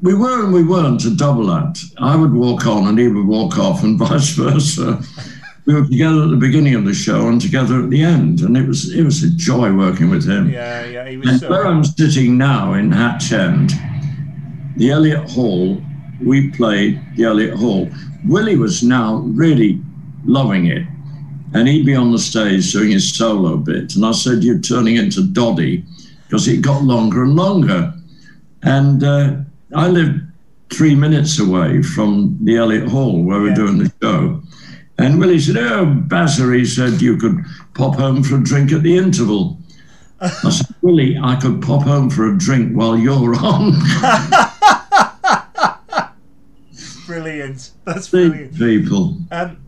We 0.00 0.14
were 0.14 0.44
and 0.44 0.52
we 0.52 0.62
weren't 0.62 1.04
a 1.04 1.14
double 1.14 1.50
act. 1.50 1.80
I 1.98 2.14
would 2.14 2.32
walk 2.32 2.66
on 2.66 2.88
and 2.88 2.98
he 2.98 3.08
would 3.08 3.26
walk 3.26 3.58
off, 3.58 3.82
and 3.82 3.98
vice 4.08 4.30
versa. 4.30 5.02
We 5.66 5.74
were 5.74 5.86
together 5.86 6.22
at 6.22 6.30
the 6.30 6.36
beginning 6.36 6.74
of 6.76 6.84
the 6.84 6.94
show 6.94 7.28
and 7.28 7.40
together 7.40 7.82
at 7.82 7.90
the 7.90 8.02
end, 8.02 8.40
and 8.40 8.56
it 8.56 8.66
was 8.66 8.94
it 8.94 9.02
was 9.02 9.22
a 9.22 9.30
joy 9.30 9.72
working 9.72 10.08
with 10.08 10.26
him. 10.28 10.50
Yeah, 10.50 10.86
yeah, 10.86 11.08
he 11.08 11.16
was 11.16 11.28
And 11.28 11.40
so. 11.40 11.50
where 11.50 11.66
I'm 11.66 11.84
sitting 11.84 12.38
now 12.38 12.74
in 12.74 12.90
Hatch 12.90 13.32
End, 13.32 13.72
the 14.76 14.90
Elliott 14.90 15.28
Hall, 15.28 15.82
we 16.22 16.50
played 16.50 17.00
the 17.16 17.24
Elliott 17.24 17.58
Hall. 17.58 17.90
Willie 18.24 18.56
was 18.56 18.82
now 18.82 19.16
really 19.16 19.80
loving 20.24 20.66
it. 20.66 20.86
And 21.54 21.66
he'd 21.66 21.86
be 21.86 21.94
on 21.94 22.12
the 22.12 22.18
stage 22.18 22.72
doing 22.72 22.90
his 22.90 23.14
solo 23.14 23.56
bit. 23.56 23.96
And 23.96 24.04
I 24.04 24.12
said, 24.12 24.44
You're 24.44 24.60
turning 24.60 24.96
into 24.96 25.22
Doddy 25.22 25.84
because 26.26 26.46
it 26.46 26.60
got 26.60 26.82
longer 26.82 27.22
and 27.24 27.34
longer. 27.34 27.94
And 28.62 29.02
uh, 29.02 29.36
I 29.74 29.88
lived 29.88 30.20
three 30.70 30.94
minutes 30.94 31.38
away 31.38 31.82
from 31.82 32.38
the 32.42 32.56
Elliott 32.56 32.88
Hall 32.88 33.22
where 33.22 33.40
we're 33.40 33.48
Yeah. 33.48 33.54
doing 33.54 33.78
the 33.78 33.92
show. 34.02 34.42
And 34.98 35.18
Willie 35.20 35.38
said, 35.38 35.56
Oh, 35.56 35.86
Bazzer, 36.08 36.56
he 36.56 36.64
said, 36.64 37.00
you 37.00 37.16
could 37.16 37.38
pop 37.74 37.94
home 37.96 38.22
for 38.22 38.36
a 38.36 38.42
drink 38.42 38.72
at 38.72 38.82
the 38.82 38.96
interval. 38.96 39.58
I 40.20 40.28
said, 40.50 40.66
Willie, 40.82 41.16
I 41.22 41.36
could 41.36 41.62
pop 41.62 41.82
home 41.84 42.10
for 42.10 42.26
a 42.32 42.36
drink 42.36 42.72
while 42.76 42.96
you're 42.96 43.34
on. 43.44 43.72
Brilliant. 47.06 47.70
That's 47.84 48.08
brilliant. 48.08 48.56
people. 48.56 49.16
Um, 49.30 49.58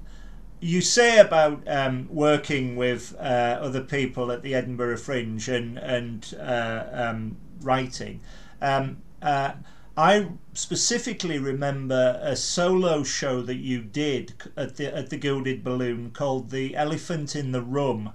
you 0.61 0.82
say 0.82 1.18
about 1.18 1.62
um, 1.66 2.07
working 2.11 2.76
with 2.76 3.14
uh, 3.18 3.59
other 3.62 3.80
people 3.80 4.30
at 4.30 4.42
the 4.42 4.55
Edinburgh 4.55 4.98
Fringe 4.98 5.48
and 5.48 5.78
and 5.78 6.34
uh, 6.38 6.84
um, 6.92 7.36
writing. 7.62 8.20
Um, 8.61 8.98
uh, 9.22 9.53
I 10.01 10.28
specifically 10.55 11.38
remember 11.38 12.18
a 12.22 12.34
solo 12.34 13.03
show 13.03 13.42
that 13.42 13.57
you 13.59 13.82
did 13.82 14.32
at 14.57 14.76
the 14.76 14.96
at 14.96 15.11
the 15.11 15.18
Gilded 15.18 15.62
Balloon 15.62 16.11
called 16.12 16.48
"The 16.48 16.74
Elephant 16.74 17.36
in 17.36 17.53
the 17.53 17.61
Room," 17.61 18.14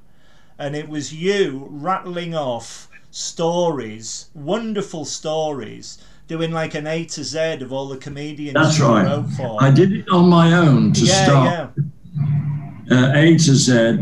and 0.57 0.75
it 0.75 0.89
was 0.89 1.13
you 1.13 1.67
rattling 1.69 2.33
off 2.33 2.89
stories, 3.11 4.29
wonderful 4.33 5.05
stories, 5.05 5.99
doing 6.27 6.51
like 6.51 6.73
an 6.73 6.87
A 6.87 7.05
to 7.05 7.23
Z 7.23 7.61
of 7.61 7.71
all 7.71 7.87
the 7.87 7.97
comedians 7.97 8.55
That's 8.55 8.79
you 8.79 8.85
right. 8.87 9.05
wrote 9.05 9.29
for. 9.37 9.61
I 9.61 9.69
did 9.69 9.91
it 9.93 10.09
on 10.09 10.27
my 10.27 10.53
own 10.57 10.91
to 10.93 11.05
yeah, 11.05 11.23
start. 11.23 11.71
yeah. 12.89 12.97
uh, 12.97 13.11
A 13.15 13.37
to 13.37 13.55
Z. 13.55 13.99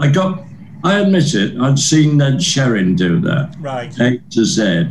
I 0.00 0.08
got, 0.08 0.44
I 0.82 0.98
admit 0.98 1.32
it, 1.34 1.56
I'd 1.60 1.78
seen 1.78 2.16
Ned 2.16 2.38
Sherrin 2.40 2.96
do 2.96 3.20
that, 3.20 3.54
Right. 3.60 3.96
A 4.00 4.18
to 4.30 4.44
Z. 4.44 4.88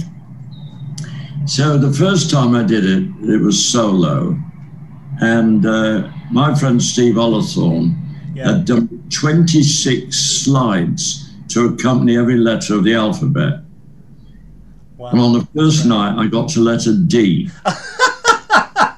So 1.45 1.77
the 1.77 1.91
first 1.91 2.31
time 2.31 2.55
I 2.55 2.63
did 2.63 2.85
it, 2.85 3.03
it 3.29 3.41
was 3.41 3.63
solo. 3.63 4.37
And 5.21 5.65
uh, 5.65 6.09
my 6.31 6.55
friend 6.55 6.81
Steve 6.81 7.15
Ollathorne 7.15 7.95
Yeah. 8.33 8.53
had 8.53 8.65
done 8.65 8.87
26 9.09 10.15
slides 10.17 11.29
to 11.49 11.65
accompany 11.67 12.17
every 12.17 12.37
letter 12.37 12.75
of 12.75 12.83
the 12.83 12.93
alphabet. 12.95 13.59
Wow. 14.97 15.09
And 15.11 15.19
on 15.19 15.33
the 15.33 15.45
first 15.55 15.85
night, 15.85 16.17
I 16.17 16.27
got 16.27 16.49
to 16.49 16.59
letter 16.61 16.95
D. 16.97 17.49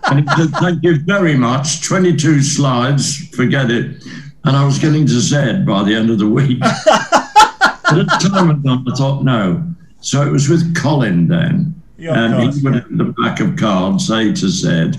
and 0.08 0.30
he 0.30 0.36
said, 0.38 0.52
Thank 0.62 0.84
you 0.84 1.00
very 1.00 1.36
much. 1.36 1.84
22 1.84 2.41
slides, 2.41 3.28
forget 3.30 3.72
it. 3.72 4.04
And 4.46 4.56
I 4.56 4.64
was 4.64 4.78
getting 4.78 5.06
to 5.08 5.20
Z 5.20 5.64
by 5.66 5.84
the 5.84 5.96
end 5.96 6.12
of 6.12 6.20
the 6.20 6.28
week. 6.30 6.60
but 6.86 8.00
at 8.00 8.06
the 8.06 8.30
time, 8.32 8.64
I 8.88 8.96
thought, 8.96 9.24
no. 9.24 9.64
So 10.02 10.22
it 10.22 10.32
was 10.32 10.48
with 10.48 10.76
Colin 10.76 11.28
then. 11.28 11.74
Yeah, 11.98 12.14
and 12.18 12.34
course, 12.34 12.58
he 12.58 12.64
would 12.64 12.76
have 12.76 12.98
the 12.98 13.14
back 13.24 13.39
of 13.39 13.56
cards, 13.56 14.10
A 14.10 14.34
to 14.34 14.50
Z. 14.50 14.93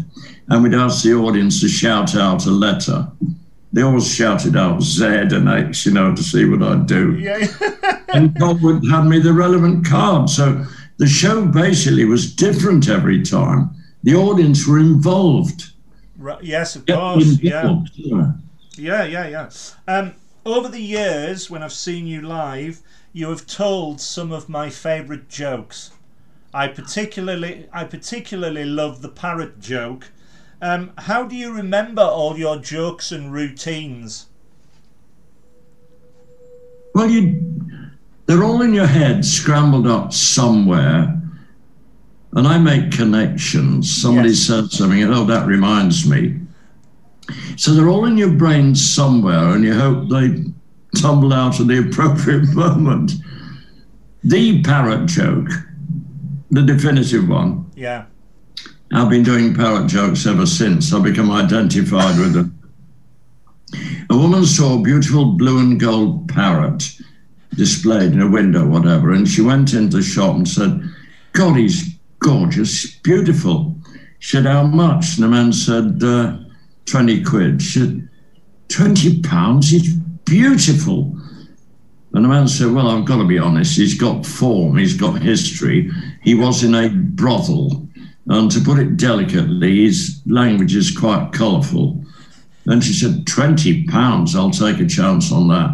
And 0.49 0.63
we'd 0.63 0.75
ask 0.75 1.03
the 1.03 1.15
audience 1.15 1.61
to 1.61 1.69
shout 1.69 2.15
out 2.15 2.47
a 2.47 2.51
letter. 2.51 3.09
they 3.73 3.83
always 3.83 4.13
shouted 4.13 4.57
out 4.57 4.83
Z 4.83 5.05
and 5.05 5.49
X, 5.49 5.85
you 5.85 5.93
know, 5.93 6.15
to 6.15 6.23
see 6.23 6.45
what 6.45 6.63
I'd 6.63 6.87
do. 6.87 7.19
Yeah. 7.19 7.47
and 8.15 8.35
God 8.39 8.63
would 8.63 8.89
hand 8.89 9.11
me 9.11 9.19
the 9.19 9.33
relevant 9.33 9.87
card. 9.87 10.31
So 10.31 10.65
the 10.99 11.07
show 11.07 11.45
basically 11.45 12.05
was 12.05 12.35
different 12.35 12.89
every 12.89 13.23
time. 13.23 13.71
The 14.05 14.15
audience 14.15 14.67
were 14.67 14.79
involved. 14.79 15.73
right. 16.17 16.43
Yes, 16.43 16.77
of 16.77 16.87
course. 16.87 17.43
Yeah. 17.43 17.81
yeah. 17.95 18.33
Yeah, 18.79 19.05
yeah, 19.05 19.29
yeah. 19.29 19.51
Um, 19.89 20.15
over 20.45 20.69
the 20.69 20.81
years, 20.81 21.51
when 21.51 21.63
I've 21.63 21.73
seen 21.73 22.07
you 22.07 22.23
live, 22.23 22.81
you 23.13 23.29
have 23.31 23.47
told 23.47 24.01
some 24.01 24.33
of 24.33 24.49
my 24.49 24.71
favourite 24.71 25.29
jokes. 25.29 25.91
I 26.57 26.69
particularly, 26.69 27.67
I 27.71 27.85
particularly 27.85 28.65
love 28.65 29.03
the 29.03 29.11
parrot 29.11 29.61
joke. 29.61 30.11
Um, 30.63 30.93
how 30.97 31.25
do 31.25 31.37
you 31.37 31.53
remember 31.53 32.01
all 32.01 32.39
your 32.39 32.57
jokes 32.57 33.13
and 33.13 33.31
routines? 33.31 34.27
Well, 36.95 37.11
you, 37.11 37.43
they're 38.25 38.43
all 38.43 38.63
in 38.63 38.73
your 38.73 38.87
head, 38.87 39.23
scrambled 39.23 39.87
up 39.87 40.15
somewhere. 40.15 41.21
And 42.33 42.47
I 42.47 42.57
make 42.57 42.91
connections. 42.91 43.95
Somebody 43.95 44.31
Yes. 44.31 44.39
said 44.39 44.71
something, 44.71 45.03
and 45.03 45.13
oh, 45.13 45.27
that 45.27 45.47
reminds 45.47 46.09
me. 46.09 46.37
So 47.57 47.75
they're 47.75 47.91
all 47.91 48.07
in 48.07 48.17
your 48.17 48.31
brain 48.31 48.75
somewhere, 48.75 49.55
and 49.55 49.63
you 49.63 49.75
hope 49.75 50.09
they 50.09 50.43
tumble 50.99 51.35
out 51.35 51.61
at 51.61 51.67
the 51.67 51.81
appropriate 51.81 52.49
moment. 52.55 53.13
The 54.25 54.63
parrot 54.63 55.07
joke, 55.07 55.49
the 56.51 56.63
definitive 56.63 57.29
one, 57.29 57.71
Yeah, 57.75 58.07
I've 58.93 59.11
been 59.11 59.23
doing 59.23 59.55
parrot 59.55 59.89
jokes 59.89 60.27
ever 60.27 60.47
since. 60.47 60.93
I've 60.93 61.03
become 61.03 61.31
identified 61.31 62.19
with 62.19 62.35
them. 62.35 62.53
A 64.11 64.17
woman 64.17 64.45
saw 64.47 64.79
a 64.79 64.83
beautiful 64.83 65.33
blue 65.33 65.59
and 65.59 65.81
gold 65.81 66.29
parrot 66.29 66.97
displayed 67.55 68.13
in 68.13 68.21
a 68.21 68.31
window, 68.31 68.67
whatever, 68.67 69.13
and 69.13 69.27
she 69.27 69.41
went 69.43 69.75
into 69.75 69.97
the 69.97 70.03
shop 70.03 70.37
and 70.37 70.49
said, 70.49 70.81
God, 71.33 71.57
he's 71.57 71.97
gorgeous, 72.21 72.97
beautiful. 73.01 73.77
She 74.19 74.37
said, 74.37 74.47
How 74.47 74.65
much? 74.65 75.17
And 75.17 75.25
the 75.25 75.29
man 75.29 75.53
said, 75.53 76.03
uh, 76.03 76.39
20 76.87 77.25
quid. 77.25 77.63
She 77.63 77.81
said, 77.81 78.09
20 78.69 79.23
pounds? 79.23 79.71
He's 79.71 79.95
beautiful. 79.95 81.17
And 82.13 82.25
the 82.25 82.29
man 82.29 82.49
said, 82.49 82.73
Well, 82.73 82.89
I've 82.89 83.05
got 83.05 83.19
to 83.19 83.27
be 83.27 83.39
honest, 83.39 83.77
he's 83.77 83.99
got 83.99 84.25
form, 84.25 84.77
he's 84.77 84.97
got 84.97 85.21
history. 85.21 85.91
He 86.27 86.35
was 86.35 86.65
in 86.65 86.75
a 86.75 86.89
brothel. 86.89 87.89
And 88.27 88.51
to 88.51 88.61
put 88.61 88.81
it 88.81 88.97
delicately, 88.97 89.85
his 89.85 90.23
language 90.27 90.75
is 90.75 90.91
quite 90.91 91.33
colourful. 91.33 92.05
And 92.67 92.83
she 92.83 92.93
said, 92.93 93.29
20 93.29 93.85
pounds, 93.85 94.35
I'll 94.35 94.51
take 94.51 94.81
a 94.81 94.87
chance 94.87 95.31
on 95.31 95.47
that. 95.49 95.73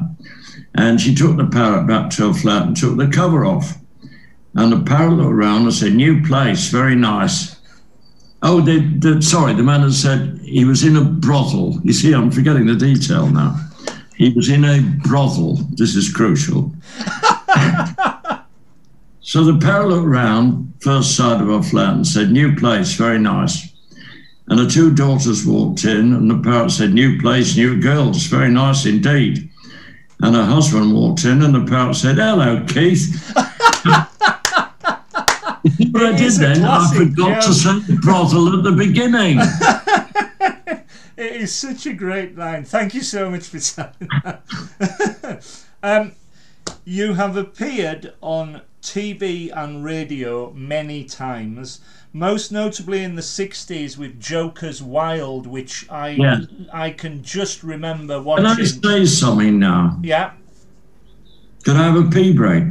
And 0.75 1.01
she 1.01 1.15
took 1.15 1.39
the 1.39 1.47
parrot 1.47 1.87
back 1.87 2.11
to 2.11 2.29
her 2.29 2.35
flat 2.35 2.67
and 2.67 2.77
took 2.77 2.99
the 2.99 3.09
cover 3.09 3.47
off. 3.47 3.79
And 4.55 4.71
the 4.71 4.83
parrot 4.83 5.15
looked 5.15 5.33
around 5.33 5.63
and 5.63 5.73
said, 5.73 5.95
New 5.95 6.23
place, 6.23 6.69
very 6.69 6.97
nice. 6.97 7.57
Oh, 8.43 8.61
sorry, 9.21 9.55
the 9.55 9.63
man 9.63 9.81
had 9.81 9.95
said 9.95 10.39
he 10.43 10.67
was 10.67 10.85
in 10.85 10.97
a 10.97 11.05
brothel. 11.05 11.81
You 11.83 11.95
see, 11.95 12.13
I'm 12.13 12.31
forgetting 12.31 12.67
the 12.67 12.75
detail 12.75 13.27
now. 13.27 13.59
He 14.17 14.35
was 14.35 14.51
in 14.51 14.67
a 14.67 14.83
brothel. 15.09 15.57
This 15.71 15.97
is 15.97 16.13
crucial. 16.13 16.75
so 19.23 19.45
the 19.45 19.59
parrot 19.59 19.89
looked 19.89 20.07
round, 20.07 20.75
first 20.81 21.17
side 21.17 21.41
of 21.41 21.49
her 21.49 21.63
flat, 21.63 21.95
and 21.95 22.07
said, 22.07 22.31
New 22.31 22.55
place, 22.57 22.95
very 22.95 23.19
nice. 23.19 23.73
And 24.49 24.59
the 24.59 24.69
two 24.69 24.95
daughters 24.95 25.47
walked 25.47 25.85
in, 25.85 26.13
and 26.13 26.31
the 26.31 26.39
parrot 26.39 26.73
said, 26.73 26.93
New 26.93 27.21
place, 27.21 27.57
new 27.57 27.81
girls, 27.81 28.25
very 28.27 28.51
nice 28.51 28.85
indeed. 28.85 29.49
And 30.21 30.37
her 30.37 30.45
husband 30.45 30.95
walked 30.95 31.25
in, 31.25 31.43
and 31.43 31.55
the 31.55 31.65
parrot 31.65 31.95
said, 31.95 32.17
Hello, 32.17 32.65
Keith. 32.67 33.33
But 35.93 36.03
I 36.03 36.17
did 36.17 36.33
then. 36.33 36.65
I 36.65 36.79
classic 36.79 37.09
forgot 37.11 37.43
to 37.43 37.49
joke. 37.49 37.83
say 37.85 37.97
brothel 37.97 38.57
at 38.57 38.65
the 38.65 38.73
beginning. 38.73 39.39
it 41.17 41.43
is 41.43 41.55
such 41.55 41.87
a 41.87 41.93
great 41.93 42.37
line. 42.37 42.65
Thank 42.65 42.95
you 42.95 43.03
so 43.03 43.31
much 43.31 43.45
for 43.45 43.61
telling 43.61 44.09
that. 44.25 45.55
um, 45.83 46.13
you 46.85 47.15
have 47.15 47.37
appeared 47.37 48.15
on 48.21 48.63
TV 48.83 49.51
and 49.57 49.85
radio 49.85 50.51
many 50.53 51.05
times, 51.05 51.81
most 52.13 52.51
notably 52.53 53.03
in 53.05 53.15
the 53.15 53.23
60s 53.23 53.97
with 53.97 54.21
Joker's 54.21 54.83
Wild, 54.83 55.47
which 55.47 55.89
I 55.89 56.09
Yeah. 56.11 56.41
I 56.73 56.91
can 56.91 57.23
just 57.23 57.63
remember 57.63 58.21
watching. 58.21 58.45
Can 58.47 58.61
I 58.61 58.65
say 58.65 59.07
something 59.07 59.59
now? 59.59 59.99
Yeah. 60.03 60.33
Can 61.65 61.77
I 61.77 61.85
have 61.85 61.97
a 61.97 62.11
pee 62.11 62.33
break? 62.33 62.65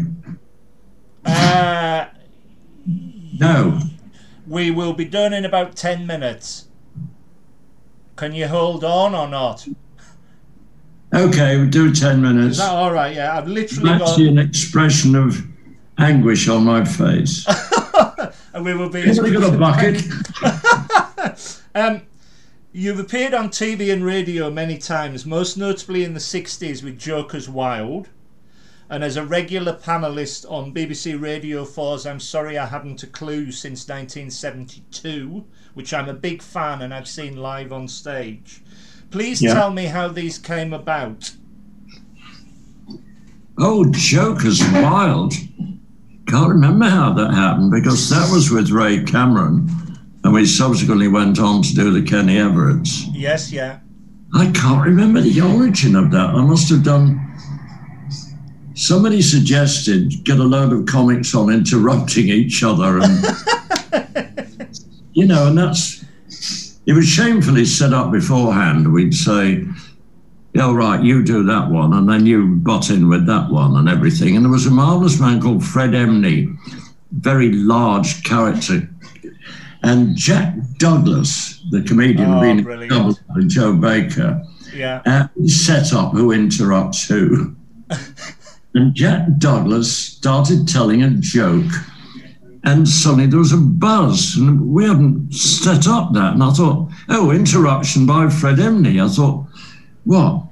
Uh, 1.26 2.05
No. 3.39 3.80
we 4.47 4.70
will 4.70 4.93
be 4.93 5.05
done 5.05 5.34
in 5.34 5.45
about 5.45 5.76
10 5.76 6.05
minutes. 6.05 6.66
Can 8.18 8.34
you 8.34 8.47
hold 8.47 8.84
on 8.84 9.16
or 9.16 9.28
not? 9.28 9.66
Okay, 11.14 11.57
we'll 11.57 11.70
do 11.70 11.93
10 11.93 12.18
Is 12.18 12.22
minutes. 12.22 12.57
that 12.57 12.70
all 12.70 12.91
right? 12.91 13.16
Yeah, 13.16 13.38
I've 13.38 13.47
literally 13.47 13.97
got. 13.97 14.09
Actually, 14.09 14.28
an 14.28 14.38
expression 14.38 15.16
of 15.16 15.45
anguish 16.02 16.47
on 16.47 16.66
my 16.66 16.84
face. 16.86 17.45
And 18.54 18.66
we 18.66 18.74
will 18.74 18.89
be 18.89 19.02
Anybody 19.02 19.32
got 19.32 19.54
a 19.54 19.58
bucket? 19.58 20.04
Um, 21.74 22.02
you've 22.74 22.99
appeared 22.99 23.34
on 23.34 23.47
TV 23.47 23.93
and 23.93 24.04
radio 24.04 24.52
many 24.52 24.78
times, 24.78 25.26
most 25.26 25.56
notably 25.58 26.04
in 26.04 26.14
the 26.14 26.20
60s 26.20 26.84
with 26.84 26.99
Joker's 26.99 27.47
Wild, 27.47 28.10
and 28.89 29.06
as 29.06 29.16
a 29.16 29.24
regular 29.26 29.72
panellist 29.74 30.45
on 30.52 30.74
BBC 30.74 31.20
Radio 31.22 31.64
4's 31.64 32.06
I'm 32.06 32.20
Sorry 32.20 32.58
I 32.58 32.66
Haven't 32.66 33.04
a 33.04 33.08
Clue 33.08 33.54
since 33.54 33.88
1972, 33.88 35.45
which 35.76 35.93
I'm 35.93 36.10
a 36.10 36.14
big 36.14 36.41
fan 36.41 36.82
and 36.82 36.93
I've 36.93 37.08
seen 37.08 37.38
live 37.38 37.72
on 37.72 37.88
stage. 37.88 38.62
Please 39.12 39.41
Yeah. 39.41 39.54
tell 39.54 39.72
me 39.72 39.86
how 39.86 40.10
these 40.10 40.38
came 40.38 40.74
about. 40.74 41.32
Oh, 43.58 43.89
Joker's 43.91 44.62
Wild. 44.74 45.34
Can't 46.32 46.47
remember 46.47 46.86
how 46.86 47.11
that 47.11 47.34
happened 47.34 47.71
because 47.71 48.09
that 48.09 48.32
was 48.32 48.51
with 48.51 48.69
Ray 48.71 49.03
Cameron, 49.03 49.67
and 50.23 50.34
we 50.34 50.45
subsequently 50.45 51.09
went 51.09 51.39
on 51.39 51.61
to 51.61 51.75
do 51.75 51.91
the 51.91 52.09
Kenny 52.09 52.38
Everetts. 52.38 53.09
Yes, 53.11 53.51
yeah. 53.51 53.79
I 54.34 54.49
can't 54.51 54.82
remember 54.82 55.19
the 55.19 55.41
origin 55.41 55.93
of 55.93 56.09
that. 56.11 56.29
I 56.29 56.41
must 56.45 56.69
have 56.69 56.86
done. 56.86 57.19
Somebody 58.75 59.21
suggested 59.21 60.23
get 60.23 60.39
a 60.39 60.43
load 60.43 60.71
of 60.71 60.86
comics 60.86 61.36
on 61.36 61.51
interrupting 61.51 62.29
each 62.29 62.63
other, 62.63 63.01
and 63.01 63.25
you 65.11 65.27
know, 65.27 65.47
and 65.47 65.57
that's 65.57 66.05
it 66.86 66.93
was 66.93 67.09
shamefully 67.09 67.65
set 67.65 67.91
up 67.91 68.09
beforehand. 68.09 68.93
We'd 68.93 69.13
say, 69.13 69.65
"Yeah, 70.54 70.74
right, 70.74 71.02
you 71.04 71.24
do 71.24 71.43
that 71.43 71.70
one," 71.70 71.93
and 71.93 72.08
then 72.10 72.26
you 72.26 72.56
butt 72.56 72.89
in 72.89 73.08
with 73.08 73.26
that 73.28 73.49
one 73.49 73.76
and 73.78 73.88
everything. 73.88 74.36
And 74.36 74.45
there 74.45 74.52
was 74.52 74.66
a 74.66 74.72
marvelous 74.72 75.20
man 75.20 75.39
called 75.41 75.64
Fred 75.64 75.91
Emney, 75.91 76.56
very 77.12 77.52
large 77.54 78.24
character, 78.24 78.89
and 79.84 80.16
Jack 80.16 80.56
Douglas, 80.78 81.62
the 81.72 81.82
comedian, 81.82 82.32
Oh, 82.32 82.41
being 82.41 82.64
brilliant. 82.64 83.20
with 83.36 83.49
Joe 83.49 83.74
Baker 83.74 84.41
Yeah. 84.76 85.02
uh, 85.06 85.28
set 85.47 85.93
up 85.93 86.14
who 86.14 86.32
interrupts 86.32 87.08
who. 87.08 87.56
and 88.76 88.93
Jack 88.93 89.38
Douglas 89.38 89.91
started 89.95 90.68
telling 90.68 91.02
a 91.04 91.10
joke, 91.12 91.72
and 92.64 92.88
suddenly 92.88 93.26
there 93.26 93.39
was 93.39 93.52
a 93.54 93.58
buzz, 93.58 94.36
and 94.38 94.62
we 94.62 94.86
hadn't 94.86 95.34
set 95.34 95.88
up 95.88 96.14
that. 96.14 96.34
And 96.34 96.43
I 96.43 96.52
thought, 96.52 96.89
oh, 97.10 97.32
interruption 97.32 98.06
by 98.06 98.30
Fred 98.30 98.58
Emney. 98.58 99.04
I 99.04 99.08
thought, 99.10 99.45
what? 100.06 100.43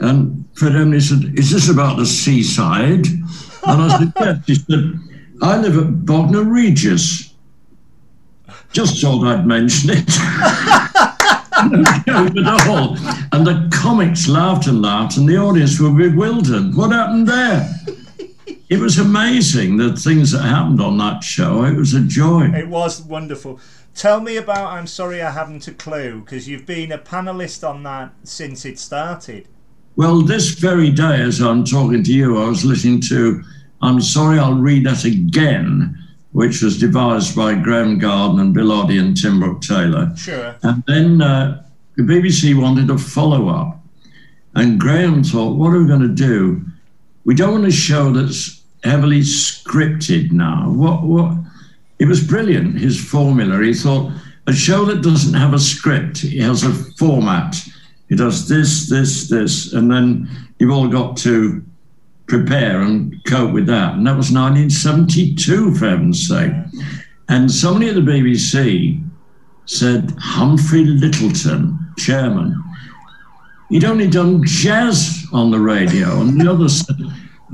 And 0.00 0.44
Fred 0.54 0.72
Emney 0.72 1.00
said, 1.00 1.38
is 1.38 1.50
this 1.50 1.68
about 1.68 1.96
the 1.96 2.06
seaside? 2.06 3.06
And 3.06 3.82
I 3.82 3.98
said, 3.98 4.12
yes. 4.18 4.46
He 4.46 4.54
said, 4.54 4.98
I 5.42 5.58
live 5.58 5.78
at 5.78 6.06
Bognor 6.06 6.44
Regis. 6.44 7.34
Just 8.72 9.00
thought 9.02 9.26
I'd 9.26 9.46
mention 9.46 9.90
it. 9.92 10.08
And 13.32 13.46
the 13.46 13.68
comics 13.72 14.28
laughed 14.28 14.66
and 14.66 14.82
laughed, 14.82 15.16
and 15.16 15.28
the 15.28 15.36
audience 15.36 15.78
were 15.78 15.90
bewildered. 15.90 16.74
What 16.74 16.90
happened 16.92 17.28
there? 17.28 17.68
It 18.68 18.80
was 18.80 18.98
amazing 18.98 19.76
the 19.76 19.94
things 19.94 20.32
that 20.32 20.42
happened 20.42 20.80
on 20.80 20.98
that 20.98 21.22
show. 21.22 21.64
It 21.64 21.76
was 21.76 21.94
a 21.94 22.00
joy. 22.00 22.50
It 22.54 22.68
was 22.68 23.02
wonderful. 23.02 23.60
Tell 23.94 24.20
me 24.20 24.36
about 24.36 24.72
I'm 24.72 24.86
Sorry 24.86 25.22
I 25.22 25.30
Haven't 25.30 25.68
a 25.68 25.72
Clue, 25.72 26.20
because 26.20 26.48
you've 26.48 26.66
been 26.66 26.92
a 26.92 26.98
panellist 26.98 27.68
on 27.68 27.82
that 27.82 28.14
since 28.24 28.64
it 28.64 28.78
started. 28.78 29.48
Well, 29.96 30.22
this 30.22 30.50
very 30.50 30.90
day, 30.90 31.20
as 31.20 31.40
I'm 31.40 31.64
talking 31.64 32.02
to 32.02 32.12
you, 32.12 32.42
I 32.42 32.48
was 32.48 32.64
listening 32.64 33.02
to 33.02 33.42
I'm 33.82 34.00
Sorry 34.00 34.38
I'll 34.38 34.54
Read 34.54 34.86
That 34.86 35.04
Again, 35.04 35.98
which 36.32 36.62
was 36.62 36.78
devised 36.78 37.36
by 37.36 37.54
Graeme 37.54 37.98
Garden 37.98 38.40
and 38.40 38.54
Bill 38.54 38.68
Oddie 38.68 38.98
and 38.98 39.14
Tim 39.14 39.40
Brooke 39.40 39.60
Taylor. 39.60 40.16
Sure. 40.16 40.56
And 40.62 40.82
then 40.86 41.20
uh, 41.20 41.66
the 41.96 42.02
BBC 42.02 42.58
wanted 42.60 42.88
a 42.88 42.96
follow 42.96 43.48
up. 43.48 43.78
And 44.54 44.80
Graeme 44.80 45.22
thought, 45.22 45.56
what 45.56 45.74
are 45.74 45.80
we 45.80 45.86
going 45.86 46.00
to 46.00 46.08
do? 46.08 46.64
We 47.24 47.34
don't 47.34 47.52
want 47.52 47.66
a 47.66 47.70
show 47.70 48.10
that's 48.12 48.62
heavily 48.84 49.20
scripted 49.20 50.32
now. 50.32 50.70
What, 50.70 51.02
what? 51.02 51.36
It 52.02 52.08
was 52.08 52.20
brilliant, 52.20 52.80
his 52.80 53.00
formula. 53.00 53.62
He 53.62 53.72
thought, 53.72 54.10
a 54.48 54.52
show 54.52 54.84
that 54.86 55.02
doesn't 55.02 55.34
have 55.34 55.54
a 55.54 55.58
script, 55.60 56.24
it 56.24 56.40
has 56.40 56.64
a 56.64 56.74
format. 56.98 57.54
It 58.08 58.16
does 58.16 58.48
this, 58.48 58.88
this, 58.88 59.28
this, 59.28 59.72
and 59.72 59.88
then 59.88 60.28
you've 60.58 60.72
all 60.72 60.88
got 60.88 61.16
to 61.18 61.64
prepare 62.26 62.80
and 62.80 63.24
cope 63.24 63.52
with 63.52 63.66
that. 63.66 63.94
And 63.94 64.04
that 64.08 64.16
was 64.16 64.32
1972, 64.32 65.76
for 65.76 65.88
heaven's 65.88 66.26
sake. 66.26 66.50
And 67.28 67.48
somebody 67.48 67.90
at 67.90 67.94
the 67.94 68.00
BBC 68.00 69.00
said 69.66 70.12
Humphrey 70.18 70.84
Lyttelton, 70.84 71.78
chairman, 71.98 72.60
he'd 73.68 73.84
only 73.84 74.10
done 74.10 74.42
jazz 74.44 75.24
on 75.32 75.52
the 75.52 75.60
radio. 75.60 76.20
And 76.20 76.40
the 76.40 76.50
others 76.50 76.84
said, 76.84 76.96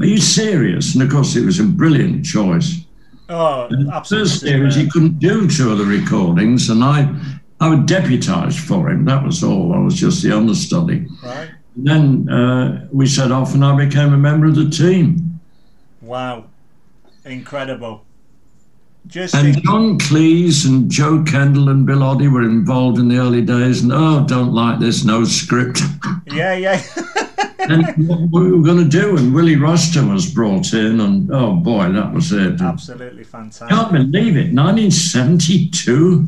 Are 0.00 0.06
you 0.06 0.16
serious? 0.16 0.94
And 0.94 1.02
of 1.02 1.10
course, 1.10 1.36
it 1.36 1.44
was 1.44 1.60
a 1.60 1.64
brilliant 1.64 2.24
choice. 2.24 2.87
Oh, 3.28 3.68
absolutely. 3.92 4.52
First 4.52 4.76
he 4.76 4.88
couldn't 4.90 5.18
do 5.18 5.48
two 5.48 5.70
of 5.72 5.78
the 5.78 5.84
recordings, 5.84 6.70
and 6.70 6.82
I, 6.82 7.14
I 7.60 7.68
would 7.68 7.86
deputised 7.86 8.58
for 8.60 8.88
him. 8.90 9.04
That 9.04 9.22
was 9.24 9.42
all. 9.44 9.74
I 9.74 9.78
was 9.78 9.94
just 9.94 10.22
the 10.22 10.32
understudy. 10.36 11.06
Right. 11.22 11.50
And 11.76 11.86
then 11.86 12.28
uh, 12.28 12.88
we 12.90 13.06
set 13.06 13.30
off, 13.30 13.54
and 13.54 13.64
I 13.64 13.76
became 13.84 14.12
a 14.14 14.18
member 14.18 14.46
of 14.46 14.54
the 14.54 14.70
team. 14.70 15.40
Wow. 16.00 16.46
Incredible. 17.24 18.04
Just 19.06 19.34
And 19.34 19.54
think- 19.54 19.64
John 19.64 19.98
Cleese 19.98 20.66
and 20.66 20.90
Jo 20.90 21.22
Kendall 21.24 21.68
and 21.68 21.86
Bill 21.86 21.98
Oddie 22.02 22.30
were 22.30 22.42
involved 22.42 22.98
in 22.98 23.08
the 23.08 23.18
early 23.18 23.42
days, 23.42 23.82
and 23.82 23.92
oh, 23.92 24.24
don't 24.26 24.52
like 24.52 24.80
this, 24.80 25.04
no 25.04 25.24
script. 25.24 25.80
yeah, 26.26 26.54
yeah. 26.54 26.82
and 27.70 28.08
what 28.08 28.42
we 28.42 28.52
were 28.52 28.62
going 28.62 28.78
to 28.78 28.88
do, 28.88 29.16
and 29.16 29.34
Willie 29.34 29.56
Rushton 29.56 30.12
was 30.12 30.32
brought 30.32 30.72
in, 30.72 31.00
and 31.00 31.30
oh 31.32 31.54
boy, 31.56 31.90
that 31.92 32.12
was 32.12 32.32
it. 32.32 32.60
absolutely 32.60 33.24
fantastic. 33.24 33.68
Can't 33.68 33.92
believe 33.92 34.36
it, 34.36 34.52
1972. 34.52 36.26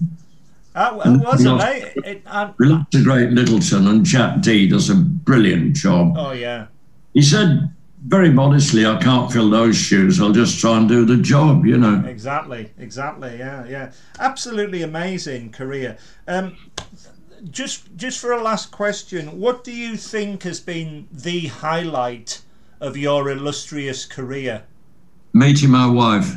That 0.75 0.97
wa- 0.97 1.03
it 1.05 1.21
was 1.21 1.45
amazing. 1.45 1.93
It, 2.05 2.23
um, 2.27 2.55
Lots 2.59 3.03
Great 3.03 3.31
Lyttelton 3.31 3.89
and 3.89 4.05
Jack 4.05 4.41
Dee 4.41 4.69
does 4.69 4.89
a 4.91 4.95
brilliant 4.95 5.75
job. 5.75 6.15
oh, 6.17 6.33
yeah. 6.33 6.67
He 7.13 7.23
said 7.23 7.71
very 8.07 8.31
modestly, 8.31 8.87
I 8.87 8.97
can't 8.99 9.31
fill 9.31 9.51
those 9.51 9.77
shoes. 9.77 10.21
I'll 10.21 10.33
just 10.33 10.59
try 10.61 10.79
and 10.79 10.89
do 10.89 11.05
the 11.05 11.17
job, 11.17 11.67
you 11.67 11.77
know. 11.77 12.03
Exactly, 12.07 12.73
exactly. 12.79 13.37
Yeah, 13.39 13.67
yeah. 13.67 13.93
Absolutely 14.19 14.83
amazing 14.83 15.51
career. 15.51 15.99
Um, 16.27 16.57
just, 17.51 17.97
just 17.97 18.19
for 18.19 18.33
a 18.33 18.43
last 18.43 18.71
question, 18.71 19.39
what 19.41 19.65
do 19.65 19.73
you 19.73 19.97
think 19.97 20.43
has 20.43 20.61
been 20.61 21.09
the 21.13 21.47
highlight 21.47 22.43
of 22.81 22.97
your 22.97 23.31
illustrious 23.31 24.07
career? 24.07 24.65
Meeting 25.33 25.71
my 25.71 25.87
wife. 25.87 26.37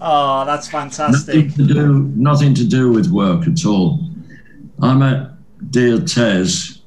Oh, 0.00 0.44
that's 0.44 0.68
fantastic. 0.68 1.34
Nothing 1.34 1.66
to 1.66 1.74
do, 1.74 2.12
nothing 2.16 2.54
to 2.54 2.64
do 2.64 2.92
with 2.92 3.10
work 3.10 3.46
at 3.46 3.64
all. 3.64 4.00
I 4.82 4.94
met 4.94 5.30
dear 5.70 5.98
Tez. 6.00 6.80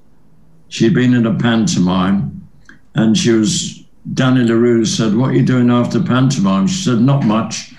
She'd 0.70 0.94
been 0.94 1.14
in 1.14 1.26
a 1.26 1.34
pantomime, 1.34 2.48
and 2.96 3.18
she 3.18 3.32
was. 3.32 3.84
Danny 4.14 4.44
La 4.44 4.56
Rue 4.56 4.86
said, 4.86 5.16
"What 5.16 5.32
are 5.32 5.34
you 5.34 5.44
doing 5.44 5.70
after 5.70 6.02
pantomime?" 6.02 6.68
She 6.68 6.84
said, 6.84 7.02
"Not 7.02 7.26
much." 7.26 7.74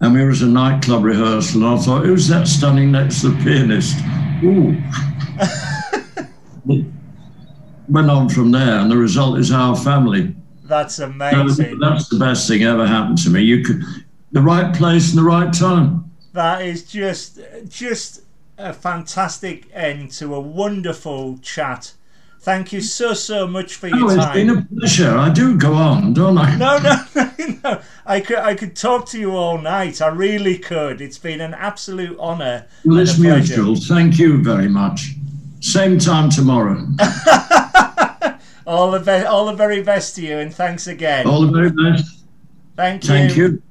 And 0.00 0.12
we 0.12 0.22
were 0.22 0.30
at 0.30 0.40
a 0.40 0.46
nightclub 0.46 1.04
rehearsal, 1.04 1.64
and 1.64 1.78
I 1.78 1.82
thought, 1.82 2.04
"Who's 2.04 2.28
that 2.28 2.48
standing 2.48 2.92
next 2.92 3.20
to 3.20 3.28
the 3.28 3.44
pianist?" 3.44 3.96
Ooh. 4.42 4.76
Went 7.88 8.10
on 8.10 8.28
from 8.28 8.50
there, 8.50 8.78
and 8.78 8.90
the 8.90 8.96
result 8.96 9.38
is 9.38 9.52
our 9.52 9.76
family. 9.76 10.34
That's 10.64 10.98
amazing. 10.98 11.78
that's 11.78 12.08
the 12.08 12.18
best 12.18 12.48
thing 12.48 12.64
ever 12.64 12.86
happened 12.86 13.18
to 13.18 13.30
me. 13.30 13.42
You 13.42 13.62
could, 13.62 13.82
the 14.32 14.42
right 14.42 14.74
place 14.74 15.10
and 15.10 15.18
the 15.18 15.22
right 15.22 15.52
time. 15.52 16.10
That 16.32 16.62
is 16.62 16.82
just, 16.82 17.38
just 17.68 18.22
a 18.58 18.72
fantastic 18.72 19.68
end 19.72 20.10
to 20.12 20.34
a 20.34 20.40
wonderful 20.40 21.38
chat. 21.38 21.92
Thank 22.40 22.72
you 22.72 22.80
so, 22.80 23.12
so 23.12 23.46
much 23.46 23.74
for 23.74 23.88
your 23.88 24.04
Oh, 24.04 24.06
it's 24.08 24.24
time. 24.24 24.34
been 24.34 24.50
a 24.58 24.62
pleasure. 24.62 25.10
I 25.16 25.30
do 25.30 25.56
go 25.58 25.74
on, 25.74 26.14
don't 26.14 26.38
I? 26.38 26.54
No, 26.56 26.78
no, 26.78 26.96
no, 27.14 27.30
no. 27.64 27.80
I 28.06 28.20
could, 28.20 28.38
I 28.38 28.54
could 28.54 28.76
talk 28.76 29.08
to 29.08 29.18
you 29.18 29.32
all 29.36 29.58
night. 29.58 30.00
I 30.00 30.08
really 30.08 30.56
could. 30.56 31.00
It's 31.00 31.18
been 31.18 31.40
an 31.40 31.54
absolute 31.54 32.16
honour. 32.20 32.66
Well, 32.84 32.98
it's 32.98 33.18
mutual. 33.18 33.74
Thank 33.74 34.18
you 34.18 34.42
very 34.44 34.68
much. 34.68 35.14
Same 35.60 35.98
time 35.98 36.30
tomorrow. 36.30 36.86
All 38.66 38.90
the 38.90 39.30
all 39.30 39.46
the 39.46 39.54
very 39.54 39.80
best 39.80 40.16
to 40.16 40.22
you, 40.22 40.38
and 40.38 40.52
thanks 40.52 40.88
again. 40.88 41.24
All 41.24 41.40
the 41.42 41.52
very 41.52 41.70
best. 41.70 42.24
Thank 42.74 43.04
you. 43.04 43.08
Thank 43.08 43.36
you. 43.36 43.62